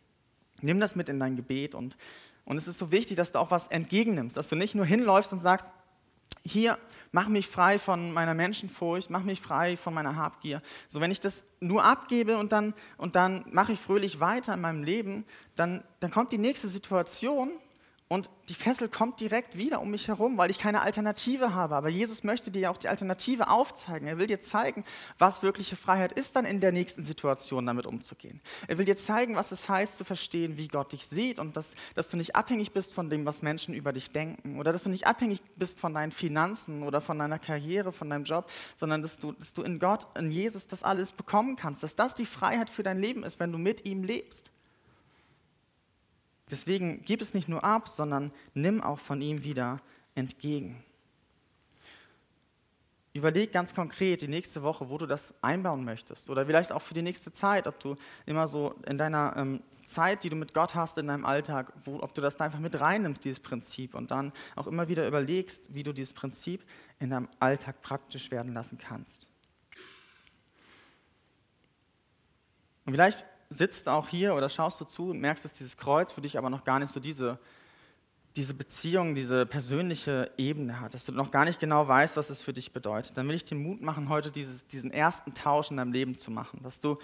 Nimm 0.61 0.79
das 0.79 0.95
mit 0.95 1.09
in 1.09 1.19
dein 1.19 1.35
Gebet 1.35 1.75
und, 1.75 1.97
und 2.45 2.57
es 2.57 2.67
ist 2.67 2.79
so 2.79 2.91
wichtig, 2.91 3.17
dass 3.17 3.31
du 3.31 3.39
auch 3.39 3.51
was 3.51 3.67
entgegennimmst, 3.67 4.37
dass 4.37 4.49
du 4.49 4.55
nicht 4.55 4.75
nur 4.75 4.85
hinläufst 4.85 5.31
und 5.31 5.39
sagst, 5.39 5.69
hier, 6.43 6.77
mach 7.11 7.27
mich 7.27 7.47
frei 7.47 7.79
von 7.79 8.11
meiner 8.13 8.33
Menschenfurcht, 8.33 9.09
mach 9.09 9.23
mich 9.23 9.41
frei 9.41 9.77
von 9.77 9.93
meiner 9.93 10.15
Habgier. 10.15 10.61
So, 10.87 11.01
wenn 11.01 11.11
ich 11.11 11.19
das 11.19 11.43
nur 11.59 11.83
abgebe 11.83 12.37
und 12.37 12.51
dann, 12.51 12.73
und 12.97 13.15
dann 13.15 13.45
mache 13.51 13.73
ich 13.73 13.79
fröhlich 13.79 14.19
weiter 14.19 14.53
in 14.53 14.61
meinem 14.61 14.83
Leben, 14.83 15.25
dann, 15.55 15.83
dann 15.99 16.11
kommt 16.11 16.31
die 16.31 16.37
nächste 16.37 16.67
Situation 16.67 17.51
und 18.09 18.29
die 18.47 18.53
Fessel 18.53 18.87
kommt 18.87 19.19
direkt 19.19 19.57
wieder 19.57 19.81
um 19.81 19.91
mich 19.91 20.07
herum, 20.07 20.37
weil 20.37 20.49
ich 20.49 20.59
keine 20.59 20.81
Alternative 20.81 21.53
habe. 21.53 21.75
Aber 21.75 21.89
Jesus 21.89 22.23
möchte 22.23 22.51
dir 22.51 22.61
ja 22.61 22.69
auch 22.69 22.77
die 22.77 22.87
Alternative 22.87 23.49
aufzeigen. 23.49 24.07
Er 24.07 24.17
will 24.17 24.27
dir 24.27 24.39
zeigen, 24.39 24.85
was 25.17 25.43
wirkliche 25.43 25.75
Freiheit 25.75 26.13
ist, 26.13 26.37
dann 26.37 26.45
in 26.45 26.61
der 26.61 26.71
nächsten 26.71 27.03
Situation 27.03 27.65
damit 27.65 27.85
umzugehen. 27.85 28.39
Er 28.69 28.77
will 28.77 28.85
dir 28.85 28.95
zeigen, 28.95 29.35
was 29.35 29.51
es 29.51 29.67
heißt, 29.67 29.97
zu 29.97 30.05
verstehen, 30.05 30.55
wie 30.55 30.69
Gott 30.69 30.93
dich 30.93 31.05
sieht 31.05 31.37
und 31.37 31.57
dass, 31.57 31.73
dass 31.95 32.07
du 32.07 32.15
nicht 32.15 32.37
abhängig 32.37 32.71
bist 32.71 32.93
von 32.93 33.09
dem, 33.09 33.25
was 33.25 33.41
Menschen 33.41 33.73
über 33.73 33.91
dich 33.91 34.11
denken 34.11 34.57
oder 34.57 34.71
dass 34.71 34.83
du 34.83 34.89
nicht 34.89 35.05
abhängig 35.05 35.41
bist 35.57 35.81
von 35.81 35.93
deinen 35.93 36.13
Finanzen 36.13 36.83
oder 36.83 37.01
von 37.01 37.19
deiner 37.19 37.39
Karriere, 37.39 37.91
von 37.91 38.09
deinem 38.09 38.23
Job, 38.23 38.49
sondern 38.77 39.01
dass 39.01 39.17
du, 39.17 39.33
dass 39.33 39.51
du 39.51 39.63
in 39.63 39.79
Gott, 39.79 40.07
in 40.17 40.31
Jesus 40.31 40.67
das 40.67 40.83
alles 40.83 41.11
bekommen 41.11 41.57
kannst, 41.57 41.83
dass 41.83 41.97
das 41.97 42.13
die 42.13 42.25
Freiheit 42.25 42.69
für 42.69 42.83
dein 42.83 42.99
Leben 42.99 43.23
ist, 43.23 43.41
wenn 43.41 43.51
du 43.51 43.57
mit 43.57 43.85
ihm 43.85 44.03
lebst. 44.03 44.51
Deswegen 46.49 47.01
gib 47.03 47.21
es 47.21 47.33
nicht 47.33 47.49
nur 47.49 47.63
ab, 47.63 47.89
sondern 47.89 48.31
nimm 48.53 48.81
auch 48.81 48.99
von 48.99 49.21
ihm 49.21 49.43
wieder 49.43 49.81
entgegen. 50.15 50.83
Überleg 53.13 53.51
ganz 53.51 53.73
konkret 53.73 54.21
die 54.21 54.27
nächste 54.27 54.61
Woche, 54.61 54.89
wo 54.89 54.97
du 54.97 55.07
das 55.07 55.33
einbauen 55.41 55.83
möchtest. 55.83 56.29
Oder 56.29 56.45
vielleicht 56.45 56.71
auch 56.71 56.83
für 56.83 56.93
die 56.93 57.01
nächste 57.01 57.33
Zeit, 57.33 57.65
ob 57.65 57.79
du 57.79 57.95
immer 58.27 58.47
so 58.47 58.75
in 58.85 58.97
deiner 58.97 59.33
ähm, 59.35 59.61
Zeit, 59.83 60.23
die 60.23 60.29
du 60.29 60.35
mit 60.35 60.53
Gott 60.53 60.75
hast 60.75 60.97
in 60.99 61.07
deinem 61.07 61.25
Alltag, 61.25 61.73
wo, 61.83 61.99
ob 61.99 62.13
du 62.13 62.21
das 62.21 62.37
da 62.37 62.45
einfach 62.45 62.59
mit 62.59 62.79
reinnimmst, 62.79 63.25
dieses 63.25 63.39
Prinzip. 63.39 63.95
Und 63.95 64.11
dann 64.11 64.31
auch 64.55 64.67
immer 64.67 64.87
wieder 64.87 65.07
überlegst, 65.07 65.73
wie 65.73 65.83
du 65.83 65.93
dieses 65.93 66.13
Prinzip 66.13 66.63
in 66.99 67.09
deinem 67.09 67.27
Alltag 67.39 67.81
praktisch 67.81 68.29
werden 68.29 68.53
lassen 68.53 68.77
kannst. 68.77 69.27
Und 72.85 72.93
vielleicht 72.93 73.25
sitzt 73.49 73.89
auch 73.89 74.07
hier 74.09 74.35
oder 74.35 74.49
schaust 74.49 74.79
du 74.81 74.85
zu 74.85 75.09
und 75.09 75.19
merkst, 75.19 75.45
dass 75.45 75.53
dieses 75.53 75.77
Kreuz 75.77 76.11
für 76.11 76.21
dich 76.21 76.37
aber 76.37 76.49
noch 76.49 76.63
gar 76.63 76.79
nicht 76.79 76.91
so 76.91 76.99
diese, 76.99 77.39
diese 78.35 78.53
Beziehung, 78.53 79.15
diese 79.15 79.45
persönliche 79.45 80.31
Ebene 80.37 80.79
hat, 80.79 80.93
dass 80.93 81.05
du 81.05 81.11
noch 81.11 81.31
gar 81.31 81.45
nicht 81.45 81.59
genau 81.59 81.87
weißt, 81.87 82.17
was 82.17 82.29
es 82.29 82.41
für 82.41 82.53
dich 82.53 82.73
bedeutet. 82.73 83.17
Dann 83.17 83.27
will 83.27 83.35
ich 83.35 83.45
dir 83.45 83.55
Mut 83.55 83.81
machen, 83.81 84.09
heute 84.09 84.31
dieses, 84.31 84.67
diesen 84.67 84.91
ersten 84.91 85.33
Tausch 85.33 85.71
in 85.71 85.77
deinem 85.77 85.93
Leben 85.93 86.15
zu 86.15 86.29
machen, 86.29 86.59
dass 86.61 86.79
du, 86.79 86.97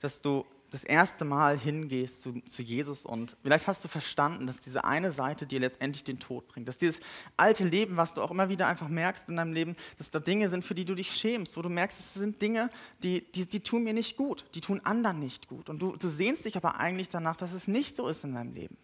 dass 0.00 0.22
du 0.22 0.46
das 0.70 0.84
erste 0.84 1.24
Mal 1.24 1.58
hingehst 1.58 2.22
zu, 2.22 2.40
zu, 2.42 2.62
Jesus 2.62 3.04
und 3.04 3.36
vielleicht 3.42 3.66
hast 3.66 3.84
du 3.84 3.88
verstanden, 3.88 4.46
dass 4.46 4.60
diese 4.60 4.84
eine 4.84 5.10
Seite 5.10 5.46
dir 5.46 5.60
letztendlich 5.60 6.04
den 6.04 6.18
Tod 6.18 6.46
bringt, 6.48 6.68
dass 6.68 6.78
dieses 6.78 7.00
alte 7.36 7.64
Leben, 7.64 7.96
was 7.96 8.14
du 8.14 8.22
auch 8.22 8.30
immer 8.30 8.48
wieder 8.48 8.66
einfach 8.66 8.88
merkst 8.88 9.28
in 9.28 9.36
deinem 9.36 9.52
Leben, 9.52 9.76
dass 9.98 10.10
da 10.10 10.20
Dinge 10.20 10.48
sind, 10.48 10.64
für 10.64 10.74
die 10.74 10.84
du 10.84 10.94
dich 10.94 11.10
schämst, 11.12 11.56
wo 11.56 11.62
du 11.62 11.68
merkst, 11.68 11.98
es 11.98 12.14
sind 12.14 12.40
Dinge, 12.40 12.68
die, 13.02 13.30
die, 13.32 13.46
die 13.46 13.60
tun 13.60 13.82
mir 13.82 13.92
nicht 13.92 14.16
gut, 14.16 14.44
die 14.54 14.60
tun 14.60 14.80
anderen 14.84 15.18
nicht 15.18 15.48
gut. 15.48 15.68
Und 15.68 15.80
du, 15.80 15.96
du 15.96 16.08
sehnst 16.08 16.44
dich 16.44 16.56
aber 16.56 16.78
eigentlich 16.78 17.08
danach, 17.08 17.36
dass 17.36 17.52
es 17.52 17.68
nicht 17.68 17.96
so 17.96 18.08
ist 18.08 18.24
in 18.24 18.34
deinem 18.34 18.54
Leben 18.54 18.76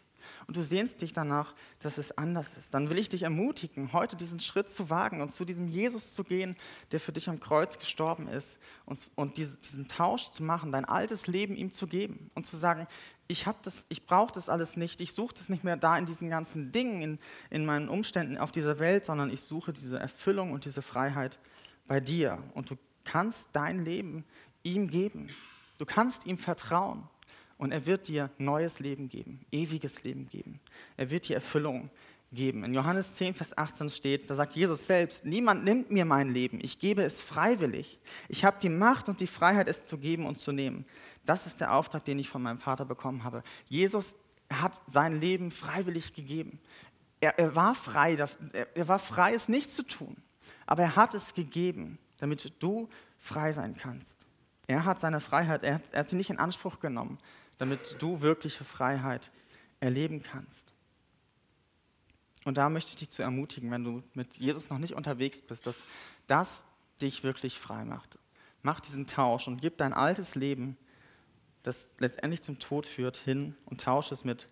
und 0.47 0.57
du 0.57 0.62
sehnst 0.62 1.03
dich 1.03 1.12
danach, 1.12 1.55
dass 1.81 1.99
es 1.99 2.16
anders 2.16 2.57
ist, 2.57 2.74
dann 2.74 2.91
will 2.91 2.99
ich 2.99 3.09
dich 3.09 3.22
ermutigen, 3.22 3.93
heute 3.93 4.16
diesen 4.16 4.41
Schritt 4.41 4.68
zu 4.68 4.91
wagen 4.91 5.20
und 5.20 5.33
zu 5.33 5.45
diesem 5.45 5.68
Jesus 5.68 6.14
zu 6.14 6.24
gehen, 6.24 6.57
der 6.93 7.01
für 7.01 7.12
dich 7.12 7.29
am 7.29 7.41
Kreuz 7.41 7.79
gestorben 7.79 8.29
ist 8.29 8.59
und, 8.85 9.11
und 9.14 9.37
diese, 9.37 9.57
diesen 9.59 9.89
Tausch 9.89 10.31
zu 10.31 10.43
machen, 10.43 10.72
dein 10.72 10.85
altes 10.85 11.27
Leben 11.27 11.57
ihm 11.57 11.72
zu 11.72 11.87
geben 11.87 12.31
und 12.35 12.47
zu 12.47 12.57
sagen, 12.57 12.87
ich, 13.29 13.45
ich 13.89 14.07
brauche 14.07 14.33
das 14.33 14.49
alles 14.49 14.77
nicht, 14.77 15.01
ich 15.01 15.12
suche 15.12 15.35
das 15.35 15.49
nicht 15.49 15.64
mehr 15.64 15.77
da 15.77 15.99
in 15.99 16.07
diesen 16.07 16.31
ganzen 16.31 16.70
Dingen, 16.70 17.03
in, 17.03 17.18
in 17.51 17.64
meinen 17.64 17.89
Umständen 17.89 18.39
auf 18.39 18.53
dieser 18.53 18.79
Welt, 18.79 19.05
sondern 19.05 19.31
ich 19.31 19.41
suche 19.41 19.72
diese 19.72 19.99
Erfüllung 19.99 20.53
und 20.53 20.64
diese 20.64 20.83
Freiheit 20.83 21.39
bei 21.87 22.01
dir. 22.01 22.39
Und 22.55 22.70
du 22.70 22.77
kannst 23.05 23.51
dein 23.53 23.83
Leben 23.83 24.24
ihm 24.62 24.89
geben. 24.89 25.31
Du 25.79 25.85
kannst 25.85 26.27
ihm 26.27 26.39
vertrauen. 26.39 27.09
Und 27.59 27.72
er 27.72 27.86
wird 27.86 28.09
dir 28.09 28.30
neues 28.38 28.80
Leben 28.80 29.09
geben, 29.09 29.44
ewiges 29.50 30.04
Leben 30.04 30.28
geben. 30.28 30.61
Er 30.96 31.11
wird 31.11 31.28
dir 31.28 31.36
Erfüllung 31.36 31.90
geben. 32.32 32.64
In 32.64 32.74
Johannes 32.74 33.14
10, 33.14 33.34
Vers 33.34 33.57
18 33.57 33.88
steht, 33.90 34.28
da 34.28 34.34
sagt 34.34 34.54
Jesus 34.54 34.86
selbst, 34.86 35.24
niemand 35.24 35.64
nimmt 35.64 35.90
mir 35.90 36.04
mein 36.04 36.30
Leben, 36.30 36.59
ich 36.62 36.78
gebe 36.78 37.02
es 37.02 37.22
freiwillig. 37.22 37.98
Ich 38.28 38.44
habe 38.44 38.59
die 38.61 38.68
Macht 38.68 39.09
und 39.09 39.20
die 39.20 39.26
Freiheit, 39.26 39.68
es 39.68 39.84
zu 39.84 39.96
geben 39.96 40.26
und 40.26 40.36
zu 40.36 40.52
nehmen. 40.52 40.84
Das 41.24 41.46
ist 41.46 41.61
der 41.61 41.72
Auftrag, 41.72 42.04
den 42.04 42.18
ich 42.18 42.28
von 42.28 42.42
meinem 42.42 42.59
Vater 42.59 42.84
bekommen 42.84 43.24
habe. 43.24 43.42
Jesus 43.68 44.14
hat 44.52 44.80
sein 44.86 45.18
Leben 45.18 45.50
freiwillig 45.50 46.14
gegeben. 46.14 46.61
Er, 47.20 47.38
er 47.38 47.57
war 47.57 47.74
frei, 47.74 48.16
er 48.74 48.88
war 48.88 48.98
frei, 48.98 49.32
es 49.32 49.48
nicht 49.48 49.70
zu 49.70 49.82
tun. 49.82 50.16
Aber 50.66 50.82
er 50.82 50.96
hat 50.96 51.14
es 51.14 51.34
gegeben, 51.34 51.98
damit 52.18 52.52
du 52.61 52.88
frei 53.18 53.52
sein 53.52 53.76
kannst. 53.76 54.26
Er 54.66 54.84
hat 54.84 55.00
seine 55.00 55.20
Freiheit, 55.20 55.62
er 55.62 55.74
hat, 55.76 55.82
er 55.92 56.00
hat 56.00 56.11
sie 56.11 56.16
nicht 56.16 56.30
in 56.30 56.38
Anspruch 56.38 56.80
genommen, 56.80 57.18
damit 57.59 57.80
du 58.00 58.20
wirkliche 58.20 58.64
Freiheit 58.64 59.30
erleben 59.80 60.22
kannst. 60.22 60.74
Und 62.44 62.59
da 62.59 62.68
möchte 62.68 62.90
ich 62.90 62.96
dich 62.96 63.11
zu 63.11 63.22
ermutigen, 63.22 63.70
wenn 63.70 63.84
du 63.84 64.02
mit 64.14 64.36
Jesus 64.36 64.70
noch 64.70 64.78
nicht 64.78 64.94
unterwegs 64.94 65.42
bist, 65.42 65.66
dass 65.66 65.84
das 66.26 66.64
dich 67.00 67.24
wirklich 67.24 67.59
frei 67.59 67.84
macht. 67.84 68.18
Mach 68.62 68.80
diesen 68.80 69.07
Tausch 69.07 69.48
und 69.48 69.61
gib 69.61 69.76
dein 69.78 69.92
altes 69.92 70.34
Leben, 70.34 70.76
das 71.62 71.94
letztendlich 71.98 72.42
zum 72.42 72.59
Tod 72.59 72.86
führt, 72.86 73.16
hin 73.16 73.57
und 73.64 73.80
tausche 73.80 74.14
es 74.14 74.24
mit, 74.24 74.46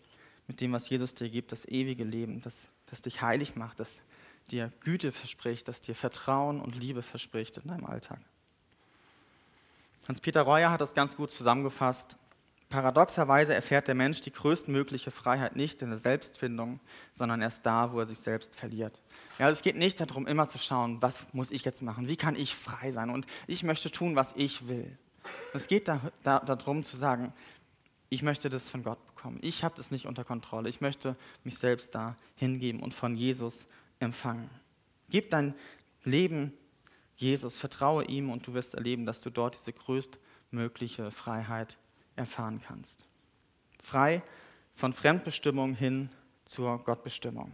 mit 0.49 0.61
dem, 0.61 0.73
was 0.73 0.89
Jesus 0.89 1.15
dir 1.15 1.31
gibt, 1.31 1.53
das 1.53 1.67
ewige 1.67 2.05
Leben, 2.05 2.41
das, 2.41 2.69
das 2.87 3.03
dich 3.03 3.23
heilig 3.23 3.55
macht, 3.55 3.79
das 3.79 4.03
dir 4.51 4.71
Güte 4.81 5.13
verspricht, 5.13 5.69
das 5.69 5.81
dir 5.81 5.95
Vertrauen 5.95 6.61
und 6.61 6.75
Liebe 6.75 7.03
verspricht 7.03 7.59
in 7.59 7.69
deinem 7.69 7.87
Alltag. 7.87 8.19
Hans-Peter 10.09 10.43
Reuer 10.43 10.71
hat 10.71 10.81
das 10.81 10.95
ganz 10.95 11.17
gut 11.17 11.31
zusammengefasst. 11.31 12.17
Paradoxerweise 12.75 13.55
erfährt 13.55 13.87
der 13.87 13.95
Mensch 13.95 14.21
die 14.21 14.33
größtmögliche 14.33 15.13
Freiheit 15.13 15.55
nicht 15.55 15.81
in 15.81 15.91
der 15.91 15.97
Selbstfindung, 15.97 16.81
sondern 17.13 17.41
erst 17.41 17.65
da, 17.65 17.93
wo 17.93 18.01
er 18.01 18.05
sich 18.05 18.19
selbst 18.19 18.57
verliert. 18.57 19.01
Ja, 19.39 19.47
also 19.47 19.57
es 19.57 19.63
geht 19.63 19.77
nicht 19.77 20.01
darum, 20.01 20.27
immer 20.27 20.49
zu 20.49 20.59
schauen, 20.59 21.01
was 21.01 21.33
muss 21.35 21.53
ich 21.53 21.65
jetzt 21.65 21.83
machen, 21.83 22.09
wie 22.09 22.17
kann 22.17 22.35
ich 22.35 22.57
frei 22.57 22.91
sein 22.91 23.11
und 23.11 23.27
ich 23.47 23.63
möchte 23.63 23.93
tun, 23.93 24.17
was 24.17 24.33
ich 24.35 24.67
will. 24.67 24.99
Es 25.53 25.69
geht 25.69 25.87
da, 25.87 26.01
da, 26.25 26.41
darum 26.41 26.83
zu 26.83 26.97
sagen, 26.97 27.33
ich 28.09 28.25
möchte 28.25 28.49
das 28.49 28.69
von 28.69 28.83
Gott 28.83 28.99
bekommen. 29.07 29.39
Ich 29.41 29.63
habe 29.63 29.77
das 29.77 29.93
nicht 29.93 30.07
unter 30.07 30.25
Kontrolle. 30.25 30.69
Ich 30.69 30.81
möchte 30.81 31.15
mich 31.45 31.57
selbst 31.57 31.95
da 31.95 32.17
hingeben 32.35 32.81
und 32.81 32.93
von 32.93 33.15
Jesus 33.15 33.69
empfangen. 34.01 34.51
Gib 35.11 35.31
dein 35.31 35.55
Leben 36.03 36.53
Jesus, 37.15 37.57
vertraue 37.57 38.05
ihm 38.07 38.33
und 38.33 38.45
du 38.49 38.53
wirst 38.53 38.75
erleben, 38.75 39.07
dass 39.07 39.21
du 39.21 39.31
dort 39.31 39.55
diese 39.55 39.73
größtmögliche 39.73 41.13
Freiheit 41.13 41.77
erfahren 42.17 42.61
kannst. 42.61 43.07
Frei 43.83 44.23
von 44.75 44.93
Fremdbestimmung 44.93 45.75
hin 45.75 46.11
zur 46.45 46.83
Gottbestimmung. 46.83 47.53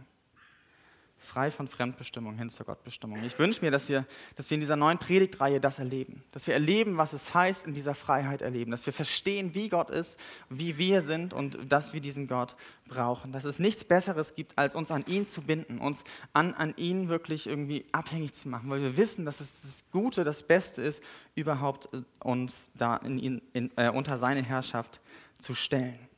Frei 1.23 1.51
von 1.51 1.67
Fremdbestimmung 1.67 2.35
hin 2.35 2.49
zur 2.49 2.65
Gottbestimmung. 2.65 3.23
Ich 3.23 3.37
wünsche 3.37 3.63
mir, 3.63 3.69
dass 3.69 3.87
wir, 3.87 4.05
dass 4.35 4.49
wir 4.49 4.55
in 4.55 4.59
dieser 4.59 4.75
neuen 4.75 4.97
Predigtreihe 4.97 5.59
das 5.59 5.77
erleben. 5.77 6.23
Dass 6.31 6.47
wir 6.47 6.55
erleben, 6.55 6.97
was 6.97 7.13
es 7.13 7.33
heißt, 7.33 7.67
in 7.67 7.73
dieser 7.73 7.93
Freiheit 7.93 8.41
erleben. 8.41 8.71
Dass 8.71 8.85
wir 8.87 8.91
verstehen, 8.91 9.53
wie 9.53 9.69
Gott 9.69 9.91
ist, 9.91 10.19
wie 10.49 10.79
wir 10.79 11.01
sind 11.01 11.33
und 11.33 11.71
dass 11.71 11.93
wir 11.93 12.01
diesen 12.01 12.27
Gott 12.27 12.55
brauchen. 12.87 13.31
Dass 13.31 13.45
es 13.45 13.59
nichts 13.59 13.83
Besseres 13.83 14.33
gibt, 14.35 14.57
als 14.57 14.73
uns 14.73 14.89
an 14.89 15.05
ihn 15.07 15.27
zu 15.27 15.43
binden, 15.43 15.77
uns 15.77 16.03
an, 16.33 16.55
an 16.55 16.73
ihn 16.75 17.07
wirklich 17.07 17.45
irgendwie 17.45 17.85
abhängig 17.91 18.33
zu 18.33 18.49
machen. 18.49 18.69
Weil 18.69 18.81
wir 18.81 18.97
wissen, 18.97 19.23
dass 19.23 19.41
es 19.41 19.61
das 19.61 19.83
Gute, 19.91 20.23
das 20.23 20.41
Beste 20.41 20.81
ist, 20.81 21.03
überhaupt 21.35 21.87
uns 22.19 22.67
da 22.73 22.97
in 22.97 23.19
ihn, 23.19 23.41
in, 23.53 23.71
äh, 23.77 23.89
unter 23.89 24.17
seine 24.17 24.41
Herrschaft 24.41 24.99
zu 25.37 25.53
stellen. 25.53 26.10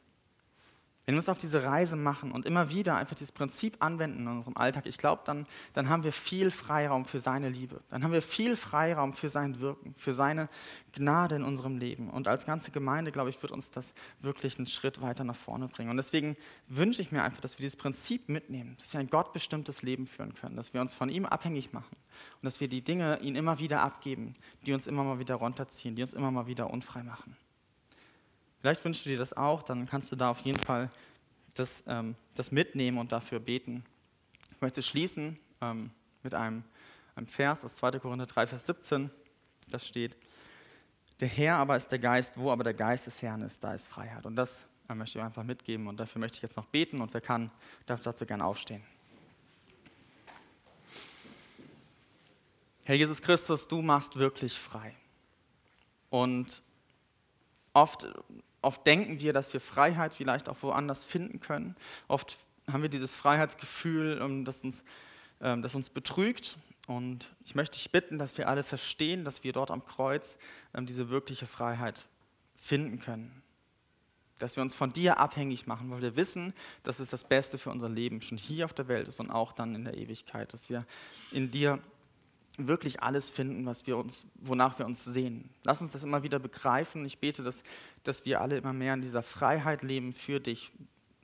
Wenn 1.06 1.16
wir 1.16 1.20
uns 1.20 1.28
auf 1.28 1.38
diese 1.38 1.64
Reise 1.64 1.98
machen 1.98 2.32
und 2.32 2.46
immer 2.46 2.70
wieder 2.70 2.96
einfach 2.96 3.16
dieses 3.16 3.34
Prinzip 3.34 3.76
anwenden 3.80 4.22
in 4.22 4.28
unserem 4.28 4.56
Alltag, 4.56 4.86
ich 4.86 4.98
glaube, 4.98 5.22
dann, 5.26 5.46
dann 5.74 5.90
haben 5.90 6.04
wir 6.04 6.14
viel 6.14 6.50
Freiraum 6.50 7.04
für 7.04 7.20
seine 7.20 7.50
Liebe. 7.50 7.82
Dann 7.90 8.04
haben 8.04 8.14
wir 8.14 8.22
viel 8.22 8.56
Freiraum 8.56 9.12
für 9.12 9.28
sein 9.28 9.60
Wirken, 9.60 9.94
für 9.98 10.14
seine 10.14 10.48
Gnade 10.94 11.36
in 11.36 11.44
unserem 11.44 11.78
Leben. 11.78 12.10
Und 12.10 12.30
als 12.30 12.46
ganze 12.46 12.72
Gemeinde, 12.72 13.12
glaube 13.12 13.30
ich, 13.30 13.42
wird 13.42 13.52
uns 13.52 13.70
das 13.70 13.94
wirklich 14.22 14.58
einen 14.58 14.68
Schritt 14.68 15.02
weiter 15.02 15.26
nach 15.26 15.36
vorne 15.36 15.68
bringen. 15.68 15.90
Und 15.90 15.98
deswegen 15.98 16.38
wünsche 16.70 17.02
ich 17.02 17.12
mir 17.12 17.24
einfach, 17.24 17.42
dass 17.42 17.58
wir 17.58 17.64
dieses 17.64 17.76
Prinzip 17.76 18.30
mitnehmen, 18.30 18.78
dass 18.80 18.94
wir 18.94 19.02
ein 19.02 19.10
gottbestimmtes 19.10 19.82
Leben 19.82 20.08
führen 20.08 20.34
können, 20.36 20.56
dass 20.56 20.74
wir 20.74 20.80
uns 20.80 20.94
von 20.94 21.10
ihm 21.10 21.26
abhängig 21.26 21.74
machen 21.74 21.98
und 22.36 22.46
dass 22.46 22.62
wir 22.62 22.70
die 22.70 22.82
Dinge 22.82 23.20
ihn 23.20 23.36
immer 23.36 23.60
wieder 23.60 23.82
abgeben, 23.82 24.36
die 24.66 24.72
uns 24.72 24.88
immer 24.88 25.04
mal 25.04 25.20
wieder 25.20 25.36
runterziehen, 25.36 25.98
die 25.98 26.02
uns 26.02 26.14
immer 26.14 26.32
mal 26.32 26.48
wieder 26.48 26.70
unfrei 26.70 27.04
machen. 27.04 27.36
Vielleicht 28.64 28.86
wünschst 28.86 29.06
du 29.06 29.10
dir 29.10 29.18
das 29.18 29.36
auch, 29.36 29.62
dann 29.62 29.86
kannst 29.88 30.10
du 30.14 30.16
da 30.16 30.32
auf 30.32 30.40
jeden 30.40 30.58
Fall 30.58 30.90
das, 31.54 31.84
ähm, 31.86 32.16
das 32.36 32.54
mitnehmen 32.54 32.98
und 32.98 33.12
dafür 33.12 33.42
beten. 33.42 33.84
Ich 34.56 34.62
möchte 34.62 34.82
schließen 34.82 35.38
ähm, 35.60 35.92
mit 36.24 36.34
einem, 36.34 36.64
einem 37.14 37.28
Vers 37.28 37.66
aus 37.66 37.76
2. 37.76 38.00
Korinther 38.00 38.26
3, 38.26 38.48
Vers 38.48 38.66
17. 38.66 39.12
Da 39.70 39.80
steht, 39.80 40.16
der 41.20 41.28
Herr 41.28 41.58
aber 41.58 41.76
ist 41.76 41.90
der 41.90 42.00
Geist, 42.00 42.38
wo 42.38 42.52
aber 42.52 42.64
der 42.64 42.74
Geist 42.74 43.06
des 43.06 43.22
Herrn 43.22 43.42
ist, 43.42 43.62
da 43.66 43.74
ist 43.74 43.90
Freiheit. 43.90 44.26
Und 44.26 44.38
das 44.38 44.66
äh, 44.88 44.96
möchte 44.96 45.20
ich 45.20 45.26
einfach 45.26 45.44
mitgeben 45.44 45.88
und 45.88 46.00
dafür 46.00 46.22
möchte 46.22 46.38
ich 46.38 46.42
jetzt 46.42 46.56
noch 46.56 46.68
beten 46.68 47.02
und 47.02 47.14
wer 47.14 47.20
kann, 47.20 47.52
darf 47.86 48.00
dazu 48.00 48.26
gerne 48.26 48.46
aufstehen. 48.46 48.82
Herr 52.86 52.96
Jesus 52.96 53.22
Christus, 53.22 53.68
du 53.68 53.82
machst 53.82 54.16
wirklich 54.18 54.58
frei. 54.58 54.96
Und 56.10 56.64
oft 57.74 58.08
Oft 58.64 58.88
denken 58.88 59.20
wir, 59.20 59.34
dass 59.34 59.54
wir 59.54 59.60
Freiheit 59.60 60.14
vielleicht 60.14 60.50
auch 60.50 60.58
woanders 60.62 61.04
finden 61.06 61.40
können. 61.40 61.76
Oft 62.08 62.38
haben 62.72 62.82
wir 62.82 62.90
dieses 62.90 63.14
Freiheitsgefühl, 63.14 64.20
ähm, 64.22 64.46
das 64.46 64.64
uns, 64.64 64.84
ähm, 65.42 65.62
das 65.62 65.76
uns 65.76 65.90
betrügt. 65.90 66.58
Und 66.88 67.30
ich 67.46 67.56
möchte 67.56 67.78
dich 67.78 67.92
bitten, 67.92 68.18
dass 68.18 68.38
wir 68.38 68.48
alle 68.48 68.64
verstehen, 68.64 69.26
dass 69.26 69.44
wir 69.44 69.52
dort 69.54 69.70
am 69.70 69.84
Kreuz 69.86 70.38
ähm, 70.74 70.86
diese 70.86 71.10
wirkliche 71.10 71.46
Freiheit 71.46 72.06
finden 72.56 73.00
können. 73.00 73.44
Dass 74.38 74.56
wir 74.56 74.64
uns 74.64 74.76
von 74.76 74.94
dir 74.94 75.20
abhängig 75.20 75.68
machen, 75.68 75.92
weil 75.92 76.02
wir 76.02 76.16
wissen, 76.16 76.54
dass 76.84 77.00
es 77.00 77.10
das 77.10 77.26
Beste 77.26 77.58
für 77.58 77.70
unser 77.70 77.90
Leben 77.90 78.22
schon 78.22 78.38
hier 78.38 78.66
auf 78.66 78.74
der 78.74 78.88
Welt 78.88 79.10
ist 79.10 79.20
und 79.20 79.30
auch 79.30 79.52
dann 79.52 79.76
in 79.76 79.84
der 79.84 79.98
Ewigkeit. 79.98 80.54
Dass 80.54 80.70
wir 80.70 80.86
in 81.32 81.52
dir 81.52 81.80
wirklich 82.58 83.02
alles 83.02 83.30
finden, 83.30 83.66
was 83.66 83.88
wir 83.88 83.98
uns, 83.98 84.28
wonach 84.36 84.78
wir 84.78 84.86
uns 84.86 85.04
sehen. 85.04 85.50
Lass 85.64 85.82
uns 85.82 85.92
das 85.94 86.04
immer 86.04 86.24
wieder 86.24 86.40
begreifen. 86.40 87.06
Ich 87.06 87.20
bete, 87.20 87.44
dass, 87.44 87.64
dass 88.04 88.26
wir 88.26 88.42
alle 88.42 88.58
immer 88.58 88.74
mehr 88.74 88.94
in 88.94 89.02
dieser 89.02 89.24
Freiheit 89.24 89.82
leben 89.82 90.14
für 90.14 90.40
dich, 90.40 90.72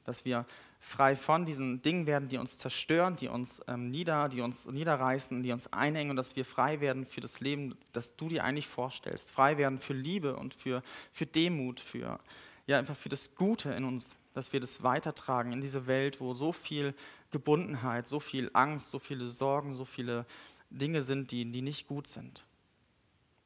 dass 0.05 0.25
wir 0.25 0.45
frei 0.79 1.15
von 1.15 1.45
diesen 1.45 1.81
Dingen 1.81 2.07
werden, 2.07 2.29
die 2.29 2.37
uns 2.37 2.57
zerstören, 2.57 3.15
die 3.15 3.27
uns 3.27 3.61
ähm, 3.67 3.91
nieder, 3.91 4.29
die 4.29 4.41
uns 4.41 4.65
niederreißen, 4.65 5.43
die 5.43 5.51
uns 5.51 5.71
einengen 5.73 6.11
und 6.11 6.15
dass 6.15 6.35
wir 6.35 6.45
frei 6.45 6.79
werden 6.79 7.05
für 7.05 7.21
das 7.21 7.41
Leben, 7.41 7.75
das 7.91 8.15
du 8.15 8.29
dir 8.29 8.43
eigentlich 8.43 8.67
vorstellst. 8.67 9.29
Frei 9.29 9.57
werden 9.57 9.77
für 9.77 9.93
Liebe 9.93 10.35
und 10.35 10.53
für, 10.53 10.81
für 11.11 11.25
Demut, 11.25 11.79
für, 11.79 12.19
ja, 12.65 12.79
einfach 12.79 12.95
für 12.95 13.09
das 13.09 13.35
Gute 13.35 13.71
in 13.73 13.83
uns, 13.83 14.15
dass 14.33 14.53
wir 14.53 14.61
das 14.61 14.83
weitertragen 14.83 15.51
in 15.51 15.59
diese 15.61 15.85
Welt, 15.85 16.21
wo 16.21 16.33
so 16.33 16.53
viel 16.53 16.93
Gebundenheit, 17.31 18.07
so 18.07 18.19
viel 18.19 18.49
Angst, 18.53 18.89
so 18.89 18.99
viele 18.99 19.27
Sorgen, 19.27 19.73
so 19.73 19.85
viele 19.85 20.25
Dinge 20.69 21.01
sind, 21.01 21.31
die, 21.31 21.49
die 21.49 21.61
nicht 21.61 21.87
gut 21.87 22.07
sind. 22.07 22.45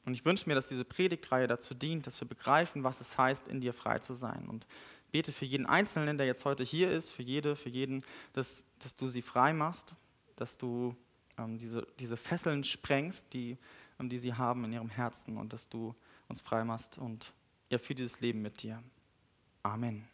Und 0.05 0.13
ich 0.13 0.25
wünsche 0.25 0.49
mir, 0.49 0.55
dass 0.55 0.67
diese 0.67 0.83
Predigtreihe 0.83 1.47
dazu 1.47 1.73
dient, 1.73 2.05
dass 2.05 2.19
wir 2.19 2.27
begreifen, 2.27 2.83
was 2.83 2.99
es 2.99 3.17
heißt, 3.17 3.47
in 3.47 3.61
dir 3.61 3.73
frei 3.73 3.99
zu 3.99 4.13
sein. 4.13 4.47
Und 4.47 4.67
bete 5.11 5.31
für 5.31 5.45
jeden 5.45 5.65
Einzelnen, 5.65 6.17
der 6.17 6.27
jetzt 6.27 6.43
heute 6.43 6.63
hier 6.63 6.91
ist, 6.91 7.11
für 7.11 7.23
jede, 7.23 7.55
für 7.55 7.69
jeden, 7.69 8.01
dass, 8.33 8.63
dass 8.79 8.95
du 8.95 9.07
sie 9.07 9.21
frei 9.21 9.53
machst, 9.53 9.95
dass 10.35 10.57
du 10.57 10.95
ähm, 11.37 11.57
diese, 11.57 11.87
diese 11.99 12.17
Fesseln 12.17 12.63
sprengst, 12.63 13.31
die, 13.33 13.57
ähm, 13.99 14.09
die 14.09 14.17
sie 14.17 14.33
haben 14.33 14.65
in 14.65 14.73
ihrem 14.73 14.89
Herzen 14.89 15.37
und 15.37 15.53
dass 15.53 15.69
du 15.69 15.95
uns 16.27 16.41
frei 16.41 16.63
machst 16.63 16.97
und 16.97 17.31
ja, 17.69 17.77
für 17.77 17.95
dieses 17.95 18.19
Leben 18.19 18.41
mit 18.41 18.61
dir. 18.61 18.83
Amen. 19.61 20.12